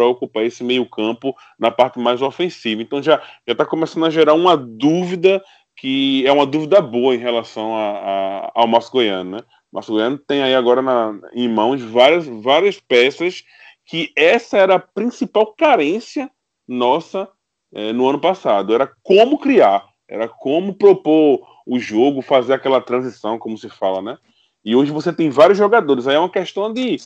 ocupar 0.05 0.43
esse 0.43 0.63
meio-campo 0.63 1.35
na 1.57 1.69
parte 1.69 1.99
mais 1.99 2.21
ofensiva. 2.21 2.81
Então, 2.81 3.01
já 3.03 3.21
está 3.45 3.65
começando 3.65 4.05
a 4.05 4.09
gerar 4.09 4.33
uma 4.33 4.57
dúvida 4.57 5.43
que 5.79 6.27
é 6.27 6.31
uma 6.31 6.45
dúvida 6.45 6.81
boa 6.81 7.15
em 7.15 7.19
relação 7.19 7.75
a, 7.75 7.91
a, 7.91 8.51
ao 8.53 8.67
Márcio 8.67 8.91
Goiano, 8.91 9.31
né? 9.31 9.39
O 9.71 9.75
Márcio 9.75 9.93
Goiano 9.93 10.17
tem 10.17 10.43
aí 10.43 10.53
agora 10.53 10.81
na, 10.81 11.17
em 11.33 11.47
mãos 11.47 11.81
várias, 11.81 12.27
várias 12.27 12.79
peças 12.79 13.43
que 13.85 14.11
essa 14.15 14.57
era 14.57 14.75
a 14.75 14.79
principal 14.79 15.53
carência 15.53 16.29
nossa 16.67 17.29
é, 17.73 17.93
no 17.93 18.09
ano 18.09 18.19
passado. 18.19 18.73
Era 18.73 18.91
como 19.01 19.39
criar, 19.39 19.87
era 20.07 20.27
como 20.27 20.73
propor 20.73 21.47
o 21.65 21.79
jogo, 21.79 22.21
fazer 22.21 22.53
aquela 22.53 22.81
transição, 22.81 23.39
como 23.39 23.57
se 23.57 23.69
fala, 23.69 24.01
né? 24.01 24.17
E 24.65 24.75
hoje 24.75 24.91
você 24.91 25.13
tem 25.13 25.29
vários 25.29 25.57
jogadores. 25.57 26.07
Aí 26.07 26.15
é 26.15 26.19
uma 26.19 26.29
questão 26.29 26.73
de 26.73 26.97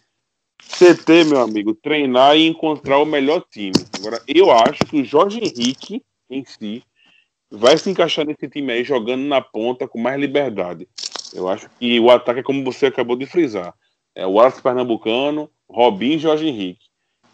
CT, 0.61 1.25
meu 1.25 1.41
amigo, 1.41 1.75
treinar 1.75 2.35
e 2.35 2.47
encontrar 2.47 2.97
o 2.97 3.05
melhor 3.05 3.43
time. 3.51 3.73
Agora, 3.99 4.19
eu 4.27 4.49
acho 4.51 4.85
que 4.85 5.01
o 5.01 5.05
Jorge 5.05 5.39
Henrique 5.39 6.01
em 6.29 6.43
si 6.43 6.83
vai 7.55 7.77
se 7.77 7.87
encaixar 7.87 8.25
nesse 8.25 8.49
time 8.49 8.73
aí, 8.73 8.83
jogando 8.83 9.23
na 9.23 9.39
ponta 9.39 9.87
com 9.87 9.99
mais 9.99 10.19
liberdade. 10.19 10.87
Eu 11.33 11.47
acho 11.47 11.69
que 11.79 11.99
o 11.99 12.09
ataque 12.09 12.39
é 12.39 12.43
como 12.43 12.63
você 12.63 12.87
acabou 12.87 13.15
de 13.15 13.27
frisar. 13.27 13.73
É 14.15 14.25
o 14.25 14.31
Wallace 14.31 14.61
Pernambucano, 14.61 15.49
Robin 15.69 16.13
e 16.13 16.19
Jorge 16.19 16.47
Henrique. 16.47 16.85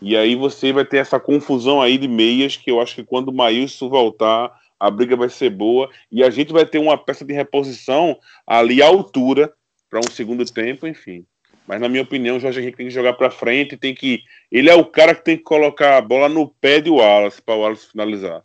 E 0.02 0.18
aí 0.18 0.36
você 0.36 0.74
vai 0.74 0.84
ter 0.84 0.98
essa 0.98 1.20
confusão 1.20 1.82
aí 1.82 1.98
de 1.98 2.08
meias 2.08 2.58
que 2.58 2.70
eu 2.70 2.82
acho 2.82 2.96
que 2.96 3.04
quando 3.04 3.30
o 3.30 3.34
Maílson 3.34 3.90
voltar, 3.90 4.54
a 4.78 4.92
briga 4.92 5.16
vai 5.16 5.30
ser 5.30 5.50
boa 5.50 5.90
e 6.12 6.24
a 6.24 6.30
gente 6.30 6.52
vai 6.52 6.66
ter 6.66 6.80
uma 6.80 6.98
peça 6.98 7.24
de 7.24 7.34
reposição 7.34 8.18
ali 8.46 8.82
à 8.82 8.88
altura 8.88 9.54
para 9.90 10.00
um 10.00 10.12
segundo 10.12 10.46
tempo, 10.46 10.86
enfim. 10.86 11.26
Mas 11.66 11.80
na 11.80 11.88
minha 11.88 12.04
opinião, 12.04 12.38
o 12.38 12.40
Jorge 12.40 12.60
Henrique 12.60 12.78
tem 12.78 12.88
que 12.88 12.94
jogar 12.94 13.14
para 13.14 13.32
frente, 13.32 13.78
tem 13.78 13.96
que 13.96 14.24
ele 14.52 14.70
é 14.70 14.76
o 14.76 14.86
cara 14.86 15.16
que 15.16 15.24
tem 15.24 15.38
que 15.38 15.44
colocar 15.44 15.98
a 15.98 16.02
bola 16.02 16.28
no 16.28 16.48
pé 16.48 16.82
de 16.82 16.90
Wallace 16.90 17.42
para 17.42 17.56
o 17.56 17.60
Wallace 17.60 17.92
finalizar. 17.92 18.42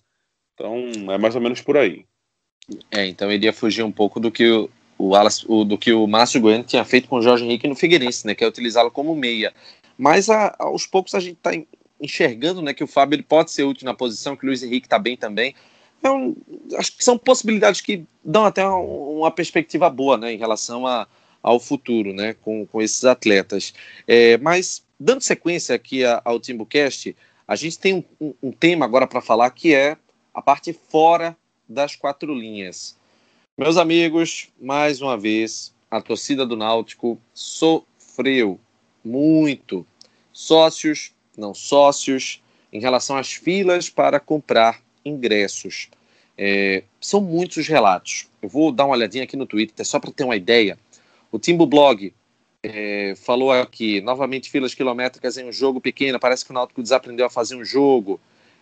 Então, 0.55 1.13
é 1.13 1.19
mais 1.19 1.35
ou 1.35 1.41
menos 1.41 1.61
por 1.61 1.77
aí. 1.77 2.05
É, 2.91 3.07
então 3.07 3.31
ele 3.31 3.47
ia 3.47 3.53
fugir 3.53 3.83
um 3.83 3.93
pouco 3.93 4.19
do 4.19 4.31
que 4.31 4.49
o, 4.49 4.71
Wallace, 4.99 5.45
o 5.49 5.65
do 5.65 5.77
que 5.77 5.93
o 5.93 6.07
Márcio 6.07 6.41
Goiano 6.41 6.65
tinha 6.65 6.85
feito 6.85 7.09
com 7.09 7.17
o 7.17 7.23
Jorge 7.23 7.45
Henrique 7.45 7.69
no 7.69 7.77
Figueirense, 7.77 8.27
né, 8.27 8.35
que 8.35 8.43
é 8.43 8.49
utilizá-lo 8.49 8.91
como 8.91 9.15
meia. 9.15 9.53
Mas 9.99 10.31
a, 10.31 10.55
aos 10.59 10.87
poucos 10.87 11.15
a 11.15 11.21
gente 11.21 11.37
está 11.37 11.51
enxergando 12.01 12.63
né, 12.63 12.73
que 12.73 12.85
o 12.85 12.87
Fábio 12.87 13.17
ele 13.17 13.23
pode 13.23 13.51
ser 13.51 13.65
útil 13.65 13.85
na 13.85 13.95
posição, 13.95 14.37
que 14.37 14.45
o 14.45 14.47
Luiz 14.47 14.63
Henrique 14.63 14.87
está 14.87 14.99
bem 14.99 15.17
também. 15.17 15.55
Então, 15.99 16.37
acho 16.77 16.97
que 16.97 17.05
são 17.05 17.17
possibilidades 17.17 17.81
que 17.81 18.05
dão 18.25 18.45
até 18.45 18.67
uma, 18.67 18.79
uma 18.79 19.31
perspectiva 19.31 19.89
boa 19.89 20.17
né, 20.17 20.33
em 20.33 20.39
relação 20.39 20.87
a, 20.87 21.07
ao 21.43 21.59
futuro 21.61 22.13
né, 22.13 22.35
com, 22.35 22.67
com 22.67 22.81
esses 22.83 23.05
atletas. 23.05 23.73
É, 24.07 24.37
mas, 24.39 24.85
dando 24.99 25.23
sequência 25.23 25.75
aqui 25.75 26.03
ao 26.25 26.41
Timbucast, 26.41 27.17
a 27.47 27.57
gente 27.57 27.79
tem 27.79 28.05
um, 28.21 28.35
um 28.43 28.53
tema 28.53 28.85
agora 28.85 29.07
para 29.07 29.21
falar 29.21 29.51
que 29.51 29.75
é 29.75 29.97
a 30.35 30.43
parte 30.43 30.73
fora 30.73 31.37
das 31.69 31.95
quatro 31.95 32.35
linhas. 32.35 32.97
Meus 33.57 33.77
amigos, 33.77 34.49
mais 34.61 35.01
uma 35.01 35.17
vez, 35.17 35.73
a 35.91 36.01
torcida 36.01 36.45
do 36.45 36.57
Náutico 36.57 37.19
sofreu 37.33 38.59
muito. 39.05 39.87
Sócios, 40.33 41.13
não 41.39 41.55
sócios, 41.55 42.43
em 42.73 42.81
relação 42.81 43.17
às 43.17 43.33
filas 43.33 43.89
para 43.89 44.19
comprar 44.19 44.83
ingressos. 45.05 45.89
É, 46.37 46.83
são 47.01 47.21
muitos 47.21 47.59
os 47.59 47.69
relatos. 47.69 48.27
Eu 48.43 48.49
vou 48.49 48.73
dar 48.73 48.87
uma 48.87 48.97
olhadinha 48.97 49.23
aqui 49.23 49.37
no 49.37 49.47
Twitter, 49.47 49.87
só 49.87 50.01
para 50.01 50.11
ter 50.11 50.25
uma 50.25 50.35
ideia. 50.35 50.77
O 51.31 51.39
Timbo 51.39 51.65
Blog 51.65 52.13
é, 52.61 53.15
falou 53.17 53.53
aqui, 53.53 54.01
novamente 54.01 54.51
filas 54.51 54.75
quilométricas 54.75 55.39
em 55.39 55.45
um 55.45 55.53
jogo 55.53 55.81
pequeno, 55.81 56.19
parece 56.19 56.45
que 56.45 56.51
o 56.51 56.55
Náutico 56.55 56.83
desaprendeu 56.83 57.27
a 57.27 57.31
fazer 57.31 57.55
um 57.55 57.65
jogo. 57.65 58.21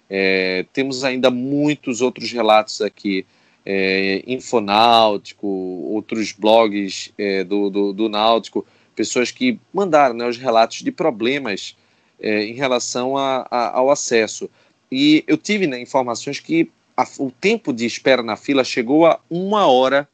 É, 0.09 0.65
temos 0.73 1.05
ainda 1.05 1.31
muitos 1.31 2.01
outros 2.01 2.31
relatos 2.33 2.81
aqui. 2.81 3.25
É, 3.65 4.25
Infonáutico, 4.27 5.47
outros 5.47 6.33
blogs 6.33 7.13
é, 7.17 7.45
do, 7.45 7.71
do, 7.71 7.93
do 7.93 8.09
Náutico, 8.09 8.67
pessoas 8.97 9.31
que 9.31 9.59
mandaram 9.73 10.15
né, 10.15 10.27
os 10.27 10.37
relatos 10.37 10.83
de 10.83 10.91
problemas 10.91 11.77
é, 12.21 12.45
em 12.45 12.55
relação 12.55 13.17
a, 13.17 13.47
a, 13.51 13.79
ao 13.79 13.91
acesso. 13.91 14.51
E 14.91 15.25
eu 15.27 15.37
tive 15.37 15.67
né, 15.67 15.81
informações 15.81 16.41
que 16.41 16.71
a, 16.97 17.07
o 17.19 17.31
tempo 17.31 17.73
de 17.73 17.87
espera 17.87 18.23
na 18.23 18.37
fila 18.37 18.65
chegou 18.65 19.07
a 19.07 19.21
uma 19.31 19.67
hora 19.67 20.09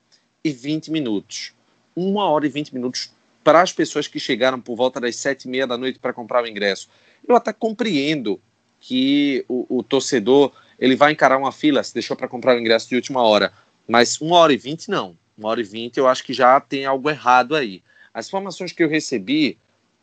e 0.44 0.50
20 0.50 0.90
minutos. 0.90 1.52
Uma 1.96 2.28
hora 2.28 2.46
e 2.46 2.48
20 2.48 2.74
minutos 2.74 3.10
para 3.42 3.62
as 3.62 3.72
pessoas 3.72 4.06
que 4.06 4.20
chegaram 4.20 4.60
por 4.60 4.76
volta 4.76 5.00
das 5.00 5.16
sete 5.16 5.46
e 5.46 5.50
meia 5.50 5.66
da 5.66 5.76
noite 5.76 5.98
para 5.98 6.12
comprar 6.12 6.44
o 6.44 6.46
ingresso. 6.46 6.88
Eu 7.26 7.34
até 7.34 7.52
compreendo 7.52 8.40
que 8.80 9.44
o, 9.48 9.78
o, 9.78 9.82
torcedor 9.82 10.52
ele 10.78 10.96
vai 10.96 11.12
encarar 11.12 11.36
uma 11.36 11.52
fila, 11.52 11.82
se 11.82 11.92
deixou 11.92 12.16
para 12.16 12.28
comprar 12.28 12.56
o 12.56 12.60
ingresso 12.60 12.88
de 12.88 12.94
última 12.94 13.22
hora, 13.22 13.52
mas 13.86 14.20
uma 14.20 14.36
hora 14.36 14.52
e 14.52 14.56
vinte 14.56 14.88
não. 14.88 15.16
Uma 15.36 15.48
hora 15.50 15.60
e 15.60 15.64
vinte 15.64 15.98
eu 15.98 16.06
acho 16.06 16.24
que 16.24 16.32
já 16.32 16.60
tem 16.60 16.84
algo 16.84 17.08
errado 17.10 17.54
aí. 17.54 17.82
As 18.12 18.28
informações 18.28 18.72
que 18.72 18.82
eu 18.82 18.88
recebi, 18.88 19.58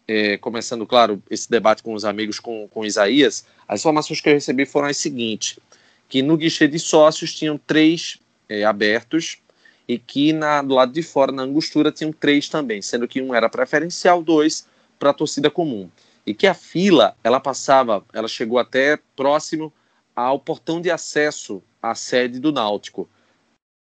é, 0.08 0.38
começando, 0.38 0.86
claro, 0.86 1.22
esse 1.30 1.50
debate 1.50 1.84
com 1.84 1.94
os 1.94 2.06
amigos, 2.06 2.40
com, 2.40 2.68
com 2.68 2.86
Isaías, 2.86 3.46
as 3.68 3.82
informações 3.82 4.22
que 4.22 4.30
eu 4.30 4.34
recebi 4.34 4.66
foram 4.66 4.88
as 4.88 4.98
seguintes, 4.98 5.60
que 6.08 6.22
no 6.22 6.38
guichê 6.38 6.68
de 6.68 6.80
sócios 6.80 7.34
tinham 7.34 7.58
três 7.58 8.20
é, 8.48 8.64
abertos 8.64 9.38
e 9.88 9.98
que 9.98 10.34
na, 10.34 10.62
do 10.62 10.74
lado 10.74 10.92
de 10.92 11.04
fora, 11.04 11.32
na 11.32 11.44
angostura, 11.44 11.92
tinham 11.92 12.12
três 12.12 12.50
também, 12.50 12.82
sendo 12.82 13.08
que 13.08 13.22
um 13.22 13.34
era 13.34 13.50
preferencial, 13.50 14.22
dois 14.24 14.68
para 14.98 15.12
a 15.12 15.14
torcida 15.14 15.50
comum 15.50 15.90
e 16.26 16.34
que 16.34 16.48
a 16.48 16.54
fila 16.54 17.16
ela 17.24 17.40
passava, 17.40 18.04
ela 18.14 18.28
chegou 18.28 18.58
até 18.58 18.98
próximo 19.16 19.72
ao 20.16 20.40
portão 20.40 20.82
de 20.82 20.90
acesso 20.90 21.62
à 21.82 21.94
sede 21.94 22.40
do 22.40 22.52
Náutico. 22.52 23.10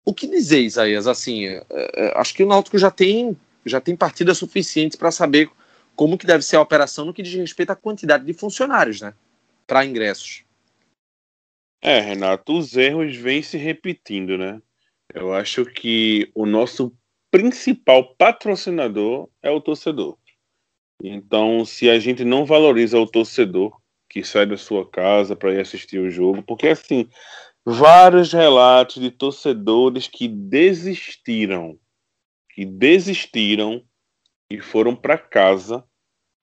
O 0.05 0.13
que 0.13 0.27
dizer, 0.27 0.61
Isaías? 0.61 1.07
Assim, 1.07 1.47
é, 1.47 1.65
é, 1.71 2.13
acho 2.19 2.35
que 2.35 2.43
o 2.43 2.47
Náutico 2.47 2.79
já 2.79 2.91
tem 2.91 3.37
já 3.67 3.81
tem 3.81 3.97
partidas 3.97 4.37
suficientes 4.37 4.97
para 4.97 5.11
saber 5.11 5.51
como 5.97 6.19
que 6.19 6.27
deve 6.27 6.45
ser 6.45 6.57
a 6.57 6.61
operação 6.61 7.07
no 7.07 7.15
que 7.15 7.23
diz 7.23 7.33
respeito 7.35 7.71
à 7.71 7.77
quantidade 7.77 8.25
de 8.25 8.35
funcionários, 8.35 9.01
né, 9.01 9.15
para 9.67 9.87
ingressos. 9.87 10.45
É, 11.81 12.01
Renato, 12.01 12.59
os 12.59 12.77
erros 12.77 13.17
vêm 13.17 13.43
se 13.43 13.57
repetindo, 13.57 14.37
né? 14.37 14.61
Eu 15.13 15.33
acho 15.33 15.65
que 15.65 16.31
o 16.35 16.47
nosso 16.47 16.93
principal 17.31 18.15
patrocinador 18.17 19.29
é 19.43 19.51
o 19.51 19.61
torcedor. 19.61 20.17
Então, 21.03 21.65
se 21.65 21.91
a 21.91 21.99
gente 21.99 22.25
não 22.25 22.45
valoriza 22.45 22.99
o 22.99 23.07
torcedor 23.07 23.77
que 24.09 24.23
sai 24.23 24.47
da 24.47 24.57
sua 24.57 24.89
casa 24.89 25.35
para 25.35 25.53
ir 25.53 25.61
assistir 25.61 25.99
o 25.99 26.11
jogo, 26.11 26.43
porque 26.43 26.69
assim, 26.69 27.09
vários 27.65 28.33
relatos 28.33 29.03
de 29.03 29.11
torcedores 29.11 30.07
que 30.07 30.29
desistiram, 30.29 31.79
que 32.51 32.65
desistiram 32.65 33.83
e 34.49 34.61
foram 34.61 34.95
para 34.95 35.19
casa 35.19 35.85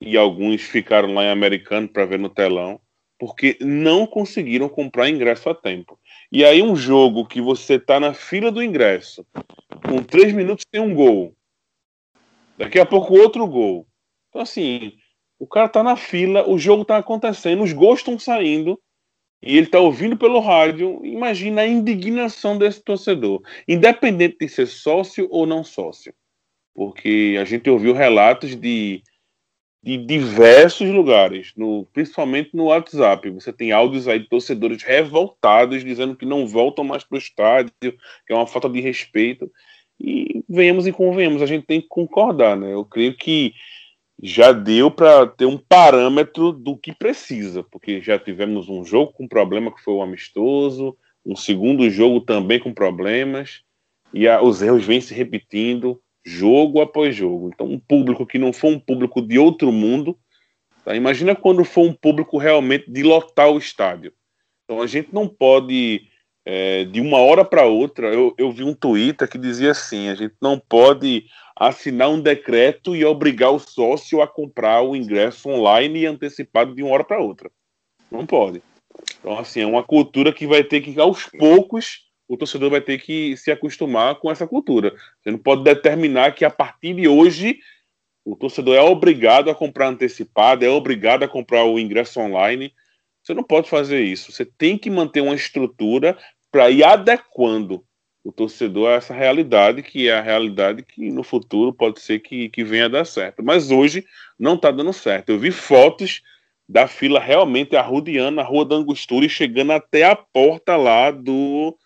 e 0.01 0.17
alguns 0.17 0.61
ficaram 0.63 1.13
lá 1.13 1.23
em 1.23 1.29
Americano 1.29 1.87
para 1.87 2.05
ver 2.05 2.19
no 2.19 2.27
telão, 2.27 2.81
porque 3.19 3.57
não 3.61 4.07
conseguiram 4.07 4.67
comprar 4.67 5.09
ingresso 5.09 5.47
a 5.49 5.55
tempo. 5.55 5.99
E 6.31 6.43
aí 6.43 6.61
um 6.61 6.75
jogo 6.75 7.25
que 7.25 7.39
você 7.39 7.79
tá 7.79 7.99
na 7.99 8.13
fila 8.13 8.51
do 8.51 8.63
ingresso, 8.63 9.25
com 9.87 10.01
três 10.03 10.33
minutos 10.33 10.65
tem 10.69 10.81
um 10.81 10.93
gol, 10.93 11.35
daqui 12.57 12.79
a 12.79 12.85
pouco 12.85 13.13
outro 13.13 13.47
gol, 13.47 13.87
então, 14.31 14.41
assim, 14.41 14.93
o 15.37 15.45
cara 15.45 15.67
tá 15.67 15.83
na 15.83 15.97
fila, 15.97 16.49
o 16.49 16.57
jogo 16.57 16.85
tá 16.85 16.97
acontecendo, 16.97 17.63
os 17.63 17.73
gols 17.73 17.99
estão 17.99 18.17
saindo, 18.17 18.79
e 19.43 19.57
ele 19.57 19.67
tá 19.67 19.79
ouvindo 19.79 20.15
pelo 20.15 20.39
rádio. 20.39 21.03
Imagina 21.03 21.61
a 21.61 21.67
indignação 21.67 22.57
desse 22.57 22.81
torcedor, 22.81 23.41
independente 23.67 24.37
de 24.39 24.47
ser 24.47 24.67
sócio 24.67 25.27
ou 25.29 25.45
não 25.45 25.63
sócio. 25.63 26.13
Porque 26.73 27.37
a 27.41 27.43
gente 27.43 27.69
ouviu 27.69 27.93
relatos 27.93 28.55
de, 28.55 29.03
de 29.83 29.97
diversos 29.97 30.87
lugares, 30.89 31.51
no, 31.57 31.85
principalmente 31.91 32.51
no 32.53 32.65
WhatsApp. 32.65 33.29
Você 33.31 33.51
tem 33.51 33.73
áudios 33.73 34.07
aí 34.07 34.19
de 34.19 34.29
torcedores 34.29 34.81
revoltados 34.81 35.83
dizendo 35.83 36.15
que 36.15 36.25
não 36.25 36.47
voltam 36.47 36.85
mais 36.85 37.03
para 37.03 37.15
o 37.17 37.19
estádio, 37.19 37.73
que 37.81 38.31
é 38.31 38.33
uma 38.33 38.47
falta 38.47 38.69
de 38.69 38.79
respeito. 38.79 39.51
E 39.99 40.43
venhamos 40.47 40.87
e 40.87 40.91
convenhamos, 40.91 41.41
a 41.41 41.45
gente 41.45 41.65
tem 41.65 41.81
que 41.81 41.87
concordar, 41.87 42.55
né? 42.55 42.73
Eu 42.73 42.85
creio 42.85 43.15
que 43.15 43.53
já 44.21 44.51
deu 44.51 44.91
para 44.91 45.25
ter 45.25 45.45
um 45.45 45.57
parâmetro 45.57 46.51
do 46.51 46.77
que 46.77 46.93
precisa, 46.93 47.63
porque 47.63 48.01
já 48.01 48.19
tivemos 48.19 48.69
um 48.69 48.85
jogo 48.85 49.11
com 49.13 49.27
problema 49.27 49.73
que 49.73 49.81
foi 49.81 49.95
o 49.95 50.01
amistoso, 50.01 50.95
um 51.25 51.35
segundo 51.35 51.89
jogo 51.89 52.21
também 52.21 52.59
com 52.59 52.73
problemas. 52.73 53.63
e 54.13 54.27
a, 54.27 54.41
os 54.41 54.61
erros 54.61 54.85
vêm 54.85 55.01
se 55.01 55.13
repetindo 55.13 56.01
jogo 56.23 56.81
após 56.81 57.15
jogo. 57.15 57.49
Então, 57.53 57.65
um 57.65 57.79
público 57.79 58.25
que 58.25 58.37
não 58.37 58.53
for 58.53 58.67
um 58.67 58.79
público 58.79 59.21
de 59.21 59.39
outro 59.39 59.71
mundo, 59.71 60.17
tá? 60.85 60.95
imagina 60.95 61.35
quando 61.35 61.63
for 61.63 61.83
um 61.83 61.93
público 61.93 62.37
realmente 62.37 62.91
de 62.91 63.03
lotar 63.03 63.49
o 63.49 63.57
estádio. 63.57 64.13
Então, 64.63 64.81
a 64.81 64.87
gente 64.87 65.09
não 65.13 65.27
pode, 65.27 66.07
é, 66.45 66.85
de 66.85 66.99
uma 66.99 67.19
hora 67.19 67.45
para 67.45 67.65
outra, 67.65 68.07
eu, 68.13 68.33
eu 68.37 68.51
vi 68.51 68.63
um 68.63 68.73
Twitter 68.73 69.27
que 69.27 69.37
dizia 69.37 69.71
assim: 69.71 70.09
a 70.09 70.15
gente 70.15 70.35
não 70.41 70.57
pode 70.57 71.25
assinar 71.55 72.09
um 72.09 72.19
decreto 72.19 72.95
e 72.95 73.05
obrigar 73.05 73.51
o 73.51 73.59
sócio 73.59 74.21
a 74.21 74.27
comprar 74.27 74.81
o 74.81 74.95
ingresso 74.95 75.49
online 75.49 75.99
e 75.99 76.05
antecipado 76.05 76.73
de 76.73 76.81
uma 76.81 76.93
hora 76.93 77.03
para 77.03 77.21
outra. 77.21 77.51
Não 78.11 78.25
pode. 78.25 78.61
Então, 79.19 79.37
assim, 79.37 79.61
é 79.61 79.65
uma 79.65 79.83
cultura 79.83 80.33
que 80.33 80.47
vai 80.47 80.63
ter 80.63 80.81
que, 80.81 80.99
aos 80.99 81.27
poucos, 81.27 82.09
o 82.27 82.35
torcedor 82.35 82.69
vai 82.69 82.81
ter 82.81 82.99
que 82.99 83.37
se 83.37 83.51
acostumar 83.51 84.15
com 84.15 84.31
essa 84.31 84.47
cultura. 84.47 84.95
Você 85.21 85.31
não 85.31 85.37
pode 85.37 85.63
determinar 85.63 86.31
que 86.31 86.43
a 86.43 86.49
partir 86.49 86.93
de 86.93 87.07
hoje 87.07 87.59
o 88.25 88.35
torcedor 88.35 88.75
é 88.75 88.81
obrigado 88.81 89.49
a 89.49 89.55
comprar 89.55 89.87
antecipado, 89.87 90.63
é 90.63 90.69
obrigado 90.69 91.23
a 91.23 91.27
comprar 91.27 91.65
o 91.65 91.79
ingresso 91.79 92.19
online. 92.19 92.73
Você 93.23 93.33
não 93.33 93.43
pode 93.43 93.69
fazer 93.69 94.03
isso. 94.03 94.31
Você 94.31 94.45
tem 94.45 94.77
que 94.77 94.89
manter 94.89 95.21
uma 95.21 95.35
estrutura 95.35 96.17
para 96.51 96.69
ir 96.69 96.83
adequando 96.83 97.83
o 98.23 98.31
torcedor 98.31 98.89
a 98.89 98.93
essa 98.93 99.13
realidade, 99.13 99.81
que 99.81 100.07
é 100.07 100.13
a 100.13 100.21
realidade 100.21 100.83
que 100.83 101.09
no 101.11 101.23
futuro 101.23 101.73
pode 101.73 101.99
ser 101.99 102.19
que, 102.19 102.49
que 102.49 102.63
venha 102.63 102.85
a 102.85 102.89
dar 102.89 103.05
certo. 103.05 103.43
Mas 103.43 103.71
hoje 103.71 104.05
não 104.37 104.55
está 104.55 104.69
dando 104.69 104.93
certo. 104.93 105.29
Eu 105.29 105.39
vi 105.39 105.51
fotos 105.51 106.21
da 106.69 106.87
fila 106.87 107.19
realmente 107.19 107.75
arrodeando 107.75 108.39
a 108.39 108.43
Rua 108.43 108.65
da 108.65 108.75
Angostura 108.75 109.25
e 109.25 109.29
chegando 109.29 109.71
até 109.71 110.03
a 110.03 110.15
porta 110.15 110.77
lá 110.77 111.11
do 111.11 111.77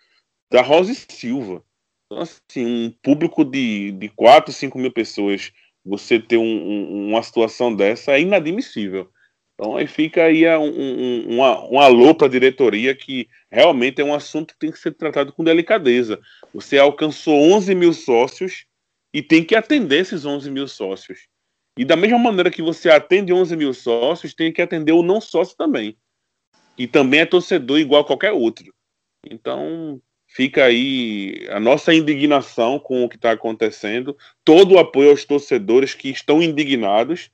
da 0.51 0.61
Rosa 0.61 0.91
e 0.91 0.95
Silva. 0.95 1.63
Então, 2.05 2.21
assim, 2.21 2.65
um 2.65 2.91
público 3.01 3.43
de, 3.43 3.91
de 3.93 4.09
4, 4.09 4.53
5 4.53 4.77
mil 4.77 4.91
pessoas, 4.91 5.51
você 5.83 6.19
ter 6.19 6.37
um, 6.37 6.43
um, 6.43 7.09
uma 7.09 7.23
situação 7.23 7.75
dessa 7.75 8.11
é 8.11 8.21
inadmissível. 8.21 9.09
Então 9.55 9.77
aí 9.77 9.87
fica 9.87 10.23
aí 10.23 10.45
um, 10.57 10.63
um, 10.63 11.31
um, 11.31 11.73
um 11.73 11.79
alô 11.79 12.13
para 12.13 12.27
a 12.27 12.29
diretoria 12.29 12.93
que 12.93 13.27
realmente 13.49 14.01
é 14.01 14.05
um 14.05 14.13
assunto 14.13 14.53
que 14.53 14.59
tem 14.59 14.71
que 14.71 14.77
ser 14.77 14.91
tratado 14.91 15.31
com 15.31 15.43
delicadeza. 15.43 16.19
Você 16.53 16.77
alcançou 16.77 17.35
11 17.53 17.73
mil 17.73 17.93
sócios 17.93 18.65
e 19.13 19.21
tem 19.21 19.43
que 19.43 19.55
atender 19.55 20.01
esses 20.01 20.25
11 20.25 20.51
mil 20.51 20.67
sócios. 20.67 21.27
E 21.77 21.85
da 21.85 21.95
mesma 21.95 22.19
maneira 22.19 22.51
que 22.51 22.61
você 22.61 22.89
atende 22.89 23.33
11 23.33 23.55
mil 23.55 23.73
sócios, 23.73 24.33
tem 24.33 24.51
que 24.51 24.61
atender 24.61 24.91
o 24.91 25.03
não 25.03 25.21
sócio 25.21 25.55
também. 25.57 25.97
E 26.77 26.85
também 26.85 27.21
é 27.21 27.25
torcedor 27.25 27.79
igual 27.79 28.01
a 28.01 28.05
qualquer 28.05 28.31
outro. 28.31 28.73
Então, 29.29 30.01
fica 30.27 30.65
aí 30.65 31.47
a 31.49 31.59
nossa 31.59 31.93
indignação 31.93 32.79
com 32.79 33.03
o 33.03 33.09
que 33.09 33.15
está 33.15 33.31
acontecendo, 33.31 34.17
todo 34.43 34.75
o 34.75 34.79
apoio 34.79 35.11
aos 35.11 35.25
torcedores 35.25 35.93
que 35.93 36.09
estão 36.09 36.41
indignados, 36.41 37.29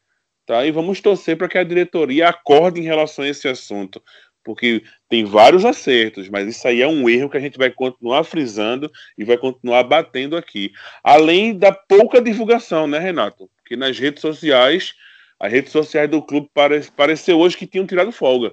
tá? 0.52 0.66
E 0.66 0.72
vamos 0.72 1.00
torcer 1.00 1.38
para 1.38 1.48
que 1.48 1.58
a 1.58 1.64
diretoria 1.64 2.28
acorde 2.28 2.82
em 2.82 2.84
relação 2.84 3.24
a 3.24 3.28
esse 3.30 3.48
assunto, 3.48 4.04
porque 4.44 4.84
tem 5.08 5.24
vários 5.24 5.64
acertos, 5.64 6.28
mas 6.28 6.46
isso 6.46 6.68
aí 6.68 6.82
é 6.82 6.88
um 6.88 7.08
erro 7.08 7.30
que 7.30 7.38
a 7.38 7.40
gente 7.40 7.58
vai 7.58 7.72
continuar 7.72 8.26
frisando 8.26 8.92
e 9.18 9.24
vai 9.24 9.38
continuar 9.38 9.84
batendo 9.84 10.36
aqui. 10.36 10.74
Além 11.02 11.58
da 11.58 11.72
pouca 11.72 12.22
divulgação, 12.22 12.86
né, 12.86 13.00
Renato? 13.00 13.50
Porque 13.56 13.78
nas 13.78 13.98
redes 13.98 14.20
sociais, 14.20 14.94
as 15.40 15.50
redes 15.50 15.72
sociais 15.72 16.10
do 16.10 16.22
clube 16.22 16.50
pare, 16.54 16.82
pareceu 16.98 17.40
hoje 17.40 17.56
que 17.56 17.66
tinham 17.66 17.88
tirado 17.88 18.12
folga. 18.12 18.52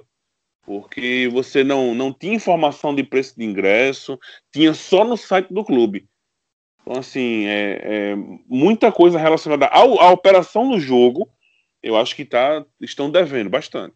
Porque 0.65 1.27
você 1.29 1.65
não, 1.65 1.93
não 1.93 2.13
tinha 2.13 2.35
informação 2.35 2.95
de 2.95 3.03
preço 3.03 3.35
de 3.35 3.43
ingresso, 3.43 4.17
tinha 4.53 4.73
só 4.73 5.03
no 5.03 5.17
site 5.17 5.53
do 5.53 5.65
clube. 5.65 6.07
Então, 6.81 6.97
assim, 6.97 7.45
é, 7.45 7.81
é 7.83 8.15
muita 8.47 8.89
coisa 8.89 9.19
relacionada 9.19 9.65
ao, 9.67 9.99
à 9.99 10.11
operação 10.11 10.69
do 10.69 10.79
jogo, 10.79 11.29
eu 11.81 11.97
acho 11.97 12.15
que 12.15 12.25
tá, 12.25 12.65
estão 12.79 13.09
devendo 13.09 13.49
bastante. 13.49 13.95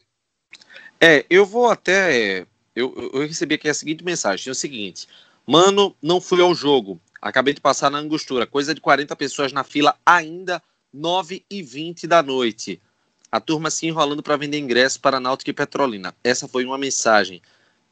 É, 0.99 1.25
eu 1.29 1.45
vou 1.45 1.69
até. 1.69 2.45
Eu, 2.75 3.11
eu 3.13 3.21
recebi 3.21 3.55
aqui 3.55 3.69
a 3.69 3.73
seguinte 3.73 4.03
mensagem: 4.03 4.49
é 4.49 4.51
o 4.51 4.55
seguinte, 4.55 5.07
mano, 5.45 5.95
não 6.01 6.21
fui 6.21 6.41
ao 6.41 6.55
jogo. 6.55 6.99
Acabei 7.21 7.53
de 7.53 7.61
passar 7.61 7.89
na 7.89 7.99
angostura, 7.99 8.45
coisa 8.45 8.75
de 8.75 8.81
40 8.81 9.15
pessoas 9.15 9.53
na 9.53 9.63
fila 9.63 9.97
ainda 10.05 10.61
9 10.93 11.45
e 11.49 11.63
20 11.63 12.05
da 12.05 12.21
noite. 12.21 12.81
A 13.31 13.39
turma 13.39 13.71
se 13.71 13.87
enrolando 13.87 14.21
para 14.21 14.37
vender 14.37 14.59
ingresso 14.59 14.99
para 14.99 15.19
Náutico 15.19 15.49
e 15.49 15.53
Petrolina. 15.53 16.13
Essa 16.23 16.47
foi 16.47 16.65
uma 16.65 16.77
mensagem. 16.77 17.41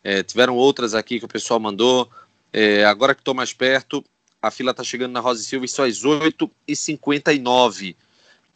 É, 0.03 0.21
tiveram 0.21 0.55
outras 0.55 0.93
aqui 0.93 1.17
que 1.17 1.25
o 1.25 1.29
pessoal 1.29 1.59
mandou. 1.59 2.07
É, 2.53 2.85
agora 2.85 3.15
que 3.15 3.21
estou 3.21 3.33
mais 3.33 3.53
perto, 3.53 4.05
a 4.41 4.51
fila 4.51 4.71
está 4.71 4.83
chegando 4.83 5.13
na 5.13 5.19
Rosa 5.19 5.41
e 5.41 5.45
Silva 5.45 5.67
só 5.67 5.85
às 5.85 6.03
8h59. 6.03 7.95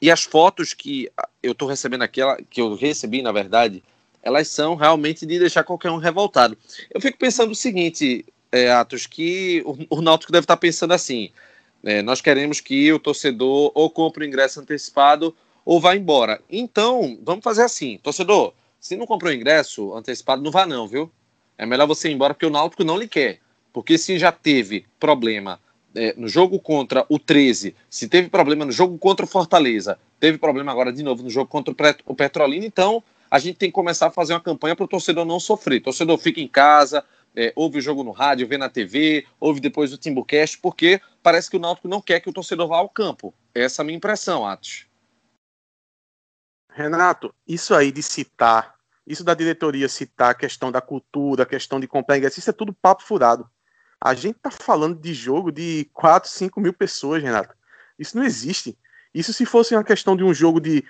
E 0.01 0.11
as 0.11 0.23
fotos 0.23 0.73
que 0.73 1.09
eu 1.41 1.53
estou 1.53 1.67
recebendo 1.67 2.01
aqui, 2.01 2.21
que 2.49 2.61
eu 2.61 2.75
recebi, 2.75 3.21
na 3.21 3.31
verdade, 3.31 3.83
elas 4.21 4.47
são 4.47 4.75
realmente 4.75 5.25
de 5.25 5.39
deixar 5.39 5.63
qualquer 5.63 5.91
um 5.91 5.97
revoltado. 5.97 6.57
Eu 6.91 6.99
fico 6.99 7.17
pensando 7.17 7.51
o 7.51 7.55
seguinte, 7.55 8.25
é, 8.51 8.71
Atos, 8.71 9.05
que 9.05 9.63
o, 9.65 9.97
o 9.97 10.01
Náutico 10.01 10.31
deve 10.31 10.43
estar 10.43 10.55
tá 10.55 10.59
pensando 10.59 10.93
assim: 10.93 11.29
é, 11.83 12.01
nós 12.01 12.21
queremos 12.21 12.59
que 12.59 12.91
o 12.91 12.99
torcedor 12.99 13.71
ou 13.73 13.89
compre 13.89 14.25
o 14.25 14.27
ingresso 14.27 14.59
antecipado 14.59 15.35
ou 15.63 15.79
vá 15.79 15.95
embora. 15.95 16.41
Então, 16.49 17.17
vamos 17.23 17.43
fazer 17.43 17.63
assim, 17.63 17.99
torcedor, 18.01 18.53
se 18.79 18.95
não 18.95 19.05
comprou 19.05 19.31
o 19.31 19.35
ingresso 19.35 19.93
antecipado, 19.93 20.41
não 20.41 20.51
vá 20.51 20.65
não, 20.65 20.87
viu? 20.87 21.11
É 21.57 21.65
melhor 21.65 21.87
você 21.87 22.09
ir 22.09 22.13
embora 22.13 22.33
porque 22.33 22.45
o 22.45 22.51
Náutico 22.51 22.83
não 22.83 22.97
lhe 22.97 23.07
quer. 23.07 23.39
Porque 23.71 23.97
se 23.97 24.17
já 24.17 24.31
teve 24.31 24.85
problema 24.99 25.59
é, 25.95 26.13
no 26.17 26.27
jogo 26.27 26.59
contra 26.59 27.05
o 27.09 27.17
13, 27.17 27.75
se 27.89 28.07
teve 28.07 28.29
problema 28.29 28.65
no 28.65 28.71
jogo 28.71 28.97
contra 28.97 29.25
o 29.25 29.27
Fortaleza, 29.27 29.97
teve 30.19 30.37
problema 30.37 30.71
agora 30.71 30.91
de 30.91 31.01
novo 31.01 31.23
no 31.23 31.29
jogo 31.29 31.49
contra 31.49 31.73
o 32.05 32.15
Petrolina, 32.15 32.65
então 32.65 33.03
a 33.29 33.39
gente 33.39 33.57
tem 33.57 33.69
que 33.69 33.73
começar 33.73 34.07
a 34.07 34.11
fazer 34.11 34.33
uma 34.33 34.39
campanha 34.39 34.75
para 34.75 34.85
o 34.85 34.87
torcedor 34.87 35.25
não 35.25 35.39
sofrer. 35.39 35.81
Torcedor 35.81 36.17
fica 36.17 36.39
em 36.39 36.47
casa, 36.47 37.03
é, 37.35 37.51
ouve 37.55 37.79
o 37.79 37.81
jogo 37.81 38.03
no 38.03 38.11
rádio, 38.11 38.47
vê 38.47 38.57
na 38.57 38.69
TV, 38.69 39.25
ouve 39.39 39.59
depois 39.59 39.91
o 39.91 39.97
Timbucast, 39.97 40.59
porque 40.59 41.01
parece 41.21 41.49
que 41.49 41.57
o 41.57 41.59
Náutico 41.59 41.87
não 41.87 42.01
quer 42.01 42.19
que 42.19 42.29
o 42.29 42.33
torcedor 42.33 42.67
vá 42.67 42.77
ao 42.77 42.89
campo. 42.89 43.33
Essa 43.53 43.81
é 43.81 43.83
a 43.83 43.85
minha 43.85 43.97
impressão, 43.97 44.45
Atos. 44.45 44.85
Renato, 46.71 47.33
isso 47.47 47.73
aí 47.73 47.91
de 47.91 48.03
citar, 48.03 48.75
isso 49.07 49.23
da 49.23 49.33
diretoria 49.33 49.87
citar 49.87 50.31
a 50.31 50.35
questão 50.35 50.71
da 50.71 50.81
cultura, 50.81 51.43
a 51.43 51.45
questão 51.45 51.79
de 51.79 51.87
comprar 51.87 52.17
isso 52.17 52.49
é 52.49 52.53
tudo 52.53 52.73
papo 52.73 53.03
furado. 53.03 53.49
A 53.99 54.13
gente 54.13 54.39
tá 54.39 54.51
falando 54.51 54.99
de 54.99 55.13
jogo 55.13 55.51
de 55.51 55.89
4, 55.93 56.29
5 56.29 56.59
mil 56.59 56.73
pessoas, 56.73 57.23
Renato. 57.23 57.55
Isso 57.97 58.17
não 58.17 58.23
existe. 58.23 58.77
Isso 59.13 59.33
se 59.33 59.45
fosse 59.45 59.75
uma 59.75 59.83
questão 59.83 60.15
de 60.15 60.23
um 60.23 60.33
jogo 60.33 60.59
de, 60.59 60.83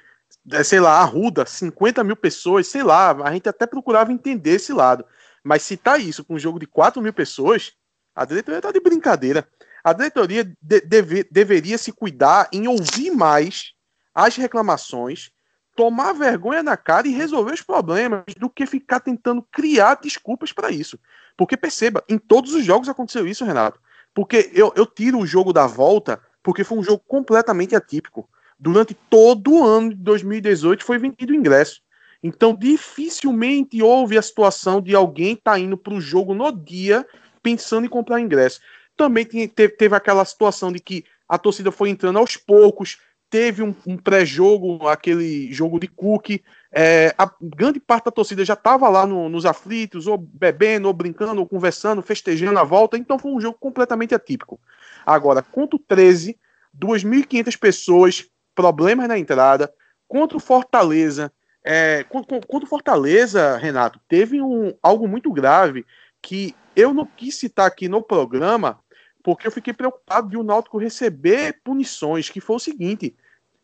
sei 0.64 0.80
lá, 0.80 1.00
Arruda, 1.00 1.46
50 1.46 2.04
mil 2.04 2.16
pessoas, 2.16 2.68
sei 2.68 2.84
lá, 2.84 3.12
a 3.24 3.32
gente 3.32 3.48
até 3.48 3.66
procurava 3.66 4.12
entender 4.12 4.52
esse 4.52 4.74
lado. 4.74 5.06
Mas 5.44 5.62
citar 5.62 6.02
isso 6.02 6.26
com 6.26 6.34
um 6.36 6.40
jogo 6.40 6.60
de 6.60 6.66
4 6.66 7.02
mil 7.02 7.14
pessoas, 7.14 7.74
a 8.16 8.26
diretoria 8.26 8.62
tá 8.62 8.72
de 8.72 8.80
brincadeira. 8.80 9.48
A 9.84 9.94
diretoria 9.94 10.44
de, 10.44 10.82
deve, 10.82 11.24
deveria 11.30 11.78
se 11.78 11.92
cuidar 11.92 12.50
em 12.52 12.68
ouvir 12.68 13.12
mais 13.12 13.74
as 14.14 14.36
reclamações, 14.36 15.30
tomar 15.76 16.14
vergonha 16.14 16.64
na 16.64 16.76
cara 16.76 17.08
e 17.08 17.14
resolver 17.14 17.54
os 17.54 17.62
problemas 17.62 18.24
do 18.40 18.50
que 18.50 18.66
ficar 18.66 19.02
tentando 19.02 19.44
criar 19.52 19.96
desculpas 19.96 20.52
para 20.52 20.72
isso. 20.72 20.98
Porque 21.38 21.58
perceba, 21.58 22.04
em 22.08 22.18
todos 22.18 22.54
os 22.54 22.64
jogos 22.64 22.90
aconteceu 22.90 23.28
isso, 23.28 23.46
Renato. 23.46 23.80
Porque 24.14 24.50
eu, 24.54 24.72
eu 24.76 24.86
tiro 24.86 25.20
o 25.20 25.26
jogo 25.26 25.52
da 25.52 25.68
volta 25.68 26.22
porque 26.42 26.64
foi 26.64 26.78
um 26.78 26.84
jogo 26.84 27.04
completamente 27.08 27.76
atípico. 27.76 28.30
Durante 28.58 28.94
todo 29.10 29.52
o 29.52 29.64
ano 29.64 29.90
de 29.90 29.96
2018 29.96 30.86
foi 30.86 30.98
vendido 30.98 31.34
ingresso. 31.34 31.82
Então, 32.24 32.56
dificilmente 32.56 33.82
houve 33.82 34.18
a 34.18 34.22
situação 34.22 34.82
de 34.82 34.96
alguém 34.96 35.34
estar 35.34 35.54
tá 35.54 35.60
indo 35.60 35.78
para 35.78 35.94
o 35.94 36.02
jogo 36.02 36.34
no 36.34 36.52
dia 36.52 37.06
pensando 37.44 37.86
em 37.86 37.90
comprar 37.90 38.20
ingresso. 38.20 38.62
Também 38.96 39.26
teve, 39.26 39.96
aquela 39.96 40.24
situação 40.24 40.72
de 40.72 40.80
que 40.80 41.04
a 41.28 41.38
torcida 41.38 41.72
foi 41.72 41.90
entrando 41.90 42.18
aos 42.18 42.38
poucos, 42.38 42.98
teve 43.30 43.62
um, 43.62 43.76
um 43.86 43.98
pré-jogo, 43.98 44.88
aquele 44.88 45.52
jogo 45.52 45.80
de 45.80 45.88
Cook. 45.88 46.42
É, 46.78 47.16
a 47.18 47.32
grande 47.42 47.80
parte 47.80 48.06
da 48.06 48.12
torcida 48.12 48.44
já 48.44 48.54
estava 48.54 48.90
lá 48.90 49.08
no, 49.08 49.30
nos 49.30 49.46
aflitos, 49.46 50.08
ou 50.08 50.18
bebendo, 50.18 50.90
ou 50.90 50.94
brincando, 50.94 51.40
ou 51.40 51.48
conversando, 51.48 52.02
festejando 52.02 52.60
a 52.60 52.66
volta. 52.66 52.98
Então 52.98 53.18
foi 53.18 53.32
um 53.32 53.40
jogo 53.40 53.58
completamente 53.58 54.14
atípico. 54.14 54.60
Agora, 55.06 55.42
contra 55.42 55.78
o 55.78 55.80
13, 55.80 56.38
2.500 56.78 57.58
pessoas, 57.58 58.30
problemas 58.54 59.08
na 59.08 59.18
entrada. 59.18 59.74
Contra 60.06 60.38
o 60.38 60.42
Fortaleza, 60.42 61.32
é, 61.64 62.04
contra, 62.04 62.40
contra 62.42 62.66
o 62.66 62.70
Fortaleza, 62.70 63.58
Renato, 63.58 64.00
teve 64.08 64.42
um, 64.42 64.74
algo 64.84 65.08
muito 65.08 65.32
grave 65.32 65.86
que 66.22 66.54
eu 66.76 66.94
não 66.94 67.06
quis 67.06 67.36
citar 67.36 67.66
aqui 67.66 67.88
no 67.88 68.04
programa, 68.04 68.80
porque 69.24 69.48
eu 69.48 69.52
fiquei 69.52 69.74
preocupado 69.74 70.30
de 70.30 70.38
o 70.38 70.44
Náutico 70.44 70.78
receber 70.78 71.60
punições, 71.64 72.30
que 72.30 72.42
foi 72.42 72.58
o 72.58 72.60
seguinte, 72.60 73.16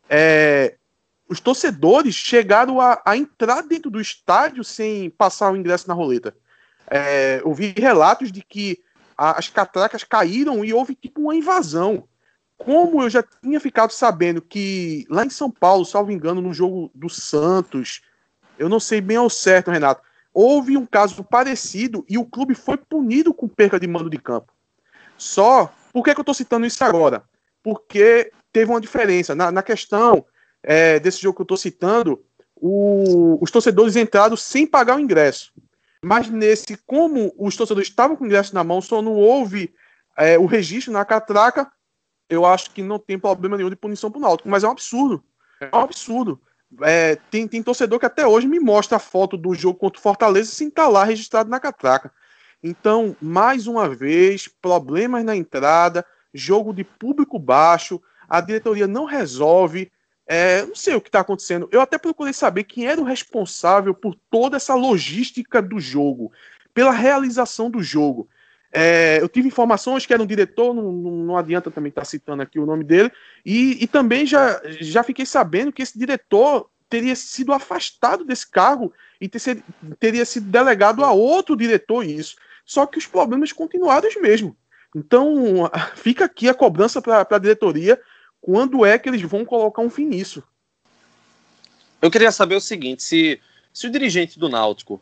é, 0.09 0.77
os 1.31 1.39
torcedores 1.39 2.13
chegaram 2.13 2.81
a, 2.81 3.01
a, 3.05 3.15
entrar 3.15 3.61
dentro 3.61 3.89
do 3.89 4.01
estádio 4.01 4.65
sem 4.65 5.09
passar 5.09 5.49
o 5.49 5.55
ingresso 5.55 5.87
na 5.87 5.93
roleta. 5.93 6.35
É, 6.89 7.39
eu 7.41 7.53
vi 7.53 7.73
relatos 7.77 8.33
de 8.33 8.41
que 8.41 8.83
as 9.17 9.47
catracas 9.47 10.03
caíram 10.03 10.65
e 10.65 10.73
houve 10.73 10.93
tipo 10.93 11.21
uma 11.21 11.35
invasão. 11.35 12.03
Como 12.57 13.01
eu 13.01 13.09
já 13.09 13.23
tinha 13.23 13.61
ficado 13.61 13.91
sabendo 13.91 14.41
que 14.41 15.07
lá 15.09 15.25
em 15.25 15.29
São 15.29 15.49
Paulo, 15.49 15.85
salvo 15.85 16.11
engano, 16.11 16.41
no 16.41 16.53
jogo 16.53 16.91
do 16.93 17.09
Santos, 17.09 18.01
eu 18.59 18.67
não 18.67 18.79
sei 18.79 18.99
bem 18.99 19.15
ao 19.15 19.29
certo, 19.29 19.71
Renato, 19.71 20.01
houve 20.33 20.75
um 20.75 20.85
caso 20.85 21.23
parecido 21.23 22.05
e 22.09 22.17
o 22.17 22.25
clube 22.25 22.55
foi 22.55 22.75
punido 22.75 23.33
com 23.33 23.47
perca 23.47 23.79
de 23.79 23.87
mando 23.87 24.09
de 24.09 24.17
campo. 24.17 24.51
Só, 25.17 25.73
por 25.93 26.03
que, 26.03 26.13
que 26.13 26.19
eu 26.19 26.23
estou 26.23 26.35
citando 26.35 26.65
isso 26.65 26.83
agora? 26.83 27.23
Porque 27.63 28.33
teve 28.51 28.69
uma 28.69 28.81
diferença. 28.81 29.33
Na, 29.33 29.49
na 29.49 29.63
questão 29.63 30.25
é, 30.63 30.99
desse 30.99 31.21
jogo 31.21 31.35
que 31.35 31.41
eu 31.41 31.45
estou 31.45 31.57
citando, 31.57 32.23
o, 32.55 33.37
os 33.41 33.49
torcedores 33.49 33.95
entraram 33.95 34.35
sem 34.35 34.67
pagar 34.67 34.97
o 34.97 34.99
ingresso. 34.99 35.51
Mas 36.03 36.29
nesse, 36.29 36.77
como 36.85 37.33
os 37.37 37.55
torcedores 37.55 37.89
estavam 37.89 38.15
com 38.15 38.23
o 38.23 38.27
ingresso 38.27 38.55
na 38.55 38.63
mão, 38.63 38.81
só 38.81 39.01
não 39.01 39.13
houve 39.13 39.73
é, 40.17 40.37
o 40.37 40.45
registro 40.45 40.91
na 40.91 41.05
catraca, 41.05 41.71
eu 42.29 42.45
acho 42.45 42.71
que 42.71 42.81
não 42.81 42.97
tem 42.97 43.19
problema 43.19 43.57
nenhum 43.57 43.69
de 43.69 43.75
punição 43.75 44.09
para 44.09 44.19
o 44.19 44.21
Náutico. 44.21 44.49
Mas 44.49 44.63
é 44.63 44.67
um 44.67 44.71
absurdo. 44.71 45.23
É 45.59 45.75
um 45.75 45.81
absurdo. 45.81 46.41
É, 46.81 47.17
tem, 47.29 47.47
tem 47.47 47.61
torcedor 47.61 47.99
que 47.99 48.05
até 48.05 48.25
hoje 48.25 48.47
me 48.47 48.59
mostra 48.59 48.95
a 48.95 48.99
foto 48.99 49.35
do 49.35 49.53
jogo 49.53 49.77
contra 49.77 49.99
o 49.99 50.01
Fortaleza 50.01 50.51
sem 50.51 50.69
estar 50.69 50.83
tá 50.83 50.89
lá 50.89 51.03
registrado 51.03 51.49
na 51.49 51.59
catraca. 51.59 52.11
Então, 52.63 53.15
mais 53.21 53.67
uma 53.67 53.89
vez, 53.89 54.47
problemas 54.47 55.23
na 55.25 55.35
entrada, 55.35 56.05
jogo 56.33 56.73
de 56.73 56.83
público 56.83 57.37
baixo, 57.37 58.01
a 58.29 58.39
diretoria 58.39 58.87
não 58.87 59.05
resolve. 59.05 59.91
É, 60.33 60.65
não 60.65 60.73
sei 60.73 60.95
o 60.95 61.01
que 61.01 61.09
está 61.09 61.19
acontecendo. 61.19 61.67
Eu 61.73 61.81
até 61.81 61.97
procurei 61.97 62.31
saber 62.31 62.63
quem 62.63 62.87
era 62.87 63.01
o 63.01 63.03
responsável 63.03 63.93
por 63.93 64.15
toda 64.29 64.55
essa 64.55 64.73
logística 64.73 65.61
do 65.61 65.77
jogo, 65.77 66.31
pela 66.73 66.91
realização 66.91 67.69
do 67.69 67.83
jogo. 67.83 68.29
É, 68.71 69.17
eu 69.19 69.27
tive 69.27 69.49
informações 69.49 70.05
que 70.05 70.13
era 70.13 70.23
um 70.23 70.25
diretor, 70.25 70.73
não, 70.73 70.89
não 70.89 71.37
adianta 71.37 71.69
também 71.69 71.89
estar 71.89 72.03
tá 72.03 72.05
citando 72.05 72.41
aqui 72.41 72.59
o 72.59 72.65
nome 72.65 72.85
dele, 72.85 73.11
e, 73.45 73.83
e 73.83 73.87
também 73.87 74.25
já, 74.25 74.61
já 74.79 75.03
fiquei 75.03 75.25
sabendo 75.25 75.73
que 75.73 75.81
esse 75.81 75.99
diretor 75.99 76.69
teria 76.89 77.13
sido 77.13 77.51
afastado 77.51 78.23
desse 78.23 78.49
cargo 78.49 78.93
e 79.19 79.27
ter, 79.27 79.61
teria 79.99 80.23
sido 80.23 80.45
delegado 80.49 81.03
a 81.03 81.11
outro 81.11 81.57
diretor 81.57 82.05
isso. 82.05 82.37
Só 82.63 82.85
que 82.85 82.97
os 82.97 83.05
problemas 83.05 83.51
continuaram 83.51 84.07
os 84.07 84.15
mesmos. 84.15 84.53
Então, 84.95 85.69
fica 85.97 86.23
aqui 86.23 86.47
a 86.47 86.53
cobrança 86.53 87.01
para 87.01 87.27
a 87.29 87.37
diretoria 87.37 87.99
quando 88.41 88.85
é 88.85 88.97
que 88.97 89.07
eles 89.07 89.21
vão 89.21 89.45
colocar 89.45 89.81
um 89.81 89.89
fim 89.89 90.05
nisso. 90.05 90.43
Eu 92.01 92.09
queria 92.09 92.31
saber 92.31 92.55
o 92.55 92.61
seguinte: 92.61 93.03
se, 93.03 93.39
se 93.71 93.87
o 93.87 93.91
dirigente 93.91 94.39
do 94.39 94.49
Náutico, 94.49 94.99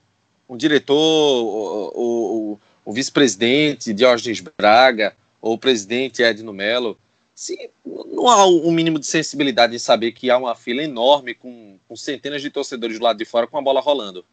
o 0.47 0.57
diretor, 0.57 0.95
o, 0.95 1.91
o, 1.95 2.59
o 2.83 2.93
vice-presidente 2.93 3.93
Diógenes 3.93 4.41
Braga, 4.41 5.15
ou 5.41 5.53
o 5.53 5.57
presidente 5.57 6.21
Edno 6.21 6.51
Melo, 6.51 6.99
se 7.33 7.69
não 7.85 8.27
há 8.27 8.45
um 8.45 8.71
mínimo 8.71 8.99
de 8.99 9.07
sensibilidade 9.07 9.73
em 9.73 9.79
saber 9.79 10.11
que 10.11 10.29
há 10.29 10.37
uma 10.37 10.55
fila 10.55 10.83
enorme 10.83 11.33
com, 11.33 11.79
com 11.87 11.95
centenas 11.95 12.41
de 12.41 12.49
torcedores 12.49 12.99
do 12.99 13.03
lado 13.03 13.17
de 13.17 13.23
fora 13.23 13.47
com 13.47 13.57
a 13.57 13.61
bola 13.61 13.79
rolando. 13.79 14.25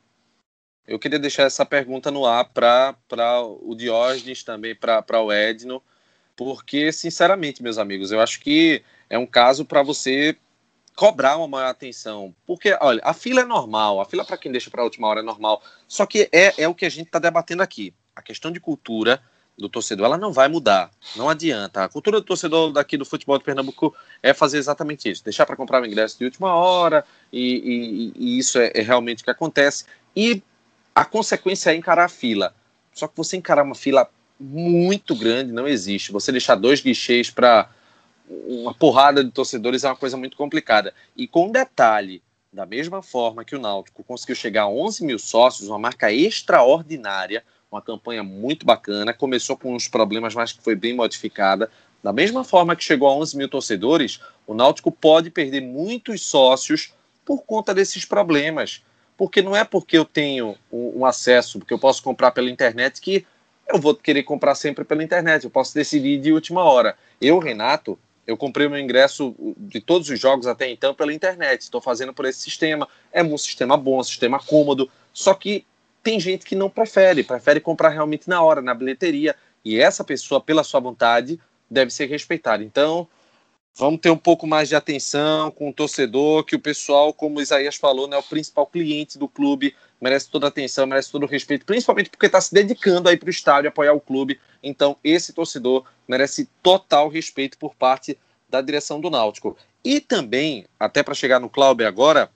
Eu 0.87 0.99
queria 0.99 1.19
deixar 1.19 1.45
essa 1.45 1.65
pergunta 1.65 2.11
no 2.11 2.27
ar 2.27 2.49
para 2.53 2.97
o 3.61 3.75
Diógenes, 3.75 4.43
também 4.43 4.75
para 4.75 5.21
o 5.21 5.33
Edno, 5.33 5.83
porque, 6.37 6.93
sinceramente, 6.93 7.63
meus 7.63 7.79
amigos, 7.79 8.13
eu 8.13 8.21
acho 8.21 8.41
que 8.41 8.83
é 9.09 9.19
um 9.19 9.27
caso 9.27 9.65
para 9.65 9.83
você 9.83 10.37
cobrar 10.95 11.37
uma 11.37 11.47
maior 11.47 11.69
atenção. 11.69 12.35
Porque, 12.47 12.77
olha, 12.81 13.01
a 13.05 13.13
fila 13.13 13.43
é 13.43 13.45
normal, 13.45 14.01
a 14.01 14.05
fila 14.05 14.25
para 14.25 14.39
quem 14.39 14.51
deixa 14.51 14.71
para 14.71 14.81
a 14.81 14.85
última 14.85 15.07
hora 15.07 15.21
é 15.21 15.23
normal. 15.23 15.63
Só 15.87 16.07
que 16.07 16.29
é, 16.33 16.63
é 16.63 16.67
o 16.67 16.75
que 16.75 16.87
a 16.87 16.91
gente 16.91 17.07
está 17.07 17.19
debatendo 17.19 17.63
aqui. 17.63 17.93
A 18.15 18.23
questão 18.23 18.51
de 18.51 18.59
cultura 18.59 19.21
do 19.59 19.69
torcedor, 19.69 20.07
ela 20.07 20.19
não 20.19 20.33
vai 20.33 20.49
mudar. 20.49 20.91
Não 21.15 21.29
adianta. 21.29 21.85
A 21.85 21.89
cultura 21.89 22.21
do 22.21 22.27
torcedor 22.27 22.73
daqui 22.73 22.97
do 22.97 23.05
futebol 23.05 23.39
de 23.39 23.45
Pernambuco 23.45 23.95
é 24.23 24.35
fazer 24.35 24.59
exatamente 24.59 25.11
isso. 25.11 25.25
Deixar 25.25 25.47
para 25.47 25.57
comprar 25.57 25.83
o 25.83 25.87
ingresso 25.87 26.19
de 26.19 26.25
última 26.25 26.55
hora, 26.55 27.05
e, 27.33 28.13
e, 28.17 28.35
e 28.35 28.39
isso 28.39 28.59
é, 28.59 28.73
é 28.75 28.83
realmente 28.83 29.23
o 29.23 29.25
que 29.25 29.31
acontece. 29.31 29.85
E 30.15 30.43
a 30.95 31.05
consequência 31.05 31.71
é 31.71 31.75
encarar 31.75 32.05
a 32.05 32.09
fila. 32.09 32.55
Só 32.93 33.07
que 33.07 33.17
você 33.17 33.37
encarar 33.37 33.63
uma 33.63 33.75
fila 33.75 34.09
muito 34.39 35.15
grande 35.15 35.53
não 35.53 35.67
existe. 35.67 36.13
Você 36.13 36.31
deixar 36.33 36.55
dois 36.55 36.81
guichês 36.81 37.31
para 37.31 37.69
uma 38.29 38.75
porrada 38.75 39.23
de 39.23 39.31
torcedores 39.31 39.85
é 39.85 39.89
uma 39.89 39.97
coisa 39.97 40.17
muito 40.17 40.37
complicada. 40.37 40.93
E 41.17 41.27
com 41.27 41.51
detalhe, 41.51 42.23
da 42.53 42.67
mesma 42.67 43.03
forma 43.03 43.45
que 43.45 43.55
o 43.55 43.59
Náutico 43.59 44.03
conseguiu 44.03 44.35
chegar 44.35 44.63
a 44.63 44.69
11 44.69 45.05
mil 45.05 45.19
sócios, 45.19 45.69
uma 45.69 45.79
marca 45.79 46.13
extraordinária, 46.13 47.45
uma 47.71 47.83
campanha 47.83 48.23
muito 48.23 48.65
bacana, 48.65 49.13
começou 49.13 49.57
com 49.57 49.75
uns 49.75 49.89
problemas, 49.89 50.35
mas 50.35 50.53
que 50.53 50.63
foi 50.63 50.75
bem 50.75 50.95
modificada. 50.95 51.71
Da 52.03 52.13
mesma 52.13 52.45
forma 52.45 52.77
que 52.77 52.85
chegou 52.85 53.09
a 53.09 53.15
11 53.17 53.37
mil 53.37 53.49
torcedores, 53.49 54.21
o 54.47 54.55
Náutico 54.55 54.91
pode 54.91 55.31
perder 55.31 55.61
muitos 55.61 56.23
sócios 56.23 56.93
por 57.25 57.43
conta 57.45 57.75
desses 57.75 58.05
problemas. 58.05 58.83
Porque 59.17 59.43
não 59.43 59.57
é 59.57 59.65
porque 59.65 59.99
eu 59.99 60.05
tenho 60.05 60.57
um, 60.71 61.01
um 61.01 61.07
acesso, 61.07 61.59
porque 61.59 61.75
eu 61.75 61.79
posso 61.79 62.03
comprar 62.03 62.31
pela 62.31 62.51
internet, 62.51 63.01
que 63.01 63.27
eu 63.69 63.81
vou 63.81 63.95
querer 63.95 64.23
comprar 64.23 64.55
sempre 64.55 64.85
pela 64.85 65.03
internet. 65.03 65.45
Eu 65.45 65.51
posso 65.51 65.75
decidir 65.75 66.19
de 66.21 66.33
última 66.33 66.63
hora. 66.63 66.97
Eu, 67.21 67.39
Renato, 67.39 67.99
eu 68.27 68.37
comprei 68.37 68.69
meu 68.69 68.79
ingresso 68.79 69.35
de 69.57 69.81
todos 69.81 70.11
os 70.11 70.19
jogos 70.19 70.47
até 70.47 70.69
então 70.69 70.95
pela 70.95 71.15
internet. 71.15 71.63
Estou 71.63 71.81
fazendo 71.81 72.13
por 72.13 72.25
esse 72.25 72.41
sistema. 72.41 72.89
É 73.13 73.23
um 73.23 73.39
sistema 73.39 73.77
bom, 73.77 74.01
um 74.01 74.05
sistema 74.05 74.41
cômodo. 74.41 74.91
Só 75.13 75.33
que 75.33 75.65
tem 76.03 76.19
gente 76.19 76.45
que 76.45 76.57
não 76.57 76.69
prefere, 76.69 77.23
prefere 77.23 77.61
comprar 77.61 77.91
realmente 77.91 78.29
na 78.29 78.43
hora, 78.43 78.61
na 78.61 78.75
bilheteria. 78.75 79.37
E 79.65 79.81
essa 79.81 80.03
pessoa, 80.03 80.41
pela 80.41 80.65
sua 80.65 80.81
vontade, 80.81 81.39
deve 81.71 81.91
ser 81.93 82.07
respeitada. 82.07 82.65
Então, 82.65 83.07
vamos 83.75 84.01
ter 84.01 84.11
um 84.11 84.17
pouco 84.17 84.47
mais 84.47 84.69
de 84.69 84.75
atenção 84.75 85.51
com 85.51 85.69
o 85.69 85.73
torcedor, 85.73 86.45
que 86.45 86.57
o 86.57 86.61
pessoal, 86.61 87.13
como 87.13 87.39
o 87.39 87.43
Isaías 87.43 87.77
falou, 87.77 88.09
né, 88.09 88.17
é 88.17 88.19
o 88.19 88.23
principal 88.23 88.67
cliente 88.67 89.19
do 89.19 89.29
clube, 89.29 89.75
merece 90.01 90.29
toda 90.31 90.47
a 90.47 90.49
atenção, 90.49 90.87
merece 90.87 91.11
todo 91.11 91.25
o 91.25 91.27
respeito, 91.29 91.65
principalmente 91.65 92.11
porque 92.11 92.27
está 92.27 92.41
se 92.41 92.53
dedicando 92.53 93.09
aí 93.09 93.17
para 93.17 93.29
o 93.29 93.31
estádio 93.31 93.69
apoiar 93.69 93.93
o 93.93 94.01
clube. 94.01 94.41
Então, 94.63 94.97
esse 95.03 95.33
torcedor 95.33 95.85
merece 96.07 96.49
total 96.63 97.09
respeito 97.09 97.59
por 97.59 97.75
parte 97.75 98.19
da 98.49 98.61
direção 98.61 99.01
do 99.01 99.11
Náutico. 99.11 99.57
E 99.85 100.01
também, 100.01 100.67
até 100.79 101.03
para 101.03 101.15
chegar 101.15 101.41
no 101.41 101.49
Cláudio 101.49 101.87
agora, 101.87 102.31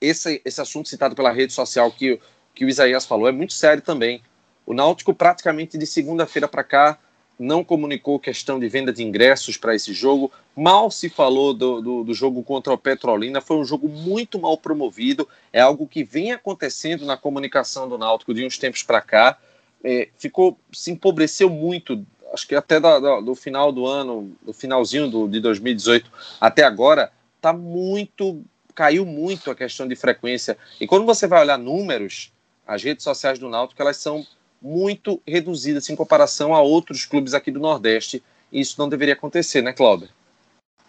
esse, 0.00 0.40
esse 0.44 0.60
assunto 0.60 0.88
citado 0.88 1.14
pela 1.14 1.32
rede 1.32 1.52
social 1.52 1.90
que, 1.90 2.20
que 2.54 2.64
o 2.64 2.68
Isaías 2.68 3.06
falou 3.06 3.28
é 3.28 3.32
muito 3.32 3.52
sério 3.52 3.82
também. 3.82 4.22
O 4.66 4.74
Náutico, 4.74 5.14
praticamente 5.14 5.78
de 5.78 5.86
segunda-feira 5.86 6.46
para 6.46 6.62
cá, 6.62 6.98
não 7.38 7.62
comunicou 7.62 8.18
questão 8.18 8.58
de 8.58 8.68
venda 8.68 8.92
de 8.92 9.04
ingressos 9.04 9.56
para 9.56 9.74
esse 9.74 9.92
jogo. 9.92 10.32
Mal 10.56 10.90
se 10.90 11.08
falou 11.08 11.54
do, 11.54 11.80
do, 11.80 12.04
do, 12.04 12.14
jogo 12.14 12.42
contra 12.42 12.72
o 12.72 12.78
Petrolina. 12.78 13.40
Foi 13.40 13.56
um 13.56 13.64
jogo 13.64 13.88
muito 13.88 14.38
mal 14.38 14.58
promovido. 14.58 15.28
É 15.52 15.60
algo 15.60 15.86
que 15.86 16.02
vem 16.02 16.32
acontecendo 16.32 17.06
na 17.06 17.16
comunicação 17.16 17.88
do 17.88 17.96
Náutico 17.96 18.34
de 18.34 18.44
uns 18.44 18.58
tempos 18.58 18.82
para 18.82 19.00
cá. 19.00 19.38
É, 19.84 20.08
ficou 20.18 20.58
se 20.72 20.90
empobreceu 20.90 21.48
muito 21.48 22.04
acho 22.32 22.46
que 22.46 22.54
até 22.54 22.80
do, 22.80 23.20
do 23.20 23.34
final 23.34 23.72
do 23.72 23.86
ano, 23.86 24.36
do 24.42 24.52
finalzinho 24.52 25.08
do, 25.08 25.28
de 25.28 25.40
2018 25.40 26.10
até 26.40 26.62
agora, 26.62 27.10
tá 27.40 27.52
muito, 27.52 28.42
caiu 28.74 29.06
muito 29.06 29.50
a 29.50 29.54
questão 29.54 29.86
de 29.86 29.96
frequência. 29.96 30.56
E 30.80 30.86
quando 30.86 31.06
você 31.06 31.26
vai 31.26 31.40
olhar 31.40 31.58
números, 31.58 32.32
as 32.66 32.82
redes 32.82 33.04
sociais 33.04 33.38
do 33.38 33.48
Náutico, 33.48 33.80
elas 33.80 33.96
são 33.96 34.26
muito 34.60 35.20
reduzidas 35.26 35.88
em 35.88 35.96
comparação 35.96 36.54
a 36.54 36.60
outros 36.60 37.04
clubes 37.04 37.34
aqui 37.34 37.50
do 37.50 37.60
Nordeste. 37.60 38.22
E 38.50 38.60
isso 38.60 38.76
não 38.78 38.88
deveria 38.88 39.14
acontecer, 39.14 39.62
né, 39.62 39.72
Cláudio? 39.72 40.08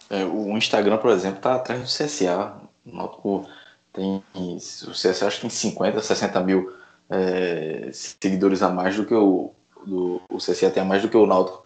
É, 0.09 0.26
o 0.26 0.57
Instagram, 0.57 0.97
por 0.97 1.11
exemplo, 1.11 1.38
está 1.38 1.55
atrás 1.55 1.82
do 1.82 1.86
CSA. 1.86 2.53
O 2.86 3.45
tem. 3.93 4.24
O 4.34 4.91
CSA 4.91 5.28
acho 5.28 5.36
que 5.38 5.41
tem 5.41 5.49
50, 5.49 6.01
60 6.01 6.39
mil 6.41 6.74
é, 7.09 7.89
seguidores 7.93 8.61
a 8.61 8.70
mais 8.70 8.95
do 8.95 9.05
que 9.05 9.13
o, 9.13 9.51
do 9.86 10.22
o 10.30 10.38
CSA 10.38 10.70
tem 10.72 10.86
mais 10.86 11.01
do 11.01 11.09
que 11.09 11.17
o 11.17 11.26
Náutico. 11.26 11.65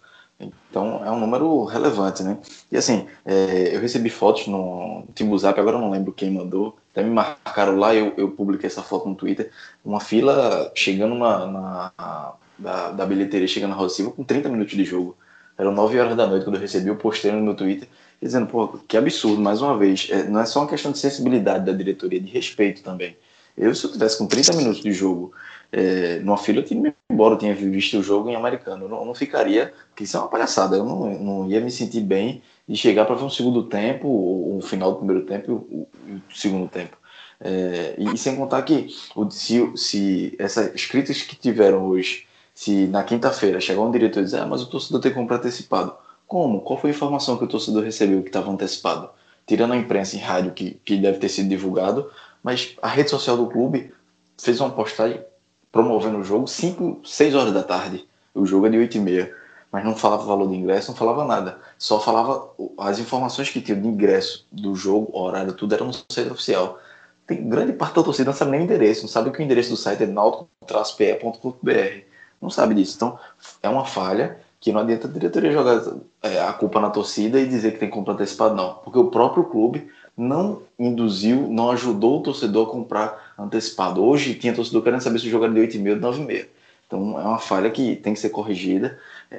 Então 0.70 1.04
é 1.04 1.10
um 1.10 1.20
número 1.20 1.64
relevante, 1.64 2.22
né? 2.22 2.38
E 2.70 2.76
assim, 2.76 3.06
é, 3.24 3.74
eu 3.74 3.80
recebi 3.80 4.10
fotos 4.10 4.46
no 4.46 5.04
Timbuzap, 5.14 5.58
agora 5.58 5.76
eu 5.76 5.80
não 5.80 5.90
lembro 5.90 6.12
quem 6.12 6.30
mandou, 6.30 6.76
até 6.92 7.02
me 7.02 7.10
marcaram 7.10 7.76
lá, 7.76 7.94
eu, 7.94 8.12
eu 8.16 8.30
publiquei 8.30 8.66
essa 8.66 8.82
foto 8.82 9.08
no 9.08 9.14
Twitter, 9.14 9.50
uma 9.84 10.00
fila 10.00 10.70
chegando 10.74 11.14
na, 11.14 11.46
na 11.46 12.34
da, 12.58 12.90
da, 12.92 13.06
bilheteria, 13.06 13.48
chegando 13.48 13.70
na 13.70 13.76
Roda 13.76 13.92
com 14.10 14.24
30 14.24 14.48
minutos 14.48 14.76
de 14.76 14.84
jogo. 14.84 15.16
Eram 15.56 15.72
9 15.72 15.98
horas 15.98 16.16
da 16.16 16.26
noite 16.26 16.44
quando 16.44 16.56
eu 16.56 16.60
recebi, 16.60 16.88
eu 16.88 16.96
postei 16.96 17.30
no 17.30 17.40
meu 17.40 17.54
Twitter, 17.54 17.88
dizendo, 18.20 18.46
pô, 18.46 18.68
que 18.88 18.96
absurdo, 18.96 19.40
mais 19.40 19.62
uma 19.62 19.76
vez, 19.78 20.08
é, 20.10 20.24
não 20.24 20.40
é 20.40 20.46
só 20.46 20.60
uma 20.60 20.68
questão 20.68 20.90
de 20.90 20.98
sensibilidade 20.98 21.64
da 21.64 21.72
diretoria, 21.72 22.20
de 22.20 22.30
respeito 22.30 22.82
também. 22.82 23.16
Eu, 23.56 23.74
se 23.74 23.84
eu 23.84 23.92
tivesse 23.92 24.18
com 24.18 24.26
30 24.26 24.52
minutos 24.54 24.82
de 24.82 24.92
jogo 24.92 25.32
é, 25.70 26.18
numa 26.20 26.36
fila, 26.36 26.58
eu 26.58 26.64
tinha 26.64 26.94
embora 27.10 27.34
eu 27.34 27.38
tenha 27.38 27.54
visto 27.54 27.98
o 27.98 28.02
jogo 28.02 28.28
em 28.28 28.36
americano. 28.36 28.84
Eu 28.84 28.88
não, 28.88 28.98
eu 28.98 29.04
não 29.04 29.14
ficaria, 29.14 29.72
porque 29.88 30.04
isso 30.04 30.16
é 30.16 30.20
uma 30.20 30.28
palhaçada. 30.28 30.76
Eu 30.76 30.84
não, 30.84 31.18
não 31.18 31.50
ia 31.50 31.60
me 31.60 31.70
sentir 31.70 32.00
bem 32.00 32.42
de 32.68 32.76
chegar 32.76 33.04
para 33.04 33.14
ver 33.14 33.24
um 33.24 33.30
segundo 33.30 33.64
tempo, 33.64 34.08
o, 34.08 34.58
o 34.58 34.62
final 34.62 34.92
do 34.92 34.98
primeiro 34.98 35.24
tempo 35.24 35.50
e 35.50 35.52
o, 35.52 35.86
o 36.10 36.34
segundo 36.34 36.68
tempo. 36.68 36.96
É, 37.40 37.94
e, 37.98 38.14
e, 38.14 38.18
sem 38.18 38.36
contar 38.36 38.62
que 38.62 38.88
o, 39.14 39.30
se, 39.30 39.72
se 39.76 40.34
essas 40.38 40.86
críticas 40.86 41.22
que 41.22 41.36
tiveram 41.36 41.84
hoje 41.86 42.26
Se 42.54 42.86
na 42.86 43.02
quinta-feira 43.02 43.60
chegar 43.60 43.82
um 43.82 43.90
diretor 43.90 44.20
e 44.20 44.24
dizer, 44.24 44.38
ah, 44.38 44.46
mas 44.46 44.62
o 44.62 44.66
torcedor 44.66 45.00
tem 45.00 45.12
comprar 45.12 45.36
antecipado. 45.36 45.94
Como? 46.26 46.60
Qual 46.60 46.78
foi 46.80 46.90
a 46.90 46.94
informação 46.94 47.36
que 47.36 47.44
o 47.44 47.48
torcedor 47.48 47.82
recebeu 47.82 48.22
que 48.22 48.28
estava 48.28 48.50
antecipado? 48.50 49.10
Tirando 49.46 49.72
a 49.72 49.76
imprensa 49.76 50.16
em 50.16 50.20
rádio, 50.20 50.52
que, 50.52 50.80
que 50.84 50.96
deve 50.96 51.18
ter 51.18 51.28
sido 51.28 51.48
divulgado, 51.48 52.10
mas 52.44 52.76
a 52.82 52.88
rede 52.88 53.08
social 53.08 53.38
do 53.38 53.46
clube 53.46 53.90
fez 54.38 54.60
uma 54.60 54.68
postagem 54.70 55.24
promovendo 55.72 56.18
o 56.18 56.24
jogo 56.24 56.46
5, 56.46 57.00
6 57.02 57.34
horas 57.34 57.54
da 57.54 57.62
tarde. 57.62 58.06
O 58.34 58.44
jogo 58.44 58.66
é 58.66 58.70
de 58.70 58.76
8 58.76 58.98
e 58.98 59.00
meia. 59.00 59.34
Mas 59.72 59.82
não 59.84 59.96
falava 59.96 60.24
valor 60.24 60.48
de 60.48 60.54
ingresso, 60.54 60.90
não 60.90 60.96
falava 60.96 61.24
nada. 61.24 61.58
Só 61.78 61.98
falava 61.98 62.50
as 62.78 63.00
informações 63.00 63.48
que 63.50 63.60
tinham 63.60 63.80
de 63.80 63.88
ingresso 63.88 64.46
do 64.52 64.76
jogo, 64.76 65.10
horário, 65.18 65.52
tudo 65.54 65.74
era 65.74 65.84
no 65.84 65.92
site 65.92 66.30
oficial. 66.30 66.78
Tem 67.26 67.48
grande 67.48 67.72
parte 67.72 67.96
da 67.96 68.02
torcida 68.02 68.30
não 68.30 68.36
sabe 68.36 68.50
nem 68.52 68.60
o 68.60 68.64
endereço, 68.64 69.02
não 69.02 69.08
sabe 69.08 69.30
que 69.30 69.40
o 69.40 69.42
endereço 69.42 69.70
do 69.70 69.76
site 69.76 70.04
é 70.04 70.06
nautico-pe.com.br. 70.06 72.04
Não 72.40 72.50
sabe 72.50 72.74
disso. 72.74 72.94
Então, 72.96 73.18
é 73.62 73.68
uma 73.68 73.86
falha 73.86 74.38
que 74.60 74.70
não 74.70 74.80
adianta 74.80 75.08
a 75.08 75.10
diretoria 75.10 75.50
jogar 75.50 75.82
é, 76.22 76.40
a 76.40 76.52
culpa 76.52 76.80
na 76.80 76.90
torcida 76.90 77.40
e 77.40 77.48
dizer 77.48 77.72
que 77.72 77.78
tem 77.78 77.90
compra 77.90 78.12
antecipado, 78.14 78.54
não. 78.54 78.74
Porque 78.74 78.98
o 78.98 79.10
próprio 79.10 79.44
clube 79.44 79.90
não 80.16 80.62
induziu, 80.78 81.48
não 81.48 81.70
ajudou 81.70 82.20
o 82.20 82.22
torcedor 82.22 82.68
a 82.68 82.70
comprar 82.70 83.34
antecipado. 83.38 84.04
Hoje 84.04 84.34
tinha 84.34 84.54
torcedor 84.54 84.82
querendo 84.82 85.00
saber 85.00 85.18
se 85.18 85.26
o 85.26 85.30
jogo 85.30 85.44
era 85.44 85.54
de 85.54 85.60
8h30 85.60 86.06
ou 86.06 86.12
de 86.12 86.20
9h30. 86.22 86.46
Então 86.86 87.20
é 87.20 87.24
uma 87.24 87.38
falha 87.38 87.70
que 87.70 87.96
tem 87.96 88.14
que 88.14 88.20
ser 88.20 88.30
corrigida. 88.30 88.98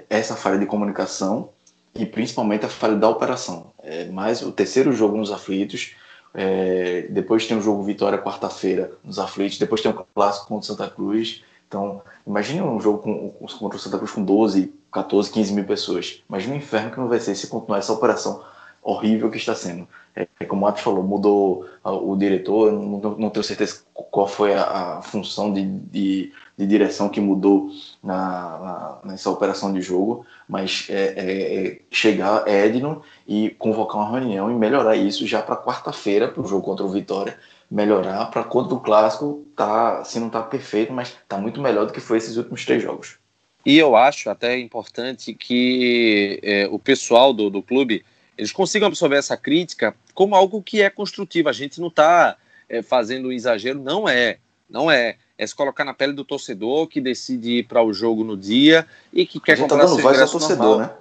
Essa 0.10 0.36
falha 0.36 0.60
de 0.60 0.66
comunicação 0.66 1.50
e 1.94 2.06
principalmente 2.06 2.66
a 2.66 2.70
falha 2.70 2.96
da 2.96 3.08
operação. 3.08 3.68
É 3.82 4.06
mais 4.06 4.42
o 4.42 4.52
terceiro 4.52 4.92
jogo 4.92 5.18
nos 5.18 5.32
aflitos. 5.32 5.96
É, 6.34 7.08
depois 7.10 7.48
tem 7.48 7.58
o 7.58 7.62
jogo 7.62 7.82
Vitória 7.84 8.18
quarta-feira 8.18 8.92
nos 9.04 9.18
aflitos. 9.18 9.58
Depois 9.58 9.82
tem 9.82 9.92
o 9.92 10.06
clássico 10.14 10.48
contra 10.48 10.64
o 10.64 10.76
Santa 10.76 10.90
Cruz. 10.90 11.42
Então, 11.68 12.02
imagine 12.28 12.62
um 12.62 12.80
jogo 12.80 13.00
com, 13.00 13.30
contra 13.58 13.78
o 13.78 13.82
Santa 13.82 13.98
Cruz 13.98 14.12
com 14.12 14.24
12, 14.24 14.74
14, 14.92 15.32
15 15.32 15.54
mil 15.54 15.64
pessoas. 15.64 16.22
Imagina 16.28 16.56
o 16.56 16.58
inferno 16.58 16.92
que 16.92 17.00
não 17.00 17.08
vai 17.08 17.20
ser 17.20 17.34
se 17.36 17.48
continuar 17.48 17.80
essa 17.80 17.94
operação 17.94 18.44
horrível 18.86 19.32
que 19.32 19.38
está 19.38 19.56
sendo. 19.56 19.88
É, 20.16 20.28
como 20.46 20.62
o 20.62 20.66
Matos 20.66 20.84
falou, 20.84 21.04
mudou 21.04 21.68
o 21.84 22.16
diretor, 22.16 22.72
não, 22.72 23.18
não 23.18 23.30
tenho 23.30 23.44
certeza 23.44 23.84
qual 23.94 24.28
foi 24.28 24.54
a, 24.54 24.98
a 24.98 25.02
função 25.02 25.52
de, 25.52 25.66
de, 25.66 26.32
de, 26.58 26.68
direção 26.68 27.10
que 27.10 27.20
mudou 27.20 27.70
na, 28.02 28.14
na, 28.14 29.00
nessa 29.04 29.30
operação 29.30 29.74
de 29.74 29.82
jogo, 29.82 30.26
mas 30.48 30.88
é, 30.90 31.14
é, 31.18 31.66
é 31.68 31.82
chegar 31.92 32.48
Edno 32.48 33.02
e 33.28 33.50
convocar 33.58 34.02
uma 34.02 34.18
reunião 34.18 34.50
e 34.50 34.54
melhorar 34.54 34.96
isso 34.96 35.28
já 35.28 35.42
para 35.42 35.58
quarta-feira, 35.58 36.30
para 36.30 36.44
o 36.44 36.48
jogo 36.48 36.64
contra 36.64 36.86
o 36.86 36.90
Vitória, 36.90 37.38
melhorar 37.70 38.28
para 38.28 38.44
contra 38.44 38.76
o 38.76 38.80
Clássico, 38.80 39.44
tá, 39.56 40.04
se 40.06 40.20
não 40.20 40.28
está 40.28 40.42
perfeito, 40.44 40.94
mas 40.94 41.10
está 41.10 41.38
muito 41.38 41.60
melhor 41.60 41.88
do 41.88 41.92
que 41.92 42.00
foi 42.00 42.20
esses 42.20 42.38
últimos 42.38 42.64
três 42.64 42.82
jogos. 42.82 43.18
E 43.66 43.78
eu 43.80 43.96
acho 43.96 44.30
até 44.30 44.58
importante 44.60 45.34
que 45.34 46.40
é, 46.44 46.68
o 46.72 46.78
pessoal 46.78 47.34
do, 47.34 47.50
do 47.50 47.64
clube 47.64 48.06
eles 48.38 48.52
consigam 48.52 48.88
absorver 48.88 49.18
essa 49.18 49.38
crítica 49.38 49.96
como 50.14 50.36
algo 50.36 50.62
que 50.62 50.82
é 50.82 50.90
construtivo. 50.90 51.50
A 51.50 51.54
gente 51.54 51.80
não 51.80 51.88
está 51.88 52.38
é, 52.70 52.82
fazendo 52.82 53.30
um 53.30 53.32
exagero, 53.32 53.80
não 53.80 54.08
é. 54.08 54.38
Não 54.70 54.90
é. 54.90 55.18
É 55.38 55.46
se 55.46 55.54
colocar 55.54 55.84
na 55.84 55.94
pele 55.94 56.14
do 56.14 56.24
torcedor 56.24 56.88
que 56.88 57.02
decide 57.02 57.60
ir 57.60 57.64
para 57.68 57.84
o 57.84 57.94
jogo 57.94 58.24
no 58.24 58.38
dia 58.38 58.88
e 59.12 59.26
que 59.26 59.40
quer 59.40 59.58
tá 59.58 59.64
comprar 59.64 59.78
tá 59.80 59.86
dando 59.86 60.02
voz 60.02 60.32
torcedor, 60.32 60.80
né? 60.80 60.92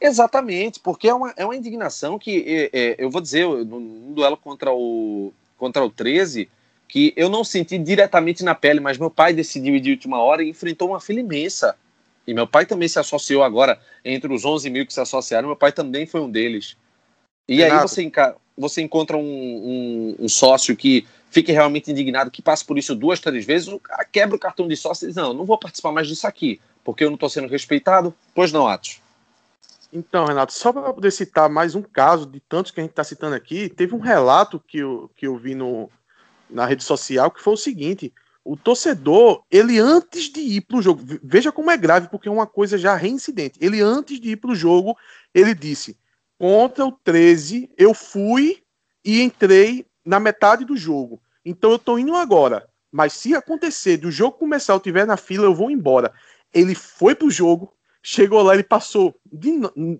Exatamente, 0.00 0.80
porque 0.80 1.08
é 1.08 1.14
uma, 1.14 1.32
é 1.36 1.44
uma 1.44 1.54
indignação 1.54 2.18
que 2.18 2.44
é, 2.44 2.70
é, 2.72 2.94
eu 2.98 3.08
vou 3.08 3.20
dizer, 3.20 3.46
no, 3.46 3.78
no 3.78 4.14
duelo 4.14 4.36
contra 4.36 4.72
o, 4.72 5.32
contra 5.56 5.84
o 5.84 5.90
13, 5.90 6.48
que 6.88 7.12
eu 7.16 7.28
não 7.28 7.44
senti 7.44 7.78
diretamente 7.78 8.42
na 8.42 8.52
pele, 8.52 8.80
mas 8.80 8.98
meu 8.98 9.08
pai 9.08 9.32
decidiu 9.32 9.76
ir 9.76 9.80
de 9.80 9.92
última 9.92 10.20
hora 10.20 10.42
e 10.42 10.50
enfrentou 10.50 10.88
uma 10.88 11.00
fila 11.00 11.20
imensa. 11.20 11.76
E 12.26 12.32
meu 12.32 12.46
pai 12.46 12.66
também 12.66 12.88
se 12.88 12.98
associou 12.98 13.42
agora, 13.42 13.80
entre 14.04 14.32
os 14.32 14.44
11 14.44 14.70
mil 14.70 14.86
que 14.86 14.92
se 14.92 15.00
associaram, 15.00 15.48
meu 15.48 15.56
pai 15.56 15.72
também 15.72 16.06
foi 16.06 16.20
um 16.20 16.30
deles. 16.30 16.76
E 17.48 17.56
Renato. 17.56 17.74
aí 17.74 17.88
você, 17.88 18.12
você 18.56 18.82
encontra 18.82 19.16
um, 19.16 19.20
um, 19.20 20.16
um, 20.20 20.28
sócio 20.28 20.76
que 20.76 21.06
fique 21.30 21.50
realmente 21.50 21.90
indignado, 21.90 22.30
que 22.30 22.40
passa 22.40 22.64
por 22.64 22.78
isso 22.78 22.94
duas, 22.94 23.18
três 23.18 23.44
vezes, 23.44 23.68
o 23.68 23.80
cara 23.80 24.04
quebra 24.04 24.36
o 24.36 24.38
cartão 24.38 24.68
de 24.68 24.76
sócio 24.76 25.04
e 25.04 25.08
diz, 25.08 25.16
não, 25.16 25.32
não 25.32 25.44
vou 25.44 25.58
participar 25.58 25.90
mais 25.90 26.06
disso 26.06 26.26
aqui, 26.26 26.60
porque 26.84 27.04
eu 27.04 27.10
não 27.10 27.14
estou 27.14 27.28
sendo 27.28 27.48
respeitado. 27.48 28.14
Pois 28.34 28.52
não, 28.52 28.68
Atos? 28.68 29.00
Então, 29.92 30.24
Renato, 30.24 30.52
só 30.52 30.72
para 30.72 30.92
poder 30.92 31.10
citar 31.10 31.50
mais 31.50 31.74
um 31.74 31.82
caso 31.82 32.24
de 32.24 32.40
tantos 32.40 32.70
que 32.70 32.80
a 32.80 32.82
gente 32.82 32.92
está 32.92 33.04
citando 33.04 33.34
aqui, 33.34 33.68
teve 33.68 33.94
um 33.94 33.98
relato 33.98 34.62
que 34.66 34.78
eu, 34.78 35.10
que 35.16 35.26
eu 35.26 35.36
vi 35.36 35.54
no, 35.54 35.90
na 36.48 36.64
rede 36.64 36.82
social 36.82 37.30
que 37.30 37.42
foi 37.42 37.52
o 37.52 37.58
seguinte: 37.58 38.12
o 38.44 38.56
torcedor, 38.56 39.44
ele 39.50 39.78
antes 39.78 40.24
de 40.24 40.40
ir 40.40 40.62
para 40.62 40.76
o 40.76 40.82
jogo, 40.82 41.02
veja 41.22 41.52
como 41.52 41.70
é 41.70 41.76
grave, 41.76 42.08
porque 42.08 42.28
é 42.28 42.32
uma 42.32 42.46
coisa 42.46 42.76
já 42.76 42.96
reincidente. 42.96 43.58
Ele 43.60 43.80
antes 43.80 44.20
de 44.20 44.30
ir 44.30 44.36
para 44.36 44.50
o 44.50 44.54
jogo, 44.54 44.96
ele 45.32 45.54
disse: 45.54 45.96
contra 46.38 46.84
o 46.84 46.92
13, 46.92 47.70
eu 47.78 47.94
fui 47.94 48.62
e 49.04 49.22
entrei 49.22 49.86
na 50.04 50.18
metade 50.18 50.64
do 50.64 50.76
jogo. 50.76 51.22
Então 51.44 51.70
eu 51.70 51.78
tô 51.78 51.98
indo 51.98 52.16
agora. 52.16 52.68
Mas 52.90 53.14
se 53.14 53.34
acontecer 53.34 53.96
do 53.96 54.10
jogo 54.10 54.38
começar, 54.38 54.74
eu 54.74 54.80
tiver 54.80 55.06
na 55.06 55.16
fila, 55.16 55.46
eu 55.46 55.54
vou 55.54 55.70
embora. 55.70 56.12
Ele 56.52 56.74
foi 56.74 57.14
pro 57.14 57.30
jogo, 57.30 57.72
chegou 58.02 58.42
lá, 58.42 58.54
ele 58.54 58.64
passou 58.64 59.14
de, 59.32 59.52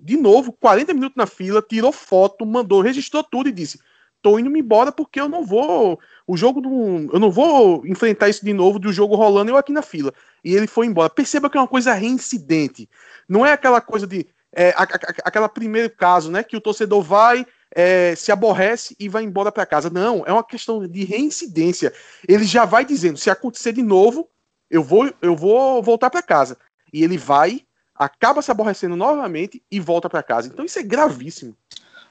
de 0.03 0.17
novo 0.17 0.53
40 0.53 0.93
minutos 0.93 1.17
na 1.17 1.27
fila, 1.27 1.63
tirou 1.63 1.93
foto, 1.93 2.45
mandou, 2.45 2.83
registrou 2.83 3.23
tudo 3.23 3.49
e 3.49 3.53
disse: 3.53 3.79
tô 4.23 4.39
indo 4.39 4.49
me 4.49 4.61
embora 4.61 4.93
porque 4.93 5.21
eu 5.21 5.29
não 5.29 5.45
vou. 5.45 6.01
O 6.27 6.37
jogo 6.37 6.61
não. 6.61 7.11
Eu 7.13 7.19
não 7.19 7.31
vou 7.31 7.85
enfrentar 7.87 8.29
isso 8.29 8.45
de 8.45 8.53
novo 8.53 8.79
do 8.79 8.93
jogo 8.93 9.17
rolando 9.17 9.51
eu 9.51 9.57
aqui 9.57 9.73
na 9.73 9.83
fila. 9.83 10.15
E 10.45 10.55
ele 10.55 10.67
foi 10.67 10.87
embora. 10.87 11.11
Perceba 11.11 11.51
que 11.51 11.59
é 11.59 11.61
uma 11.61 11.69
coisa 11.69 11.93
reincidente. 11.93 12.89
Não 13.29 13.45
é 13.45 13.53
aquela 13.53 13.81
coisa 13.81 14.07
de. 14.07 14.27
É, 14.55 14.71
a, 14.71 14.85
a, 14.85 14.89
aquela 15.25 15.49
primeiro 15.49 15.91
caso, 15.91 16.31
né? 16.31 16.43
Que 16.43 16.57
o 16.57 16.61
torcedor 16.61 17.03
vai, 17.03 17.45
é, 17.75 18.15
se 18.15 18.31
aborrece 18.31 18.95
e 18.99 19.09
vai 19.09 19.25
embora 19.25 19.51
para 19.51 19.67
casa. 19.67 19.91
Não, 19.91 20.23
é 20.27 20.33
uma 20.33 20.45
questão 20.45 20.87
de 20.87 21.05
reincidência. 21.05 21.93
Ele 22.29 22.45
já 22.45 22.65
vai 22.65 22.85
dizendo: 22.85 23.19
se 23.19 23.29
acontecer 23.29 23.73
de 23.73 23.83
novo, 23.83 24.29
eu 24.71 24.83
vou, 24.83 25.13
eu 25.21 25.35
vou 25.35 25.83
voltar 25.83 26.11
para 26.11 26.23
casa. 26.23 26.57
E 26.93 27.03
ele 27.03 27.19
vai, 27.19 27.63
acaba 27.95 28.43
se 28.43 28.51
aborrecendo 28.51 28.95
novamente 28.95 29.63
e 29.71 29.81
volta 29.81 30.09
para 30.09 30.23
casa. 30.23 30.49
Então 30.49 30.65
isso 30.65 30.79
é 30.79 30.83
gravíssimo. 30.83 31.57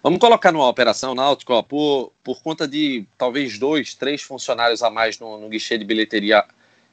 Vamos 0.04 0.20
colocar 0.20 0.52
numa 0.52 0.68
operação 0.68 1.14
náutico, 1.14 1.54
ó, 1.54 1.62
por, 1.62 2.12
por 2.24 2.42
conta 2.42 2.68
de 2.68 3.06
talvez 3.18 3.60
dois, 3.60 3.94
três 3.94 4.22
funcionários 4.24 4.82
a 4.82 4.90
mais 4.90 5.20
no, 5.20 5.40
no 5.40 5.48
guichê 5.48 5.78
de 5.78 5.86
bilheteria 5.86 6.44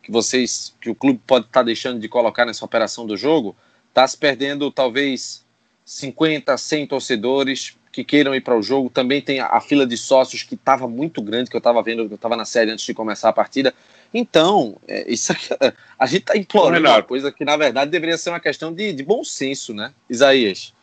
que 0.02 0.12
vocês, 0.12 0.74
que 0.80 0.90
o 0.90 0.94
clube 0.94 1.20
pode 1.26 1.46
estar 1.46 1.60
tá 1.60 1.64
deixando 1.64 2.00
de 2.00 2.08
colocar 2.08 2.44
nessa 2.44 2.64
operação 2.64 3.06
do 3.06 3.16
jogo, 3.16 3.56
está 3.88 4.06
se 4.06 4.16
perdendo 4.16 4.70
talvez 4.70 5.44
50, 5.86 6.56
100 6.56 6.86
torcedores 6.86 7.78
que 7.90 8.04
queiram 8.04 8.34
ir 8.34 8.42
para 8.42 8.56
o 8.56 8.62
jogo. 8.62 8.90
Também 8.90 9.22
tem 9.22 9.40
a, 9.40 9.46
a 9.46 9.60
fila 9.60 9.86
de 9.86 9.96
sócios 9.96 10.42
que 10.42 10.54
estava 10.54 10.86
muito 10.86 11.22
grande, 11.22 11.48
que 11.48 11.56
eu 11.56 11.58
estava 11.58 11.82
vendo, 11.82 12.06
que 12.06 12.12
eu 12.12 12.16
estava 12.16 12.36
na 12.36 12.44
série 12.44 12.70
antes 12.70 12.84
de 12.84 12.92
começar 12.92 13.30
a 13.30 13.32
partida. 13.32 13.74
Então, 14.12 14.76
é, 14.86 15.10
isso 15.10 15.32
aqui, 15.32 15.48
a 15.98 16.06
gente 16.06 16.20
está 16.20 16.36
implorando 16.36 16.86
uma 16.86 17.02
coisa 17.02 17.32
que, 17.32 17.44
na 17.44 17.56
verdade, 17.56 17.90
deveria 17.90 18.18
ser 18.18 18.30
uma 18.30 18.40
questão 18.40 18.72
de, 18.72 18.92
de 18.92 19.02
bom 19.02 19.24
senso, 19.24 19.72
né, 19.72 19.92
Isaías? 20.08 20.74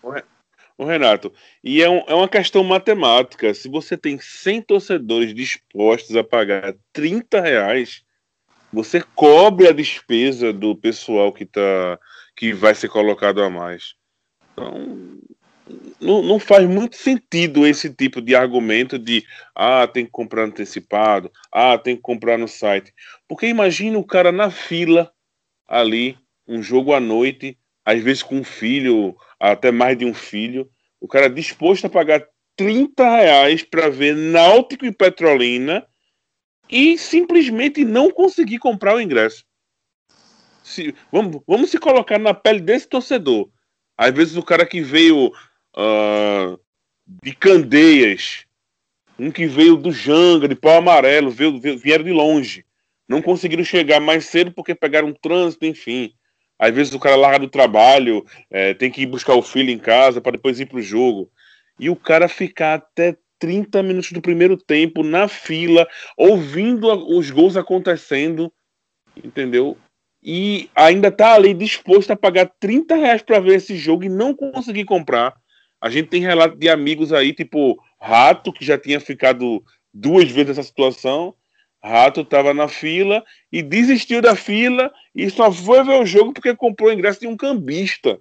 O 0.77 0.83
Renato, 0.83 1.31
e 1.63 1.81
é, 1.81 1.89
um, 1.89 2.03
é 2.05 2.13
uma 2.13 2.27
questão 2.27 2.63
matemática. 2.63 3.53
Se 3.53 3.69
você 3.69 3.95
tem 3.95 4.19
100 4.19 4.63
torcedores 4.63 5.33
dispostos 5.33 6.15
a 6.17 6.23
pagar 6.23 6.75
30 6.91 7.39
reais, 7.39 8.03
você 8.73 9.01
cobre 9.15 9.69
a 9.69 9.71
despesa 9.71 10.51
do 10.51 10.75
pessoal 10.75 11.31
que, 11.31 11.45
tá, 11.45 11.97
que 12.35 12.51
vai 12.51 12.75
ser 12.75 12.89
colocado 12.89 13.41
a 13.41 13.49
mais. 13.49 13.95
Então, 14.51 15.17
não, 15.99 16.21
não 16.21 16.39
faz 16.39 16.67
muito 16.67 16.97
sentido 16.97 17.65
esse 17.65 17.89
tipo 17.89 18.21
de 18.21 18.35
argumento 18.35 18.99
de 18.99 19.25
ah, 19.55 19.87
tem 19.87 20.05
que 20.05 20.11
comprar 20.11 20.43
antecipado, 20.43 21.31
ah, 21.51 21.77
tem 21.77 21.95
que 21.95 22.01
comprar 22.01 22.37
no 22.37 22.47
site. 22.47 22.93
Porque 23.27 23.47
imagina 23.47 23.97
o 23.97 24.03
cara 24.03 24.31
na 24.31 24.51
fila 24.51 25.11
ali, 25.67 26.17
um 26.47 26.61
jogo 26.61 26.93
à 26.93 26.99
noite, 26.99 27.57
às 27.85 28.01
vezes 28.01 28.23
com 28.23 28.37
um 28.37 28.43
filho, 28.43 29.15
até 29.39 29.71
mais 29.71 29.97
de 29.97 30.05
um 30.05 30.13
filho, 30.13 30.69
o 30.99 31.07
cara 31.07 31.29
disposto 31.29 31.85
a 31.85 31.89
pagar 31.89 32.25
30 32.55 33.17
reais 33.17 33.63
para 33.63 33.89
ver 33.89 34.15
Náutico 34.15 34.85
e 34.85 34.91
Petrolina 34.91 35.85
e 36.69 36.97
simplesmente 36.97 37.85
não 37.85 38.09
conseguir 38.09 38.57
comprar 38.57 38.95
o 38.95 39.01
ingresso. 39.01 39.45
Se, 40.63 40.95
vamos, 41.11 41.41
vamos 41.47 41.69
se 41.69 41.77
colocar 41.77 42.17
na 42.17 42.33
pele 42.33 42.59
desse 42.59 42.87
torcedor. 42.87 43.49
Às 43.95 44.13
vezes 44.13 44.35
o 44.35 44.43
cara 44.43 44.65
que 44.65 44.81
veio 44.81 45.27
uh, 45.27 46.59
de 47.21 47.35
Candeias, 47.35 48.45
um 49.19 49.29
que 49.29 49.45
veio 49.45 49.77
do 49.77 49.91
Janga, 49.91 50.47
de 50.47 50.55
Pau 50.55 50.77
Amarelo, 50.77 51.29
veio, 51.29 51.59
veio, 51.59 51.77
vieram 51.77 52.03
de 52.03 52.11
longe. 52.11 52.65
Não 53.07 53.21
conseguiram 53.21 53.63
chegar 53.63 53.99
mais 53.99 54.25
cedo 54.25 54.51
porque 54.51 54.73
pegaram 54.73 55.13
trânsito, 55.13 55.65
enfim. 55.65 56.13
Às 56.57 56.73
vezes 56.73 56.93
o 56.93 56.99
cara 56.99 57.15
larga 57.15 57.39
do 57.39 57.49
trabalho, 57.49 58.25
é, 58.49 58.73
tem 58.73 58.89
que 58.89 59.01
ir 59.01 59.07
buscar 59.07 59.35
o 59.35 59.41
filho 59.41 59.69
em 59.69 59.79
casa 59.79 60.21
para 60.21 60.33
depois 60.33 60.59
ir 60.59 60.65
para 60.65 60.77
o 60.77 60.81
jogo. 60.81 61.29
E 61.79 61.89
o 61.89 61.95
cara 61.95 62.27
ficar 62.27 62.75
até 62.75 63.17
30 63.39 63.83
minutos 63.83 64.11
do 64.11 64.21
primeiro 64.21 64.55
tempo 64.55 65.03
na 65.03 65.27
fila, 65.27 65.87
ouvindo 66.17 66.87
os 67.17 67.29
gols 67.29 67.57
acontecendo, 67.57 68.51
entendeu? 69.21 69.77
e 70.25 70.71
ainda 70.75 71.11
tá 71.11 71.35
ali 71.35 71.53
disposto 71.53 72.09
a 72.09 72.15
pagar 72.15 72.51
30 72.59 72.95
reais 72.95 73.21
para 73.21 73.39
ver 73.39 73.57
esse 73.57 73.77
jogo 73.77 74.03
e 74.03 74.09
não 74.09 74.33
conseguir 74.33 74.83
comprar. 74.83 75.35
A 75.79 75.87
gente 75.87 76.09
tem 76.09 76.19
relato 76.19 76.57
de 76.57 76.67
amigos 76.67 77.13
aí, 77.13 77.31
tipo 77.31 77.79
Rato, 78.01 78.51
que 78.51 78.65
já 78.65 78.75
tinha 78.75 78.99
ficado 78.99 79.63
duas 79.93 80.31
vezes 80.31 80.47
nessa 80.47 80.63
situação. 80.63 81.35
Rato 81.85 82.21
estava 82.21 82.51
na 82.51 82.67
fila 82.67 83.23
e 83.51 83.61
desistiu 83.61 84.19
da 84.19 84.35
fila 84.35 84.91
e 85.13 85.29
só 85.29 85.51
foi 85.51 85.83
ver 85.83 85.99
o 85.99 86.05
jogo 86.05 86.33
porque 86.33 86.55
comprou 86.55 86.89
o 86.89 86.91
ingresso 86.91 87.19
de 87.19 87.27
um 87.27 87.37
cambista. 87.37 88.19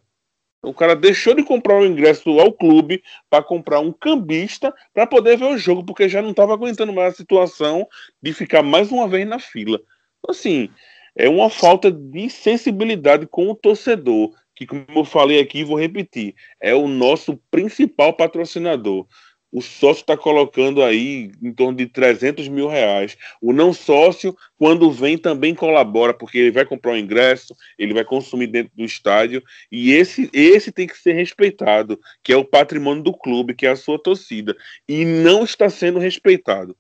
O 0.62 0.74
cara 0.74 0.94
deixou 0.94 1.34
de 1.34 1.42
comprar 1.42 1.80
o 1.80 1.86
ingresso 1.86 2.28
ao 2.38 2.52
clube 2.52 3.02
para 3.30 3.42
comprar 3.42 3.80
um 3.80 3.90
cambista 3.90 4.72
para 4.92 5.06
poder 5.06 5.38
ver 5.38 5.46
o 5.46 5.56
jogo, 5.56 5.82
porque 5.82 6.10
já 6.10 6.20
não 6.20 6.32
estava 6.32 6.52
aguentando 6.52 6.92
mais 6.92 7.14
a 7.14 7.16
situação 7.16 7.88
de 8.22 8.34
ficar 8.34 8.62
mais 8.62 8.92
uma 8.92 9.08
vez 9.08 9.26
na 9.26 9.38
fila. 9.38 9.80
Então, 10.18 10.30
assim, 10.30 10.68
é 11.16 11.26
uma 11.26 11.48
falta 11.48 11.90
de 11.90 12.28
sensibilidade 12.28 13.26
com 13.26 13.48
o 13.48 13.54
torcedor, 13.54 14.30
que, 14.54 14.66
como 14.66 14.84
eu 14.94 15.04
falei 15.06 15.40
aqui, 15.40 15.64
vou 15.64 15.78
repetir, 15.78 16.34
é 16.60 16.74
o 16.74 16.86
nosso 16.86 17.38
principal 17.50 18.12
patrocinador 18.12 19.06
o 19.54 19.62
sócio 19.62 20.00
está 20.00 20.16
colocando 20.16 20.82
aí 20.82 21.30
em 21.40 21.52
torno 21.52 21.78
de 21.78 21.86
300 21.86 22.48
mil 22.48 22.66
reais. 22.66 23.16
O 23.40 23.52
não 23.52 23.72
sócio, 23.72 24.36
quando 24.58 24.90
vem, 24.90 25.16
também 25.16 25.54
colabora, 25.54 26.12
porque 26.12 26.38
ele 26.38 26.50
vai 26.50 26.64
comprar 26.64 26.94
o 26.94 26.98
ingresso, 26.98 27.54
ele 27.78 27.94
vai 27.94 28.04
consumir 28.04 28.48
dentro 28.48 28.72
do 28.74 28.84
estádio, 28.84 29.40
e 29.70 29.92
esse, 29.92 30.28
esse 30.32 30.72
tem 30.72 30.88
que 30.88 30.98
ser 30.98 31.12
respeitado, 31.12 32.00
que 32.20 32.32
é 32.32 32.36
o 32.36 32.44
patrimônio 32.44 33.04
do 33.04 33.12
clube, 33.12 33.54
que 33.54 33.64
é 33.64 33.70
a 33.70 33.76
sua 33.76 33.96
torcida, 33.96 34.56
e 34.88 35.04
não 35.04 35.44
está 35.44 35.70
sendo 35.70 36.00
respeitado. 36.00 36.76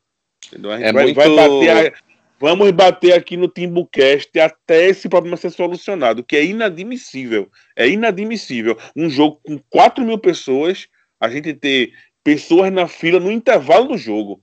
Entendeu? 0.48 0.72
A 0.72 0.76
gente 0.76 0.88
é 0.88 0.92
vai, 0.92 1.04
muito... 1.04 1.16
vai 1.16 1.28
bater. 1.28 1.94
A... 1.94 2.14
Vamos 2.40 2.72
bater 2.72 3.12
aqui 3.12 3.36
no 3.36 3.46
Timbucast 3.46 4.36
até 4.40 4.88
esse 4.88 5.08
problema 5.08 5.36
ser 5.36 5.50
solucionado, 5.50 6.24
que 6.24 6.36
é 6.36 6.44
inadmissível. 6.44 7.48
É 7.76 7.88
inadmissível. 7.88 8.76
Um 8.96 9.08
jogo 9.08 9.40
com 9.44 9.60
4 9.70 10.04
mil 10.04 10.18
pessoas, 10.18 10.88
a 11.20 11.30
gente 11.30 11.54
ter 11.54 11.92
pessoas 12.24 12.72
na 12.72 12.88
fila 12.88 13.20
no 13.20 13.30
intervalo 13.30 13.88
do 13.88 13.98
jogo. 13.98 14.42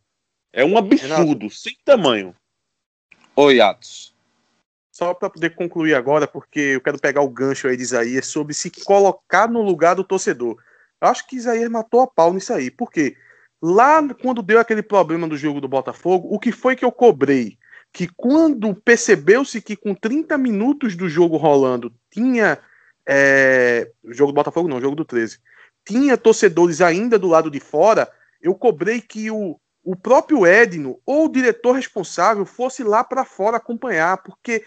É 0.54 0.64
um 0.64 0.78
absurdo, 0.78 1.08
Renato. 1.08 1.50
sem 1.50 1.76
tamanho. 1.84 2.36
Oi, 3.36 3.60
Atos. 3.60 4.16
Só 4.92 5.14
para 5.14 5.30
poder 5.30 5.56
concluir 5.56 5.96
agora, 5.96 6.28
porque 6.28 6.60
eu 6.60 6.82
quero 6.82 7.00
pegar 7.00 7.22
o 7.22 7.30
gancho 7.30 7.68
aí 7.68 7.76
de 7.76 7.84
Isaías 7.84 8.28
sobre 8.28 8.54
se 8.54 8.70
colocar 8.70 9.50
no 9.50 9.62
lugar 9.62 9.96
do 9.96 10.04
torcedor. 10.04 10.62
Eu 11.02 11.08
acho 11.08 11.26
que 11.26 11.38
Isaías 11.38 11.70
matou 11.70 12.02
a 12.02 12.08
pau 12.08 12.32
nisso 12.32 12.54
aí. 12.54 12.70
Por 12.70 12.92
quê? 12.92 13.16
Lá, 13.62 14.02
quando 14.22 14.44
deu 14.44 14.60
aquele 14.60 14.84
problema 14.84 15.28
do 15.28 15.38
jogo 15.38 15.60
do 15.60 15.68
Botafogo, 15.68 16.28
o 16.30 16.40
que 16.40 16.52
foi 16.52 16.76
que 16.76 16.86
eu 16.86 16.92
cobrei? 16.92 17.58
Que 17.92 18.08
quando 18.16 18.76
percebeu-se 18.76 19.62
que 19.62 19.76
com 19.76 19.96
30 19.96 20.38
minutos 20.38 20.96
do 20.96 21.10
jogo 21.10 21.38
rolando 21.38 21.92
tinha. 22.12 22.60
É, 23.08 23.92
jogo 24.06 24.32
do 24.32 24.36
Botafogo 24.36 24.68
não, 24.68 24.80
jogo 24.80 24.96
do 24.96 25.04
13 25.04 25.40
tinha 25.86 26.18
torcedores 26.18 26.82
ainda 26.82 27.18
do 27.18 27.28
lado 27.28 27.50
de 27.50 27.60
fora, 27.60 28.10
eu 28.42 28.56
cobrei 28.56 29.02
que 29.02 29.30
o, 29.32 29.60
o 29.84 29.96
próprio 29.96 30.46
Edno 30.46 31.00
ou 31.06 31.26
o 31.26 31.32
diretor 31.32 31.74
responsável 31.74 32.46
fosse 32.46 32.84
lá 32.84 33.04
para 33.04 33.26
fora 33.26 33.58
acompanhar, 33.58 34.18
porque 34.18 34.64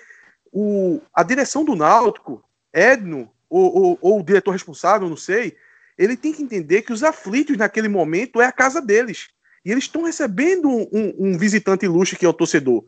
o, 0.53 1.01
a 1.13 1.23
direção 1.23 1.65
do 1.65 1.75
Náutico, 1.75 2.43
Edno, 2.73 3.31
ou, 3.49 3.77
ou, 3.77 3.99
ou, 4.01 4.21
o 4.21 4.23
diretor 4.23 4.53
responsável, 4.53 5.09
não 5.09 5.17
sei, 5.17 5.57
ele 5.97 6.17
tem 6.17 6.33
que 6.33 6.43
entender 6.43 6.83
que 6.83 6.93
os 6.93 7.05
aflitos 7.05 7.57
naquele 7.57 7.89
momento 7.89 8.41
é 8.41 8.47
a 8.47 8.53
casa 8.53 8.81
deles. 8.81 9.29
E 9.65 9.71
eles 9.71 9.85
estão 9.85 10.05
recebendo 10.05 10.69
um, 10.69 10.89
um, 10.93 11.15
um 11.19 11.39
visitante 11.39 11.85
ilustre 11.85 12.19
que 12.19 12.27
é 12.27 12.29
o 12.29 12.33
torcedor. 12.33 12.85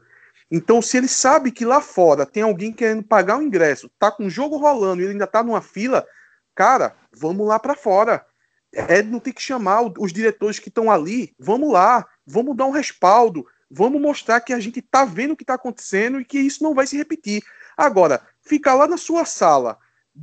Então, 0.51 0.81
se 0.81 0.97
ele 0.97 1.09
sabe 1.09 1.51
que 1.51 1.65
lá 1.65 1.81
fora 1.81 2.25
tem 2.25 2.43
alguém 2.43 2.73
querendo 2.73 3.03
pagar 3.03 3.39
o 3.39 3.43
ingresso, 3.43 3.91
tá 3.99 4.11
com 4.13 4.27
o 4.27 4.31
jogo 4.31 4.57
rolando 4.57 5.01
e 5.01 5.05
ele 5.05 5.13
ainda 5.13 5.27
tá 5.27 5.43
numa 5.43 5.61
fila, 5.61 6.07
cara, 6.55 6.97
vamos 7.19 7.47
lá 7.47 7.59
para 7.59 7.75
fora. 7.75 8.25
É, 8.73 9.03
não 9.03 9.19
tem 9.19 9.33
que 9.33 9.43
chamar 9.43 9.83
os 9.99 10.13
diretores 10.13 10.59
que 10.59 10.69
estão 10.69 10.91
ali, 10.91 11.35
vamos 11.39 11.73
lá, 11.73 12.07
vamos 12.27 12.57
dar 12.57 12.67
um 12.67 12.71
respaldo, 12.71 13.47
vamos 13.71 14.01
mostrar 14.01 14.41
que 14.41 14.53
a 14.53 14.61
gente 14.61 14.81
está 14.81 15.05
vendo 15.05 15.33
o 15.33 15.37
que 15.37 15.43
está 15.43 15.55
acontecendo 15.55 16.21
e 16.21 16.25
que 16.25 16.39
isso 16.39 16.63
não 16.63 16.75
vai 16.75 16.87
se 16.87 16.97
repetir. 16.97 17.43
Agora, 17.77 18.21
ficar 18.43 18.75
lá 18.75 18.87
na 18.87 18.97
sua 18.97 19.25
sala, 19.25 19.79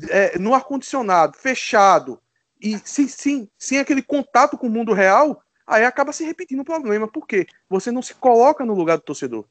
é, 0.10 0.38
no 0.38 0.54
ar-condicionado, 0.54 1.38
fechado, 1.38 2.22
e 2.62 2.80
sem, 2.86 3.08
sem, 3.08 3.50
sem 3.58 3.80
aquele 3.80 4.02
contato 4.02 4.58
com 4.58 4.68
o 4.68 4.70
mundo 4.70 4.94
real, 4.94 5.44
aí 5.68 5.84
acaba 5.84 6.14
se 6.14 6.24
repetindo 6.24 6.62
o 6.62 6.66
problema. 6.66 7.08
Por 7.08 7.28
quê? 7.28 7.46
Você 7.70 7.92
não 7.92 8.02
se 8.02 8.14
coloca 8.14 8.66
no 8.66 8.74
lugar 8.74 8.98
do 8.98 9.04
torcedor. 9.04 9.46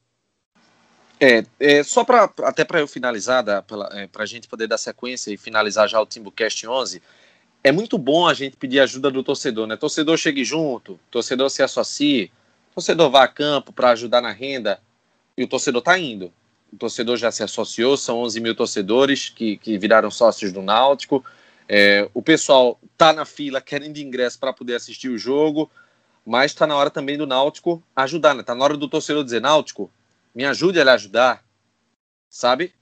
É, 1.19 1.45
é 1.59 1.83
só 1.83 2.03
para 2.03 2.29
até 2.43 2.65
para 2.65 2.79
eu 2.79 2.87
finalizar, 2.87 3.43
para 3.43 3.89
é, 3.93 4.09
a 4.13 4.25
gente 4.25 4.47
poder 4.47 4.67
dar 4.67 4.79
sequência 4.79 5.31
e 5.31 5.37
finalizar 5.37 5.87
já 5.87 6.01
o 6.01 6.05
Timbucast 6.05 6.67
11, 6.67 7.01
é 7.63 7.71
muito 7.71 7.97
bom 7.97 8.27
a 8.27 8.33
gente 8.33 8.57
pedir 8.57 8.81
ajuda 8.81 9.09
do 9.09 9.23
torcedor, 9.23 9.65
né? 9.65 9.77
Torcedor 9.77 10.17
chegue 10.17 10.43
junto, 10.43 10.99
torcedor 11.09 11.49
se 11.49 11.63
associe, 11.63 12.29
torcedor 12.73 13.09
vá 13.09 13.23
a 13.23 13.27
campo 13.27 13.71
para 13.71 13.91
ajudar 13.91 14.21
na 14.21 14.31
renda 14.31 14.79
e 15.37 15.43
o 15.43 15.47
torcedor 15.47 15.79
está 15.79 15.97
indo. 15.97 16.31
O 16.71 16.75
torcedor 16.75 17.15
já 17.17 17.31
se 17.31 17.41
associou, 17.41 17.95
são 17.95 18.19
11 18.19 18.39
mil 18.41 18.55
torcedores 18.55 19.29
que, 19.29 19.57
que 19.57 19.77
viraram 19.77 20.11
sócios 20.11 20.51
do 20.51 20.61
Náutico. 20.61 21.23
É, 21.69 22.09
o 22.13 22.21
pessoal 22.21 22.77
tá 22.97 23.13
na 23.13 23.23
fila 23.23 23.61
querendo 23.61 23.97
ingresso 23.97 24.37
para 24.39 24.51
poder 24.51 24.75
assistir 24.75 25.07
o 25.07 25.17
jogo, 25.17 25.71
mas 26.25 26.51
está 26.51 26.67
na 26.67 26.75
hora 26.75 26.89
também 26.89 27.17
do 27.17 27.25
Náutico 27.25 27.81
ajudar, 27.95 28.33
né? 28.33 28.43
Tá 28.43 28.53
na 28.53 28.63
hora 28.63 28.75
do 28.75 28.89
torcedor 28.89 29.23
dizer 29.23 29.39
Náutico, 29.39 29.89
me 30.35 30.43
ajude 30.43 30.81
a 30.81 30.83
lhe 30.83 30.89
ajudar, 30.89 31.43
sabe? 32.29 32.73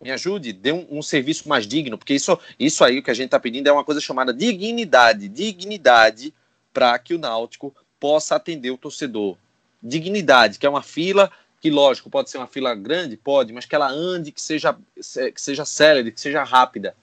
Me 0.00 0.12
ajude, 0.12 0.52
dê 0.52 0.70
um, 0.70 0.86
um, 0.90 1.02
serviço 1.02 1.48
mais 1.48 1.66
digno, 1.66 1.98
porque 1.98 2.14
isso, 2.14 2.38
isso 2.58 2.84
aí 2.84 3.02
que 3.02 3.10
a 3.10 3.14
gente 3.14 3.26
está 3.26 3.40
pedindo 3.40 3.66
é 3.66 3.72
uma 3.72 3.84
coisa 3.84 4.00
chamada 4.00 4.32
dignidade, 4.32 5.28
dignidade 5.28 6.32
para 6.72 6.96
que 6.98 7.14
o 7.14 7.18
Náutico 7.18 7.74
possa 7.98 8.36
atender 8.36 8.70
o 8.70 8.78
torcedor. 8.78 9.36
Dignidade, 9.82 10.58
que 10.58 10.66
é 10.66 10.70
uma 10.70 10.82
fila 10.82 11.30
que, 11.60 11.70
lógico, 11.70 12.08
pode 12.08 12.30
ser 12.30 12.38
uma 12.38 12.46
fila 12.46 12.74
grande, 12.74 13.16
pode, 13.16 13.52
mas 13.52 13.64
que 13.64 13.74
ela 13.74 13.90
ande, 13.90 14.30
que 14.30 14.40
seja, 14.40 14.76
que 14.94 15.40
seja 15.40 15.64
célere, 15.64 16.12
que 16.12 16.20
seja 16.20 16.44
rápida, 16.44 16.94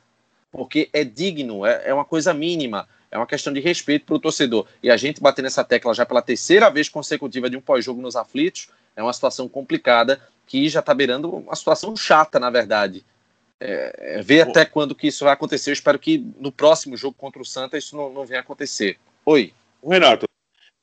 porque 0.50 0.90
é 0.94 1.04
digno, 1.04 1.66
é, 1.66 1.90
é 1.90 1.94
uma 1.94 2.06
coisa 2.06 2.34
mínima, 2.34 2.88
é 3.12 3.18
uma 3.18 3.28
questão 3.28 3.52
de 3.52 3.60
respeito 3.60 4.06
para 4.06 4.16
o 4.16 4.20
torcedor. 4.20 4.66
E 4.82 4.90
a 4.90 4.96
gente 4.96 5.22
bater 5.22 5.42
nessa 5.42 5.64
tecla 5.64 5.94
já 5.94 6.06
pela 6.06 6.22
terceira 6.22 6.70
vez 6.70 6.88
consecutiva 6.88 7.50
de 7.50 7.58
um 7.58 7.62
pós-jogo 7.62 8.02
nos 8.02 8.16
aflitos, 8.16 8.70
é 8.96 9.04
uma 9.04 9.12
situação 9.12 9.50
complicada 9.50 10.22
que 10.46 10.70
já 10.70 10.80
está 10.80 10.94
beirando 10.94 11.30
uma 11.30 11.56
situação 11.56 11.96
chata, 11.96 12.40
na 12.40 12.50
verdade. 12.50 13.04
É, 13.60 14.18
é, 14.18 14.22
ver 14.22 14.42
até 14.42 14.66
quando 14.66 14.94
que 14.94 15.08
isso 15.08 15.24
vai 15.24 15.34
acontecer. 15.34 15.70
Eu 15.70 15.74
espero 15.74 15.98
que 15.98 16.18
no 16.38 16.52
próximo 16.52 16.98
jogo 16.98 17.16
contra 17.18 17.42
o 17.42 17.46
Santa 17.46 17.78
isso 17.78 17.96
não, 17.96 18.12
não 18.12 18.26
venha 18.26 18.42
acontecer. 18.42 18.98
Oi. 19.26 19.54
Renato, 19.84 20.26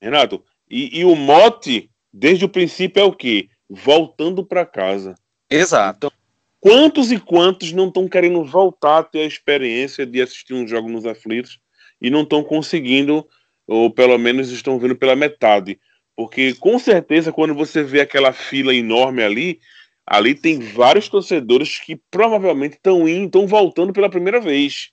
Renato, 0.00 0.42
e, 0.70 1.00
e 1.00 1.04
o 1.04 1.14
mote, 1.14 1.90
desde 2.12 2.44
o 2.44 2.48
princípio, 2.48 3.00
é 3.00 3.04
o 3.04 3.12
quê? 3.12 3.48
Voltando 3.68 4.44
para 4.44 4.64
casa. 4.64 5.14
Exato. 5.50 6.06
Então, 6.06 6.12
quantos 6.60 7.12
e 7.12 7.18
quantos 7.18 7.72
não 7.72 7.88
estão 7.88 8.08
querendo 8.08 8.44
voltar 8.44 8.98
a 8.98 9.04
ter 9.04 9.20
a 9.20 9.26
experiência 9.26 10.06
de 10.06 10.22
assistir 10.22 10.54
um 10.54 10.66
jogo 10.66 10.88
nos 10.88 11.04
aflitos 11.04 11.58
e 12.00 12.08
não 12.10 12.22
estão 12.22 12.42
conseguindo, 12.42 13.26
ou 13.66 13.90
pelo 13.90 14.16
menos 14.18 14.50
estão 14.50 14.78
vendo 14.78 14.96
pela 14.96 15.14
metade? 15.14 15.78
Porque 16.22 16.54
com 16.54 16.78
certeza, 16.78 17.32
quando 17.32 17.52
você 17.52 17.82
vê 17.82 18.00
aquela 18.00 18.32
fila 18.32 18.72
enorme 18.72 19.24
ali, 19.24 19.58
ali 20.06 20.36
tem 20.36 20.60
vários 20.60 21.08
torcedores 21.08 21.80
que 21.80 22.00
provavelmente 22.12 22.76
estão 22.76 23.08
indo, 23.08 23.26
estão 23.26 23.44
voltando 23.44 23.92
pela 23.92 24.08
primeira 24.08 24.40
vez. 24.40 24.92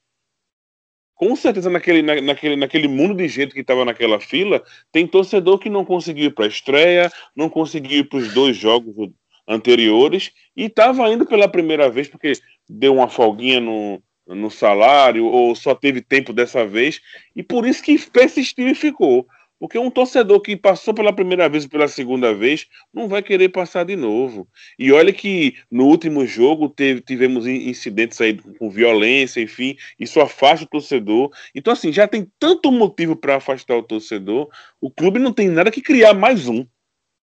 Com 1.13 1.36
certeza, 1.36 1.69
naquele, 1.69 2.01
na, 2.01 2.19
naquele, 2.19 2.55
naquele 2.55 2.88
mundo 2.88 3.13
de 3.13 3.27
gente 3.27 3.53
que 3.53 3.59
estava 3.59 3.86
naquela 3.86 4.19
fila, 4.19 4.63
tem 4.91 5.05
torcedor 5.05 5.59
que 5.59 5.69
não 5.69 5.86
conseguiu 5.86 6.25
ir 6.25 6.34
para 6.34 6.45
a 6.45 6.47
estreia, 6.47 7.11
não 7.36 7.47
conseguiu 7.47 7.99
ir 7.99 8.09
para 8.09 8.17
os 8.17 8.34
dois 8.34 8.57
jogos 8.57 9.11
anteriores 9.47 10.32
e 10.57 10.63
estava 10.63 11.07
indo 11.13 11.27
pela 11.27 11.47
primeira 11.47 11.91
vez 11.91 12.07
porque 12.07 12.34
deu 12.67 12.95
uma 12.95 13.07
folguinha 13.07 13.59
no, 13.59 14.01
no 14.25 14.49
salário 14.49 15.27
ou 15.27 15.53
só 15.53 15.75
teve 15.75 16.01
tempo 16.01 16.34
dessa 16.34 16.65
vez 16.65 16.99
e 17.36 17.43
por 17.43 17.67
isso 17.67 17.84
que 17.84 17.99
persistiu 18.09 18.67
e 18.67 18.73
ficou. 18.73 19.27
Porque 19.60 19.78
um 19.78 19.91
torcedor 19.91 20.39
que 20.39 20.55
passou 20.55 20.93
pela 20.93 21.12
primeira 21.12 21.49
vez 21.49 21.66
e 21.66 21.70
pela 21.70 21.88
segunda 21.88 22.34
vez 22.34 22.68
não 22.93 23.10
vai 23.10 23.22
querer 23.22 23.49
passar 23.49 23.84
de 23.84 23.95
novo. 23.95 24.47
E 24.78 24.91
olha 24.91 25.12
que 25.12 25.57
no 25.70 25.86
último 25.86 26.26
jogo 26.26 26.70
teve, 26.70 27.01
tivemos 27.01 27.45
incidentes 27.45 28.22
aí 28.22 28.38
com 28.38 28.70
violência, 28.70 29.41
enfim, 29.41 29.76
isso 29.99 30.22
afasta 30.22 30.66
o 30.66 30.70
torcedor. 30.70 31.30
Então, 31.53 31.74
assim, 31.74 31.91
já 31.91 32.07
tem 32.07 32.32
tanto 32.39 32.72
motivo 32.72 33.16
para 33.16 33.36
afastar 33.36 33.76
o 33.76 33.84
torcedor, 33.84 34.49
o 34.80 34.89
clube 34.89 35.20
não 35.20 35.34
tem 35.34 35.49
nada 35.49 35.70
que 35.70 35.82
criar 35.82 36.14
mais 36.14 36.47
um. 36.47 36.66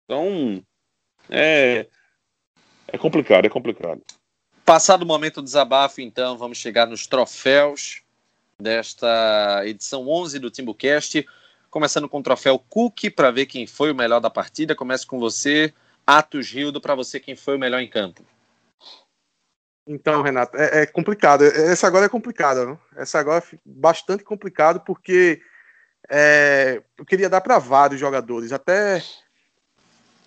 Então, 0.04 0.62
é, 1.30 1.88
é 2.90 2.98
complicado, 2.98 3.46
é 3.46 3.50
complicado. 3.50 4.02
Passado 4.66 5.04
o 5.04 5.06
momento 5.06 5.36
do 5.36 5.46
desabafo, 5.46 6.02
então, 6.02 6.38
vamos 6.38 6.58
chegar 6.58 6.86
nos 6.86 7.08
troféus 7.08 8.02
desta 8.60 9.62
edição 9.66 10.08
11 10.08 10.40
do 10.40 10.50
Timbucast. 10.50 11.26
Começando 11.76 12.08
com 12.08 12.20
o 12.20 12.24
troféu 12.24 12.58
Cook 12.58 13.10
para 13.14 13.32
ver 13.32 13.48
quem 13.48 13.68
foi 13.68 13.92
o 13.92 13.96
melhor 13.96 14.22
da 14.22 14.30
partida. 14.30 14.74
Começa 14.74 15.06
com 15.06 15.20
você, 15.20 15.74
Atos 16.08 16.50
Rildo, 16.50 16.80
para 16.80 16.96
você 16.96 17.20
quem 17.20 17.36
foi 17.36 17.58
o 17.58 17.60
melhor 17.60 17.82
em 17.82 17.90
campo. 17.90 18.24
Então, 19.86 20.22
Renato, 20.22 20.56
é, 20.56 20.84
é 20.84 20.86
complicado. 20.86 21.44
Essa 21.44 21.86
agora 21.86 22.06
é 22.06 22.10
complicada. 22.10 22.66
Não? 22.66 22.80
Essa 22.96 23.20
agora 23.20 23.44
é 23.52 23.58
bastante 23.66 24.24
complicado 24.24 24.80
porque 24.86 25.42
é, 26.10 26.82
eu 26.98 27.04
queria 27.04 27.28
dar 27.28 27.42
para 27.42 27.60
vários 27.60 28.00
jogadores. 28.00 28.54
Até 28.54 29.04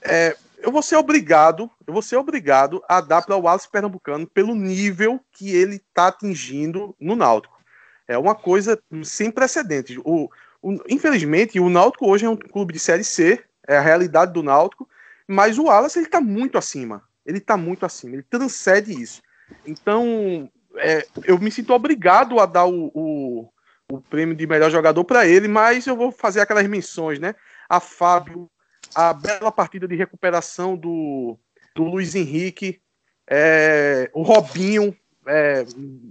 é, 0.03 0.37
eu 0.59 0.71
vou 0.71 0.83
ser 0.83 0.97
obrigado, 0.97 1.71
eu 1.87 1.95
vou 1.95 2.03
ser 2.03 2.17
obrigado 2.17 2.85
a 2.87 3.01
dar 3.01 3.23
para 3.23 3.35
o 3.35 3.41
Wallace 3.41 3.71
Pernambucano 3.71 4.27
pelo 4.27 4.55
nível 4.55 5.19
que 5.33 5.57
ele 5.57 5.77
está 5.77 6.09
atingindo 6.09 6.95
no 7.01 7.17
Náutico. 7.17 7.57
É 8.07 8.19
uma 8.19 8.35
coisa 8.35 8.79
sem 9.03 9.31
precedentes. 9.31 9.97
O, 10.05 10.29
o, 10.63 10.77
infelizmente, 10.89 11.61
o 11.61 11.69
Náutico 11.69 12.09
hoje 12.09 12.25
é 12.25 12.31
um 12.31 12.37
clube 12.37 12.73
de 12.73 12.79
série 12.79 13.05
C, 13.05 13.43
é 13.67 13.77
a 13.77 13.83
realidade 13.83 14.33
do 14.33 14.43
Náutico, 14.43 14.89
mas 15.27 15.59
o 15.59 15.65
Wallace 15.65 15.99
ele 15.99 16.07
está 16.07 16.21
muito 16.21 16.57
acima. 16.57 17.03
Ele 17.25 17.39
está 17.39 17.57
muito 17.57 17.85
acima. 17.85 18.15
Ele 18.15 18.23
transcende 18.23 18.93
isso. 18.93 19.23
Então, 19.67 20.51
é, 20.77 21.07
eu 21.25 21.39
me 21.39 21.51
sinto 21.51 21.73
obrigado 21.73 22.41
a 22.41 22.47
dar 22.47 22.65
o, 22.65 22.91
o, 22.95 23.49
o 23.91 24.01
prêmio 24.01 24.35
de 24.35 24.47
melhor 24.47 24.71
jogador 24.71 25.05
para 25.05 25.27
ele, 25.27 25.47
mas 25.49 25.87
eu 25.87 25.97
vou 25.97 26.11
fazer 26.11 26.41
aquelas 26.41 26.67
menções, 26.67 27.19
né? 27.19 27.35
A 27.69 27.81
Fábio, 27.81 28.51
a 28.95 29.13
bela 29.13 29.53
partida 29.53 29.87
de 29.87 29.95
recuperação 29.95 30.77
do, 30.77 31.39
do 31.75 31.85
Luiz 31.85 32.15
Henrique, 32.15 32.81
é, 33.29 34.11
o 34.15 34.23
Robinho, 34.23 34.97
é, 35.27 35.65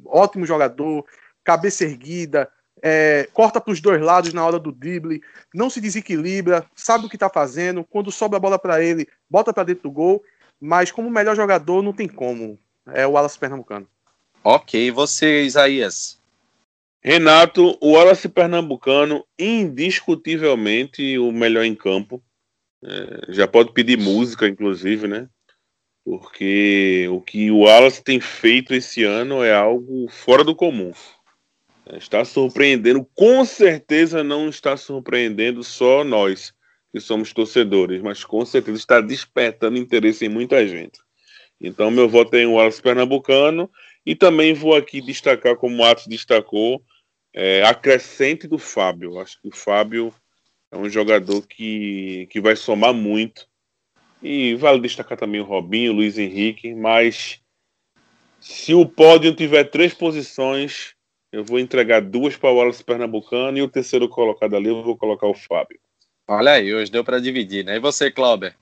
ótimo 0.06 0.45
jogador, 0.45 1.04
cabeça 1.43 1.84
erguida, 1.84 2.50
é, 2.82 3.28
corta 3.34 3.60
para 3.60 3.72
os 3.72 3.82
dois 3.82 4.02
lados 4.02 4.34
na 4.34 4.46
hora 4.46 4.60
do 4.60 4.72
drible, 4.72 5.22
não 5.54 5.70
se 5.70 5.82
desequilibra, 5.82 6.66
sabe 6.76 7.06
o 7.06 7.10
que 7.10 7.16
está 7.16 7.30
fazendo, 7.30 7.84
quando 7.84 8.12
sobra 8.12 8.38
a 8.38 8.40
bola 8.40 8.60
para 8.60 8.84
ele, 8.84 9.08
bota 9.30 9.54
para 9.54 9.64
dentro 9.64 9.84
do 9.84 9.92
gol, 9.92 10.24
mas 10.60 10.92
como 10.92 11.10
melhor 11.10 11.36
jogador 11.36 11.82
não 11.82 11.94
tem 11.94 12.08
como, 12.08 12.60
é 12.88 13.06
o 13.06 13.12
Wallace 13.12 13.38
Pernambucano. 13.38 13.88
Ok, 14.44 14.92
você, 14.92 15.44
Isaías? 15.44 16.18
Renato, 17.02 17.78
o 17.80 17.94
Wallace 17.94 18.28
Pernambucano, 18.28 19.26
indiscutivelmente 19.38 21.18
o 21.18 21.32
melhor 21.32 21.64
em 21.64 21.76
campo. 21.76 22.22
É, 22.84 23.34
já 23.34 23.48
pode 23.48 23.72
pedir 23.74 23.98
música, 23.98 24.48
inclusive, 24.48 25.08
né? 25.08 25.28
Porque 26.06 27.08
o 27.12 27.20
que 27.20 27.52
o 27.52 27.60
Wallace 27.60 28.04
tem 28.04 28.20
feito 28.20 28.74
esse 28.74 29.04
ano 29.04 29.44
é 29.44 29.54
algo 29.54 30.08
fora 30.10 30.44
do 30.44 30.56
comum. 30.56 30.94
Está 31.94 32.26
surpreendendo, 32.26 33.08
com 33.16 33.46
certeza 33.46 34.24
não 34.24 34.50
está 34.50 34.76
surpreendendo 34.76 35.64
só 35.64 36.04
nós, 36.04 36.54
que 36.92 37.00
somos 37.00 37.32
torcedores, 37.34 38.02
mas 38.02 38.24
com 38.24 38.46
certeza 38.46 38.78
está 38.78 39.00
despertando 39.00 39.78
interesse 39.78 40.26
em 40.26 40.30
muita 40.30 40.68
gente. 40.68 41.00
Então, 41.60 41.90
meu 41.90 42.08
voto 42.08 42.36
é 42.36 42.42
em 42.42 42.46
Wallace 42.46 42.82
Pernambucano 42.82 43.70
e 44.06 44.16
também 44.16 44.54
vou 44.54 44.76
aqui 44.76 45.02
destacar, 45.02 45.56
como 45.56 45.82
o 45.82 45.86
Atos 45.86 46.08
destacou, 46.08 46.82
é, 47.34 47.64
a 47.64 47.74
crescente 47.74 48.48
do 48.48 48.58
Fábio. 48.58 49.20
Acho 49.20 49.42
que 49.42 49.48
o 49.48 49.56
Fábio 49.56 50.14
é 50.72 50.78
um 50.78 50.90
jogador 50.90 51.46
que, 51.48 52.28
que 52.30 52.40
vai 52.40 52.56
somar 52.56 52.94
muito. 52.94 53.48
E 54.22 54.56
vale 54.56 54.82
destacar 54.82 55.18
também 55.18 55.42
o 55.42 55.46
Robinho, 55.46 55.92
o 55.92 55.96
Luiz 55.96 56.18
Henrique, 56.18 56.74
mas 56.74 57.40
se 58.40 58.74
o 58.74 58.86
pódio 58.86 59.36
tiver 59.36 59.66
três 59.66 59.94
posições, 59.94 60.96
eu 61.32 61.44
vou 61.44 61.60
entregar 61.60 62.02
duas 62.02 62.36
para 62.36 62.50
o 62.50 62.56
Wallace 62.56 62.84
Pernambucano 62.84 63.58
e 63.58 63.62
o 63.62 63.68
terceiro 63.68 64.08
colocado 64.08 64.56
ali 64.56 64.70
eu 64.70 64.84
vou 64.84 64.98
colocar 64.98 65.28
o 65.28 65.34
Fábio. 65.34 65.80
Olha 66.28 66.52
aí, 66.52 66.74
hoje 66.74 66.92
deu 66.92 67.04
para 67.04 67.20
dividir, 67.20 67.64
né? 67.64 67.78
E 67.78 67.80
você, 67.80 68.12
Clauber? 68.12 68.56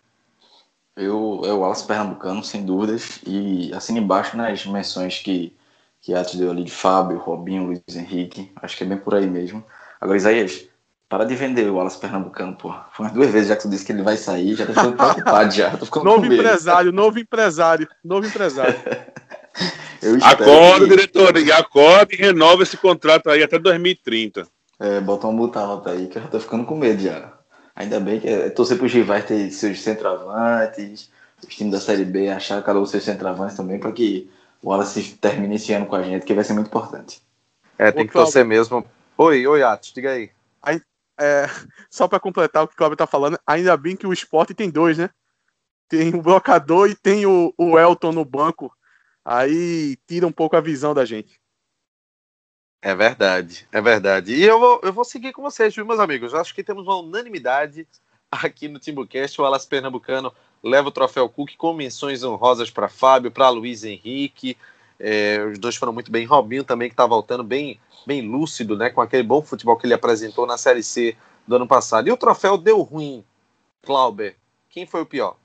Eu, 0.95 1.41
é 1.43 1.51
o 1.51 1.59
Wallace 1.59 1.85
Pernambucano, 1.85 2.43
sem 2.43 2.65
dúvidas, 2.65 3.19
e 3.25 3.71
assim 3.73 3.97
embaixo 3.97 4.37
nas 4.37 4.65
menções 4.65 5.19
que, 5.19 5.53
que 5.99 6.13
Atos 6.13 6.35
deu 6.35 6.51
ali 6.51 6.63
de 6.63 6.71
Fábio, 6.71 7.17
Robinho, 7.17 7.65
Luiz 7.65 7.81
Henrique, 7.95 8.51
acho 8.57 8.77
que 8.77 8.83
é 8.83 8.87
bem 8.87 8.97
por 8.97 9.13
aí 9.13 9.27
mesmo. 9.27 9.63
Agora, 9.99 10.17
Isaías, 10.17 10.67
para 11.09 11.25
de 11.25 11.35
vender 11.35 11.69
o 11.69 11.75
Wallace 11.75 11.99
Pernambucano, 11.99 12.55
pô. 12.55 12.73
Foi 12.91 13.05
umas 13.05 13.13
duas 13.13 13.29
vezes 13.29 13.49
já 13.49 13.55
que 13.55 13.63
tu 13.63 13.69
disse 13.69 13.85
que 13.85 13.91
ele 13.91 14.03
vai 14.03 14.15
sair, 14.15 14.55
já 14.55 14.65
tô 14.65 14.73
ficando 14.73 14.95
preocupado 14.95 15.53
já. 15.53 15.77
Tô 15.77 15.85
ficando 15.85 16.05
novo 16.05 16.25
empresário, 16.25 16.91
novo 16.91 17.19
empresário, 17.19 17.89
novo 18.03 18.27
empresário. 18.27 18.75
acorda, 20.21 20.85
que... 20.85 20.89
diretoria, 20.89 21.55
acorda 21.57 22.13
e 22.13 22.17
renova 22.17 22.63
esse 22.63 22.77
contrato 22.77 23.29
aí 23.29 23.43
até 23.43 23.59
2030. 23.59 24.47
É, 24.79 24.99
bota 24.99 25.27
uma 25.27 25.33
multa 25.33 25.59
alta 25.59 25.91
aí, 25.91 26.07
que 26.07 26.17
eu 26.17 26.21
já 26.21 26.27
tô 26.27 26.39
ficando 26.39 26.65
com 26.65 26.75
medo 26.75 27.01
já. 27.01 27.33
Ainda 27.75 27.99
bem 27.99 28.19
que 28.19 28.27
é 28.27 28.49
torcer 28.49 28.77
para 28.77 28.85
os 28.85 28.93
rivais 28.93 29.25
ter 29.25 29.51
seus 29.51 29.81
centroavantes, 29.81 31.09
os 31.41 31.53
times 31.53 31.73
da 31.73 31.79
Série 31.79 32.05
B 32.05 32.29
achar 32.29 32.63
cada 32.63 32.79
um 32.79 32.85
seus 32.85 33.03
centroavantes 33.03 33.55
também, 33.55 33.79
para 33.79 33.91
que 33.91 34.29
o 34.61 34.69
Wallace 34.69 35.17
termine 35.19 35.55
esse 35.55 35.73
ano 35.73 35.85
com 35.85 35.95
a 35.95 36.03
gente, 36.03 36.25
que 36.25 36.33
vai 36.33 36.43
ser 36.43 36.53
muito 36.53 36.67
importante. 36.67 37.21
É, 37.77 37.91
tem 37.91 38.03
Ô, 38.03 38.07
que 38.07 38.13
torcer 38.13 38.45
mesmo. 38.45 38.85
Oi, 39.17 39.45
oi, 39.45 39.63
Atos, 39.63 39.91
diga 39.93 40.11
aí. 40.11 40.29
aí 40.61 40.81
é, 41.19 41.45
só 41.89 42.07
para 42.07 42.19
completar 42.19 42.63
o 42.63 42.67
que 42.67 42.73
o 42.73 42.77
Cláudio 42.77 42.97
tá 42.97 43.07
falando, 43.07 43.39
ainda 43.45 43.75
bem 43.75 43.95
que 43.95 44.07
o 44.07 44.13
esporte 44.13 44.53
tem 44.53 44.69
dois, 44.69 44.97
né? 44.97 45.09
Tem 45.87 46.15
o 46.15 46.21
blocador 46.21 46.89
e 46.89 46.95
tem 46.95 47.25
o, 47.25 47.53
o 47.57 47.77
Elton 47.77 48.11
no 48.11 48.25
banco. 48.25 48.71
Aí 49.25 49.97
tira 50.07 50.27
um 50.27 50.31
pouco 50.31 50.55
a 50.55 50.61
visão 50.61 50.93
da 50.93 51.03
gente. 51.03 51.39
É 52.81 52.93
verdade, 52.93 53.67
é 53.71 53.81
verdade. 53.81 54.35
E 54.35 54.43
eu 54.43 54.59
vou, 54.59 54.79
eu 54.83 54.93
vou 54.93 55.03
seguir 55.03 55.33
com 55.33 55.41
vocês, 55.41 55.73
viu, 55.73 55.83
meus 55.83 55.99
amigos? 55.99 56.35
Acho 56.35 56.53
que 56.53 56.63
temos 56.63 56.83
uma 56.85 56.97
unanimidade 56.97 57.87
aqui 58.31 58.67
no 58.67 58.77
Timbucast. 58.77 59.41
O 59.41 59.45
Alas 59.45 59.65
Pernambucano 59.65 60.31
leva 60.61 60.89
o 60.89 60.91
troféu 60.91 61.27
Cook 61.27 61.55
com 61.57 61.73
menções 61.73 62.23
honrosas 62.23 62.69
para 62.69 62.87
Fábio, 62.87 63.31
para 63.31 63.49
Luiz 63.49 63.83
Henrique. 63.83 64.55
É, 64.99 65.43
os 65.51 65.57
dois 65.57 65.75
foram 65.75 65.91
muito 65.91 66.11
bem. 66.11 66.27
Robinho 66.27 66.63
também, 66.63 66.87
que 66.87 66.93
está 66.93 67.07
voltando 67.07 67.43
bem, 67.43 67.79
bem 68.05 68.21
lúcido, 68.21 68.77
né? 68.77 68.91
Com 68.91 69.01
aquele 69.01 69.23
bom 69.23 69.41
futebol 69.41 69.75
que 69.75 69.87
ele 69.87 69.95
apresentou 69.95 70.45
na 70.45 70.57
Série 70.57 70.83
C 70.83 71.17
do 71.47 71.55
ano 71.55 71.67
passado. 71.67 72.07
E 72.07 72.11
o 72.11 72.17
troféu 72.17 72.55
deu 72.55 72.81
ruim, 72.81 73.25
Clauber. 73.83 74.35
Quem 74.69 74.85
foi 74.85 75.01
o 75.01 75.05
pior? 75.07 75.37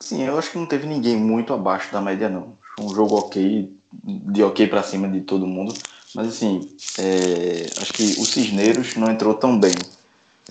Sim, 0.00 0.24
eu 0.24 0.38
acho 0.38 0.50
que 0.50 0.58
não 0.58 0.66
teve 0.66 0.86
ninguém 0.86 1.16
muito 1.16 1.52
abaixo 1.52 1.92
da 1.92 2.00
média, 2.00 2.28
não. 2.28 2.56
Um 2.80 2.94
jogo 2.94 3.16
ok, 3.16 3.72
de 4.02 4.42
ok 4.42 4.66
para 4.66 4.82
cima 4.82 5.08
de 5.08 5.20
todo 5.20 5.46
mundo. 5.46 5.72
Mas 6.14 6.28
assim, 6.28 6.60
é, 6.98 7.66
acho 7.80 7.92
que 7.92 8.02
o 8.20 8.24
Cisneiros 8.24 8.94
não 8.96 9.10
entrou 9.10 9.34
tão 9.34 9.58
bem. 9.58 9.74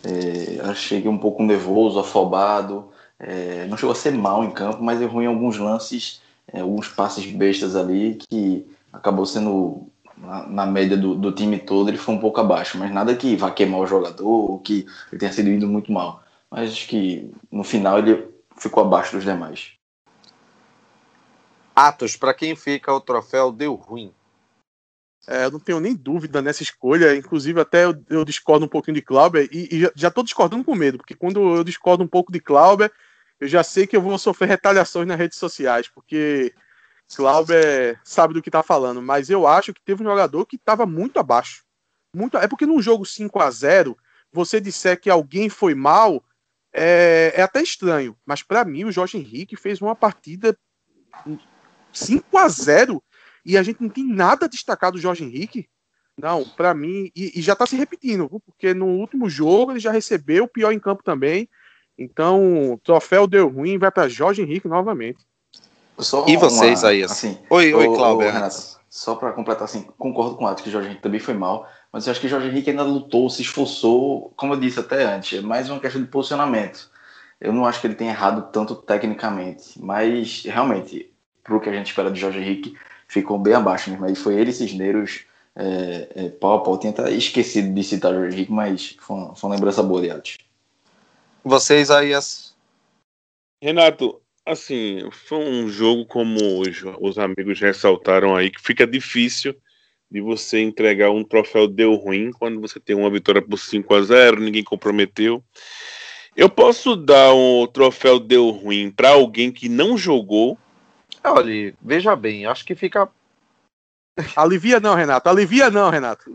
É, 0.04 0.62
achei 0.70 1.02
que 1.02 1.08
um 1.08 1.18
pouco 1.18 1.44
nervoso, 1.44 2.00
afobado. 2.00 2.90
É, 3.20 3.66
não 3.68 3.78
chegou 3.78 3.94
a 3.94 3.96
ser 3.96 4.12
mal 4.12 4.44
em 4.44 4.52
campo, 4.52 4.84
mas 4.84 5.02
errou 5.02 5.22
em 5.22 5.28
alguns 5.28 5.58
lances, 5.58 6.22
é, 6.52 6.60
alguns 6.60 6.88
passes 6.90 7.26
bestas 7.26 7.76
ali 7.76 8.16
que 8.16 8.66
acabou 8.92 9.26
sendo 9.26 9.88
na, 10.18 10.48
na 10.48 10.66
média 10.66 10.98
do, 10.98 11.16
do, 11.16 11.32
time 11.32 11.58
todo 11.58 11.90
ele 11.90 11.98
foi 11.98 12.14
um 12.14 12.20
pouco 12.20 12.40
abaixo, 12.40 12.78
mas 12.78 12.92
nada 12.92 13.16
que 13.16 13.36
vá 13.36 13.52
queimar 13.52 13.80
o 13.80 13.88
jogador 13.88 14.28
ou 14.28 14.60
que 14.60 14.86
ele 15.12 15.20
tenha 15.20 15.32
sido 15.32 15.50
indo 15.50 15.68
muito 15.68 15.92
mal. 15.92 16.24
Mas 16.52 16.72
acho 16.72 16.88
que 16.88 17.32
no 17.52 17.64
final 17.64 18.00
ele 18.00 18.28
ficou 18.58 18.84
abaixo 18.84 19.16
dos 19.16 19.24
demais. 19.24 19.72
Atos, 21.76 22.16
para 22.16 22.34
quem 22.34 22.56
fica 22.56 22.94
o 22.94 23.02
troféu 23.02 23.52
deu 23.52 23.74
ruim. 23.74 24.14
É, 25.28 25.46
eu 25.46 25.52
não 25.52 25.60
tenho 25.60 25.80
nem 25.80 25.96
dúvida 25.96 26.42
nessa 26.42 26.64
escolha. 26.64 27.16
Inclusive, 27.16 27.60
até 27.60 27.86
eu, 27.86 28.04
eu 28.10 28.26
discordo 28.26 28.66
um 28.66 28.70
pouquinho 28.70 28.96
de 28.96 29.02
Clauber 29.02 29.48
e, 29.52 29.70
e 29.72 29.92
já 29.96 30.10
estou 30.10 30.24
discordando 30.24 30.64
com 30.64 30.76
medo, 30.76 30.98
porque 30.98 31.16
quando 31.16 31.56
eu 31.56 31.64
discordo 31.64 32.04
um 32.04 32.08
pouco 32.08 32.32
de 32.32 32.40
Clauber, 32.40 32.92
eu 33.40 33.48
já 33.48 33.64
sei 33.64 33.88
que 33.88 33.96
eu 33.96 34.02
vou 34.02 34.18
sofrer 34.18 34.48
retaliações 34.48 35.08
nas 35.08 35.18
redes 35.18 35.38
sociais, 35.38 35.88
porque 35.88 36.54
Clauber 37.16 38.00
sabe 38.04 38.34
do 38.34 38.42
que 38.42 38.50
está 38.50 38.62
falando. 38.62 39.02
Mas 39.02 39.30
eu 39.30 39.48
acho 39.48 39.74
que 39.74 39.82
teve 39.82 40.04
um 40.04 40.06
jogador 40.06 40.46
que 40.46 40.58
estava 40.58 40.86
muito 40.86 41.20
abaixo. 41.20 41.64
Muito, 42.16 42.38
é 42.38 42.48
porque 42.48 42.66
num 42.66 42.82
jogo 42.82 43.06
5 43.06 43.40
a 43.40 43.50
0 43.50 43.98
você 44.32 44.60
disser 44.60 45.00
que 45.00 45.10
alguém 45.10 45.48
foi 45.48 45.74
mal 45.76 46.24
é, 46.74 47.34
é 47.36 47.42
até 47.42 47.62
estranho. 47.62 48.18
Mas 48.26 48.44
para 48.44 48.66
mim, 48.66 48.84
o 48.84 48.92
Jorge 48.92 49.18
Henrique 49.18 49.56
fez 49.56 49.82
uma 49.82 49.96
partida 49.96 50.58
5 51.94 52.38
a 52.38 52.50
0 52.50 53.04
e 53.46 53.58
a 53.58 53.64
gente 53.64 53.82
não 53.82 53.90
tem 53.90 54.06
nada 54.06 54.48
destacado 54.48 54.94
do 54.94 55.02
Jorge 55.02 55.24
Henrique. 55.24 55.68
Não, 56.18 56.44
para 56.44 56.74
mim, 56.74 57.12
e, 57.16 57.40
e 57.40 57.42
já 57.42 57.56
tá 57.56 57.66
se 57.66 57.76
repetindo, 57.76 58.30
porque 58.46 58.74
no 58.74 58.86
último 58.86 59.30
jogo 59.30 59.72
ele 59.72 59.80
já 59.80 59.92
recebeu 59.92 60.44
o 60.44 60.48
pior 60.48 60.72
em 60.72 60.80
campo 60.80 61.04
também. 61.04 61.50
Então, 61.98 62.74
o 62.74 62.78
troféu 62.78 63.28
deu 63.28 63.48
ruim, 63.48 63.78
vai 63.78 63.92
para 63.92 64.08
Jorge 64.08 64.42
Henrique 64.42 64.68
novamente. 64.68 65.20
Só 66.00 66.26
e 66.28 66.36
vocês 66.38 66.84
aí? 66.84 67.04
Assim, 67.04 67.38
oi, 67.50 67.74
oi, 67.74 67.86
Cláudio. 67.96 68.28
Só 68.90 69.16
para 69.16 69.32
completar, 69.32 69.64
assim, 69.64 69.88
concordo 69.98 70.36
com 70.36 70.46
o 70.46 70.48
Atos 70.48 70.64
que 70.64 70.70
o 70.70 70.72
Jorge 70.72 70.88
Henrique 70.88 71.02
também 71.02 71.20
foi 71.20 71.34
mal, 71.34 71.68
mas 71.92 72.06
eu 72.06 72.12
acho 72.12 72.20
que 72.20 72.28
o 72.28 72.30
Jorge 72.30 72.48
Henrique 72.48 72.70
ainda 72.70 72.84
lutou, 72.84 73.28
se 73.28 73.42
esforçou, 73.42 74.32
como 74.36 74.54
eu 74.54 74.60
disse 74.60 74.80
até 74.80 75.04
antes, 75.04 75.40
é 75.40 75.42
mais 75.42 75.70
uma 75.70 75.80
questão 75.80 76.02
de 76.02 76.08
posicionamento. 76.08 76.92
Eu 77.42 77.52
não 77.52 77.66
acho 77.66 77.82
que 77.82 77.88
ele 77.88 77.96
tenha 77.96 78.12
errado 78.12 78.52
tanto 78.52 78.76
tecnicamente, 78.76 79.80
mas 79.82 80.44
realmente, 80.46 81.12
pro 81.44 81.60
que 81.60 81.70
a 81.70 81.74
gente 81.74 81.88
espera 81.88 82.12
de 82.12 82.20
Jorge 82.20 82.40
Henrique, 82.40 82.78
ficou 83.08 83.38
bem 83.38 83.54
abaixo 83.54 83.90
mesmo. 83.90 84.06
Aí 84.06 84.16
foi 84.16 84.36
ele 84.36 84.52
e 84.52 84.54
Cisneiros 84.54 85.26
é, 85.56 86.08
é, 86.16 86.30
pau 86.30 86.58
a 86.58 86.64
pau. 86.64 86.80
Tinha 86.80 86.92
até 86.92 87.12
esquecido 87.12 87.74
de 87.74 87.84
citar 87.84 88.12
o 88.12 88.16
Jorge 88.16 88.38
Henrique, 88.38 88.52
mas 88.52 88.96
foi 89.00 89.16
uma, 89.16 89.36
foi 89.36 89.50
uma 89.50 89.56
lembrança 89.56 89.84
boa 89.84 90.02
de 90.02 90.10
Atos. 90.10 90.38
Vocês 91.44 91.92
aí, 91.92 92.14
as... 92.14 92.56
Renato, 93.62 94.22
assim, 94.46 95.10
foi 95.12 95.40
um 95.40 95.68
jogo 95.68 96.06
como 96.06 96.62
os, 96.62 96.84
os 97.00 97.18
amigos 97.18 97.60
ressaltaram 97.60 98.36
aí, 98.36 98.50
que 98.50 98.62
fica 98.62 98.88
difícil 98.88 99.56
de 100.14 100.22
você 100.22 100.62
entregar 100.62 101.10
um 101.10 101.24
troféu 101.24 101.68
deu 101.68 101.96
ruim 101.96 102.32
quando 102.32 102.62
você 102.62 102.80
tem 102.80 102.96
uma 102.96 103.10
vitória 103.10 103.42
por 103.42 103.58
5 103.58 103.96
a 103.96 104.02
0 104.04 104.42
ninguém 104.42 104.64
comprometeu. 104.64 105.44
Eu 106.36 106.50
posso 106.50 106.96
dar 106.96 107.34
um 107.34 107.66
troféu 107.66 108.20
deu 108.20 108.50
ruim 108.52 108.92
para 108.92 109.10
alguém 109.10 109.52
que 109.52 109.68
não 109.68 109.98
jogou? 109.98 110.58
Olha, 111.24 111.74
veja 111.82 112.16
bem, 112.16 112.46
acho 112.46 112.66
que 112.66 112.76
fica. 112.76 113.10
Alivia 114.36 114.80
não, 114.80 114.94
Renato. 114.94 115.28
Alivia 115.30 115.72
não, 115.72 115.90
Renato. 115.90 116.26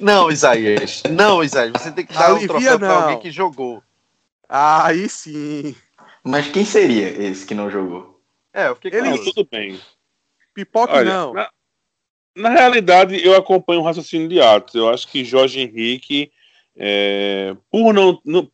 Não, 0.00 0.30
Isaías. 0.30 1.02
Não, 1.10 1.42
Isaías. 1.44 1.72
Você 1.82 1.92
tem 1.92 2.06
que 2.06 2.14
dar 2.14 2.26
Alivia 2.26 2.44
um 2.44 2.48
troféu 2.48 2.78
para 2.78 2.94
alguém 2.94 3.20
que 3.20 3.30
jogou. 3.30 3.82
Aí 4.48 5.08
sim. 5.08 5.74
Mas 6.22 6.48
quem 6.48 6.64
seria 6.64 7.08
esse 7.08 7.44
que 7.44 7.54
não 7.54 7.70
jogou? 7.70 8.20
É, 8.52 8.68
eu 8.68 8.76
fiquei 8.76 8.98
Ele... 8.98 9.18
Tudo 9.18 9.46
bem. 9.50 9.78
Pipoca 10.54 10.94
Olha, 10.94 11.12
não. 11.12 11.34
Na, 11.34 11.50
na, 12.34 12.48
realidade, 12.48 13.22
eu 13.24 13.36
acompanho 13.36 13.80
o 13.80 13.84
raciocínio 13.84 14.28
de 14.28 14.40
Atos. 14.40 14.74
Eu 14.74 14.88
acho 14.88 15.06
que 15.08 15.24
Jorge 15.24 15.60
Henrique, 15.60 16.32
é, 16.74 17.54
por 17.70 17.92
não, 17.92 18.18
não, 18.24 18.50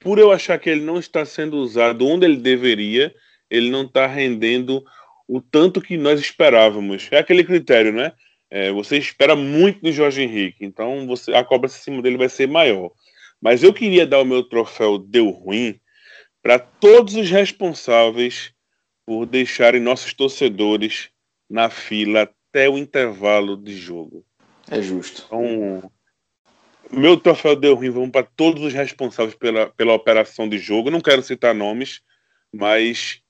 por 0.00 0.18
eu 0.18 0.32
achar 0.32 0.58
que 0.58 0.68
ele 0.68 0.80
não 0.80 0.98
está 0.98 1.24
sendo 1.24 1.56
usado 1.58 2.06
onde 2.06 2.26
ele 2.26 2.36
deveria, 2.36 3.14
ele 3.50 3.70
não 3.70 3.82
está 3.82 4.06
rendendo 4.06 4.84
o 5.28 5.40
tanto 5.40 5.80
que 5.80 5.96
nós 5.96 6.20
esperávamos. 6.20 7.08
É 7.10 7.18
aquele 7.18 7.44
critério, 7.44 7.92
né? 7.92 8.12
É, 8.50 8.70
você 8.70 8.96
espera 8.98 9.34
muito 9.34 9.80
do 9.80 9.92
Jorge 9.92 10.22
Henrique, 10.22 10.64
então 10.64 11.06
você, 11.06 11.34
a 11.34 11.42
cobrança 11.42 11.78
em 11.78 11.82
cima 11.82 12.02
dele 12.02 12.16
vai 12.16 12.28
ser 12.28 12.46
maior. 12.46 12.90
Mas 13.40 13.62
eu 13.62 13.72
queria 13.72 14.06
dar 14.06 14.20
o 14.20 14.24
meu 14.24 14.42
troféu 14.44 14.98
Deu 14.98 15.30
Ruim 15.30 15.80
para 16.42 16.58
todos 16.58 17.14
os 17.14 17.30
responsáveis 17.30 18.52
por 19.06 19.26
deixarem 19.26 19.80
nossos 19.80 20.14
torcedores 20.14 21.10
na 21.48 21.68
fila 21.68 22.22
até 22.22 22.68
o 22.68 22.78
intervalo 22.78 23.56
de 23.56 23.76
jogo. 23.76 24.24
É 24.70 24.80
justo. 24.80 25.24
Então, 25.26 25.90
meu 26.90 27.16
troféu 27.16 27.56
deu 27.56 27.74
ruim, 27.74 27.90
vamos 27.90 28.10
para 28.10 28.26
todos 28.36 28.62
os 28.62 28.72
responsáveis 28.72 29.34
pela, 29.34 29.70
pela 29.70 29.94
operação 29.94 30.48
de 30.48 30.58
jogo. 30.58 30.90
Não 30.90 31.00
quero 31.00 31.22
citar 31.22 31.54
nomes, 31.54 32.00
mas 32.52 33.20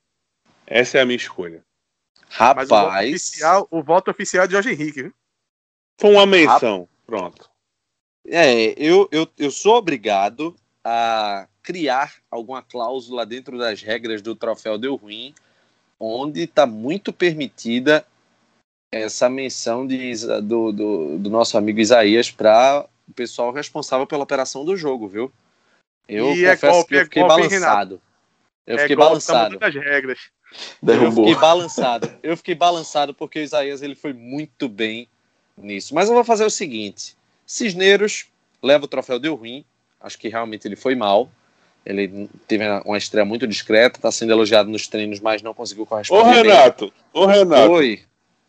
essa 0.67 0.99
é 0.99 1.01
a 1.01 1.07
minha 1.07 1.17
escolha. 1.17 1.62
Rapaz. 2.29 2.69
Mas 2.69 2.81
o 2.81 2.85
voto 2.85 2.99
oficial, 3.09 3.69
o 3.71 3.83
voto 3.83 4.11
oficial 4.11 4.45
é 4.45 4.47
de 4.47 4.53
Jorge 4.55 4.71
Henrique. 4.71 5.03
Viu? 5.03 5.15
Foi 6.01 6.11
uma 6.11 6.27
menção. 6.27 6.89
Pronto. 7.07 7.51
É, 8.27 8.73
eu, 8.77 9.09
eu, 9.12 9.29
eu 9.39 9.51
sou 9.51 9.77
obrigado 9.77 10.57
a 10.83 11.47
criar 11.62 12.15
alguma 12.31 12.62
cláusula 12.62 13.25
dentro 13.25 13.59
das 13.59 13.83
regras 13.83 14.23
do 14.23 14.35
troféu 14.35 14.79
Deu 14.79 14.97
Ruim, 14.97 15.35
onde 16.01 16.43
está 16.43 16.67
muito 16.67 17.12
permitida 17.12 18.05
essa 18.93 19.29
menção 19.29 19.87
de, 19.87 20.12
do, 20.43 20.73
do, 20.73 21.19
do 21.19 21.31
nosso 21.31 21.59
amigo 21.59 21.81
Isaías 21.81 22.31
para 22.31 22.87
o 23.09 23.12
pessoal 23.12 23.53
responsável 23.53 24.07
pela 24.07 24.23
operação 24.23 24.65
do 24.65 24.77
jogo, 24.77 25.09
viu? 25.09 25.33
Eu 26.09 26.35
e 26.35 26.45
é 26.45 26.55
confesso 26.55 26.67
é 26.67 26.71
golpe, 26.71 26.89
que 26.89 26.95
eu 26.95 27.05
fiquei 27.05 27.23
é 27.23 27.27
golpe, 27.27 27.49
balançado. 27.49 28.03
Eu 28.67 28.77
é 28.77 28.81
fiquei 28.81 28.97
golpe, 28.97 29.09
balançado. 29.09 29.59
Tá 29.59 29.69
regras. 29.69 30.31
Eu 30.83 31.13
fiquei 31.13 31.35
balançado. 31.35 32.11
Eu 32.23 32.37
fiquei 32.37 32.55
balançado 32.55 33.15
porque 33.15 33.39
o 33.39 33.43
Isaías 33.43 33.83
ele 33.83 33.95
foi 33.95 34.13
muito 34.13 34.69
bem 34.69 35.09
nisso. 35.57 35.95
Mas 35.95 36.09
eu 36.09 36.15
vou 36.15 36.25
fazer 36.25 36.45
o 36.45 36.51
seguinte: 36.51 37.17
Cisneiros 37.47 38.27
leva 38.63 38.85
o 38.85 38.89
troféu 38.89 39.19
Deu 39.19 39.35
Ruim. 39.35 39.65
Acho 40.01 40.19
que 40.19 40.29
realmente 40.29 40.67
ele 40.67 40.77
foi 40.77 40.95
mal. 40.95 41.31
Ele 41.85 42.29
teve 42.49 42.65
uma 42.85 42.97
estreia 42.97 43.25
muito 43.25 43.47
discreta, 43.47 43.99
está 43.99 44.11
sendo 44.11 44.33
elogiado 44.33 44.71
nos 44.71 44.89
treinos, 44.89 45.21
mas 45.21 45.43
não 45.43 45.53
conseguiu 45.53 45.85
corresponder. 45.85 46.23
Ô 46.23 46.33
Renato, 46.33 46.85
bem. 46.87 47.23
ô 47.23 47.27
Renato. 47.27 47.73
Oi. 47.73 48.03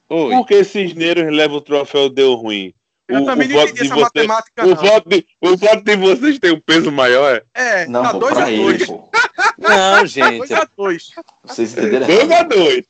Oi. 0.07 0.31
Por 0.31 0.47
que 0.47 0.63
Cisneiros 0.63 1.33
leva 1.33 1.55
o 1.55 1.61
troféu 1.61 2.09
Deu 2.09 2.35
Ruim? 2.35 2.73
Eu 3.07 3.21
o, 3.21 3.25
também 3.25 3.47
o 3.47 3.53
não 3.53 3.63
entendi 3.63 3.81
essa 3.81 3.95
matemática, 3.95 4.65
o 4.65 4.69
não. 4.69 4.75
Voto 4.75 5.09
de, 5.09 5.25
o 5.41 5.57
voto 5.57 5.83
de 5.83 5.95
vocês 5.95 6.39
tem 6.39 6.51
um 6.51 6.59
peso 6.59 6.91
maior, 6.91 7.35
é? 7.35 7.81
É, 7.81 7.87
não, 7.87 8.01
tá 8.01 8.13
2 8.13 8.37
a 8.37 8.45
2 8.45 8.87
Não, 9.57 10.05
gente. 10.05 10.37
2 10.37 10.51
a 10.51 10.67
2 10.77 11.11
Vocês 11.43 11.73
entenderam 11.73 12.07
2 12.07 12.31
a 12.31 12.43
2 12.43 12.85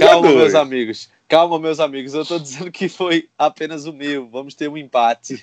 Calma, 0.00 0.30
meus 0.30 0.54
amigos. 0.54 1.10
Calma, 1.28 1.58
meus 1.58 1.80
amigos. 1.80 2.14
Eu 2.14 2.24
tô 2.24 2.38
dizendo 2.38 2.70
que 2.70 2.88
foi 2.88 3.28
apenas 3.36 3.84
o 3.84 3.92
meu. 3.92 4.28
Vamos 4.28 4.54
ter 4.54 4.68
um 4.68 4.76
empate. 4.76 5.42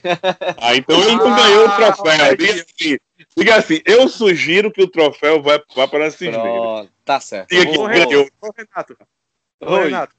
Ah, 0.57 0.75
então 0.75 0.99
ele 1.01 1.15
não 1.15 1.35
ganhou 1.35 1.65
o 1.65 1.69
ah, 1.69 1.75
troféu. 1.75 2.37
Diga 2.37 2.53
assim, 2.53 2.97
diga 3.37 3.55
assim, 3.55 3.81
eu 3.85 4.07
sugiro 4.07 4.71
que 4.71 4.81
o 4.81 4.87
troféu 4.87 5.41
vá, 5.41 5.61
vá 5.75 5.87
para 5.87 6.07
a 6.07 6.11
Cisneiro. 6.11 6.89
Tá 7.03 7.19
certo. 7.19 7.49
Diga 7.49 7.65
que 7.65 7.77
ganhou. 7.77 8.29
Ô, 8.41 8.51
Renato. 8.55 8.97
Ô, 9.61 9.75
Renato. 9.75 10.15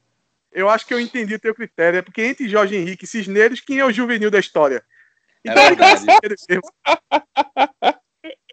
Eu 0.52 0.68
acho 0.68 0.86
que 0.86 0.94
eu 0.94 1.00
entendi 1.00 1.34
o 1.34 1.40
teu 1.40 1.54
critério. 1.54 1.98
É 1.98 2.02
porque 2.02 2.22
entre 2.22 2.48
Jorge 2.48 2.76
Henrique 2.76 3.04
e 3.04 3.08
Cisneiros, 3.08 3.60
quem 3.60 3.78
é 3.78 3.84
o 3.84 3.92
juvenil 3.92 4.30
da 4.30 4.38
história? 4.38 4.84
Então, 5.44 5.62
é. 5.62 5.70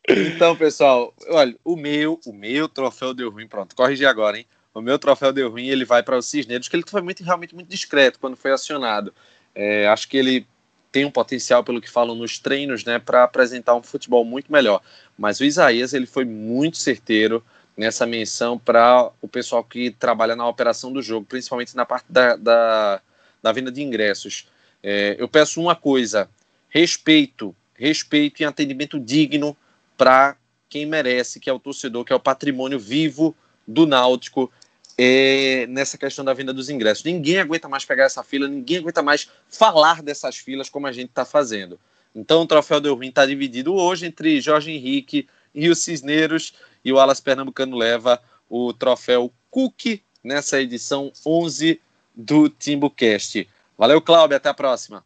Então, 0.08 0.56
pessoal, 0.56 1.14
olha, 1.30 1.56
o 1.64 1.76
meu, 1.76 2.20
o 2.26 2.34
meu 2.34 2.68
troféu 2.68 3.14
deu 3.14 3.30
ruim. 3.30 3.47
Pronto, 3.47 3.76
corrigi 3.76 4.06
agora, 4.06 4.38
hein? 4.38 4.45
O 4.74 4.82
meu 4.82 4.97
troféu 4.97 5.34
deu 5.34 5.49
ruim, 5.49 5.68
ele 5.68 5.86
vai 5.86 6.02
para 6.02 6.18
o 6.18 6.22
Cisneiros, 6.22 6.68
que 6.68 6.76
ele 6.76 6.84
foi 6.88 7.02
muito, 7.02 7.24
realmente 7.24 7.54
muito 7.54 7.68
discreto 7.68 8.20
quando 8.20 8.38
foi 8.38 8.52
acionado. 8.52 9.14
É, 9.54 9.88
acho 9.88 10.08
que 10.08 10.18
ele 10.18 10.47
tem 10.91 11.06
um 11.06 11.12
potencial, 11.12 11.64
pelo 11.64 11.82
que 11.82 11.89
falam 11.89 12.16
nos 12.16 12.39
treinos, 12.39 12.84
né, 12.84 12.99
para 12.99 13.24
apresentar 13.24 13.76
um 13.76 13.84
futebol 13.84 14.26
muito 14.26 14.52
melhor. 14.52 14.82
Mas 15.18 15.39
o 15.39 15.45
Isaías, 15.45 15.93
ele 15.93 16.06
foi 16.06 16.26
muito 16.26 16.78
certeiro 16.78 17.43
nessa 17.78 18.06
menção 18.06 18.58
para 18.58 19.10
o 19.22 19.28
pessoal 19.28 19.64
que 19.64 19.91
trabalha 19.91 20.36
na 20.36 20.47
operação 20.47 20.91
do 20.91 21.02
jogo, 21.02 21.26
principalmente 21.26 21.76
na 21.76 21.86
parte 21.86 22.06
da, 22.10 22.36
da, 22.36 23.02
da 23.41 23.52
venda 23.52 23.72
de 23.72 23.82
ingressos. 23.82 24.47
É, 24.84 25.16
eu 25.18 25.28
peço 25.28 25.62
uma 25.62 25.76
coisa: 25.76 26.30
respeito, 26.70 27.56
respeito 27.74 28.41
e 28.41 28.45
atendimento 28.45 28.99
digno 28.99 29.56
para 30.02 30.36
quem 30.68 30.84
merece, 30.84 31.39
que 31.39 31.47
é 31.47 31.54
o 31.54 31.60
torcedor, 31.60 32.04
que 32.04 32.12
é 32.12 32.16
o 32.16 32.20
patrimônio 32.20 32.80
vivo 32.80 33.36
do 33.68 33.86
Náutico 33.86 34.52
é, 34.97 35.68
nessa 35.70 35.95
questão 35.95 36.26
da 36.26 36.34
venda 36.34 36.52
dos 36.52 36.72
ingressos. 36.72 37.04
Ninguém 37.04 37.38
aguenta 37.38 37.70
mais 37.70 37.86
pegar 37.86 38.06
essa 38.06 38.24
fila, 38.24 38.47
ninguém 38.47 38.80
aguenta 38.80 39.04
mais 39.04 39.30
falar 39.47 40.02
dessas 40.02 40.38
filas 40.38 40.72
como 40.72 40.88
a 40.88 40.91
gente 40.91 41.10
está 41.10 41.24
fazendo. 41.24 41.80
Então 42.16 42.41
o 42.41 42.47
troféu 42.47 42.82
do 42.82 42.95
Ruim 42.95 43.10
está 43.10 43.28
dividido 43.28 43.76
hoje 43.76 44.08
entre 44.08 44.41
Jorge 44.41 44.72
Henrique 44.72 45.30
e 45.54 45.70
os 45.70 45.78
Cisneiros, 45.78 46.56
e 46.84 46.91
o 46.91 46.97
Alas 46.97 47.22
Pernambucano 47.22 47.78
leva 47.78 48.20
o 48.49 48.74
troféu 48.74 49.32
Cook 49.52 50.02
nessa 50.24 50.60
edição 50.60 51.12
11 51.24 51.80
do 52.16 52.49
TimbuCast. 52.49 53.47
Valeu, 53.78 54.02
Cláudio, 54.02 54.36
até 54.36 54.49
a 54.49 54.54
próxima. 54.56 55.06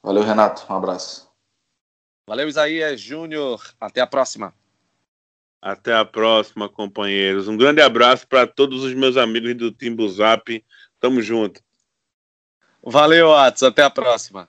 Valeu, 0.00 0.22
Renato, 0.22 0.64
um 0.72 0.76
abraço. 0.76 1.27
Valeu, 2.28 2.46
Isaías 2.46 3.00
Júnior, 3.00 3.58
até 3.80 4.02
a 4.02 4.06
próxima. 4.06 4.54
Até 5.62 5.94
a 5.94 6.04
próxima, 6.04 6.68
companheiros. 6.68 7.48
Um 7.48 7.56
grande 7.56 7.80
abraço 7.80 8.28
para 8.28 8.46
todos 8.46 8.84
os 8.84 8.92
meus 8.92 9.16
amigos 9.16 9.54
do 9.54 9.72
Timbu 9.72 10.06
Zap. 10.10 10.62
Tamo 11.00 11.22
junto. 11.22 11.62
Valeu, 12.82 13.32
Atos. 13.32 13.62
Até 13.62 13.82
a 13.82 13.88
próxima. 13.88 14.46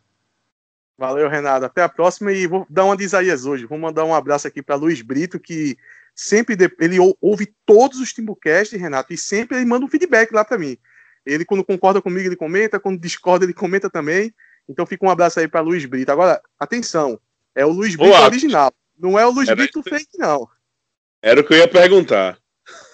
Valeu, 0.97 1.29
Renato. 1.29 1.67
Até 1.67 1.81
a 1.81 1.87
próxima. 1.87 2.33
E 2.33 2.47
vou 2.47 2.67
dar 2.69 2.83
uma 2.83 2.97
de 2.97 3.05
Isaías 3.05 3.45
hoje. 3.45 3.65
Vou 3.65 3.79
mandar 3.79 4.03
um 4.03 4.13
abraço 4.13 4.45
aqui 4.45 4.61
para 4.61 4.75
Luiz 4.75 5.01
Brito, 5.01 5.39
que 5.39 5.77
sempre 6.13 6.57
ele 6.81 6.97
ouve 7.21 7.55
todos 7.65 8.01
os 8.01 8.11
Timbucast, 8.11 8.75
Renato, 8.75 9.13
e 9.13 9.17
sempre 9.17 9.55
ele 9.55 9.65
manda 9.65 9.85
um 9.85 9.89
feedback 9.89 10.33
lá 10.33 10.43
para 10.43 10.57
mim. 10.57 10.77
Ele, 11.25 11.45
quando 11.45 11.63
concorda 11.63 12.01
comigo, 12.01 12.27
ele 12.27 12.35
comenta, 12.35 12.77
quando 12.77 12.99
discorda, 12.99 13.45
ele 13.45 13.53
comenta 13.53 13.89
também. 13.89 14.35
Então 14.67 14.85
fica 14.85 15.05
um 15.05 15.09
abraço 15.09 15.39
aí 15.39 15.47
para 15.47 15.61
Luiz 15.61 15.85
Brito. 15.85 16.11
Agora, 16.11 16.41
atenção, 16.59 17.17
é 17.55 17.65
o 17.65 17.69
Luiz 17.69 17.95
Brito 17.95 18.15
original. 18.15 18.73
Não 18.97 19.17
é 19.17 19.25
o 19.25 19.31
Luiz 19.31 19.49
Brito 19.49 19.81
fake, 19.81 20.17
não. 20.17 20.47
Era 21.21 21.41
o 21.41 21.43
que 21.43 21.53
eu 21.53 21.57
ia 21.57 21.67
perguntar. 21.67 22.37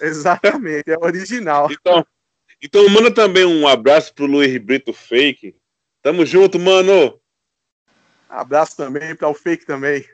Exatamente, 0.00 0.90
é 0.90 0.98
original. 0.98 1.70
Então, 1.70 2.06
então 2.62 2.88
manda 2.88 3.10
também 3.10 3.44
um 3.44 3.66
abraço 3.66 4.14
pro 4.14 4.26
Luiz 4.26 4.56
Brito 4.62 4.92
Fake. 4.92 5.54
Tamo 6.02 6.24
junto, 6.24 6.58
mano. 6.58 7.20
Abraço 8.28 8.76
também 8.76 9.14
para 9.14 9.28
o 9.28 9.34
Fake 9.34 9.66
também. 9.66 10.04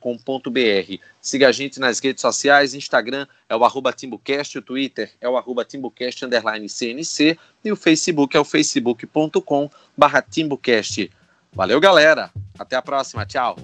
Siga 1.20 1.49
a 1.49 1.53
gente 1.53 1.79
nas 1.79 1.99
redes 1.99 2.22
sociais, 2.22 2.74
Instagram 2.74 3.26
é 3.49 3.55
o 3.55 3.64
arroba 3.64 3.91
o 3.91 4.62
Twitter 4.62 5.12
é 5.20 5.29
o 5.29 5.37
arroba 5.37 5.66
CNC 5.66 7.39
e 7.64 7.72
o 7.72 7.76
Facebook 7.76 8.37
é 8.37 8.41
o 8.41 8.45
facebook.com 8.45 9.70
barra. 9.97 10.24
Valeu, 11.53 11.81
galera. 11.81 12.31
Até 12.59 12.76
a 12.76 12.83
próxima. 12.83 13.26
Tchau. 13.26 13.57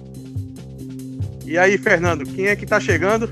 E 1.45 1.57
aí, 1.57 1.77
Fernando, 1.77 2.25
quem 2.25 2.47
é 2.47 2.55
que 2.55 2.65
tá 2.65 2.79
chegando? 2.79 3.29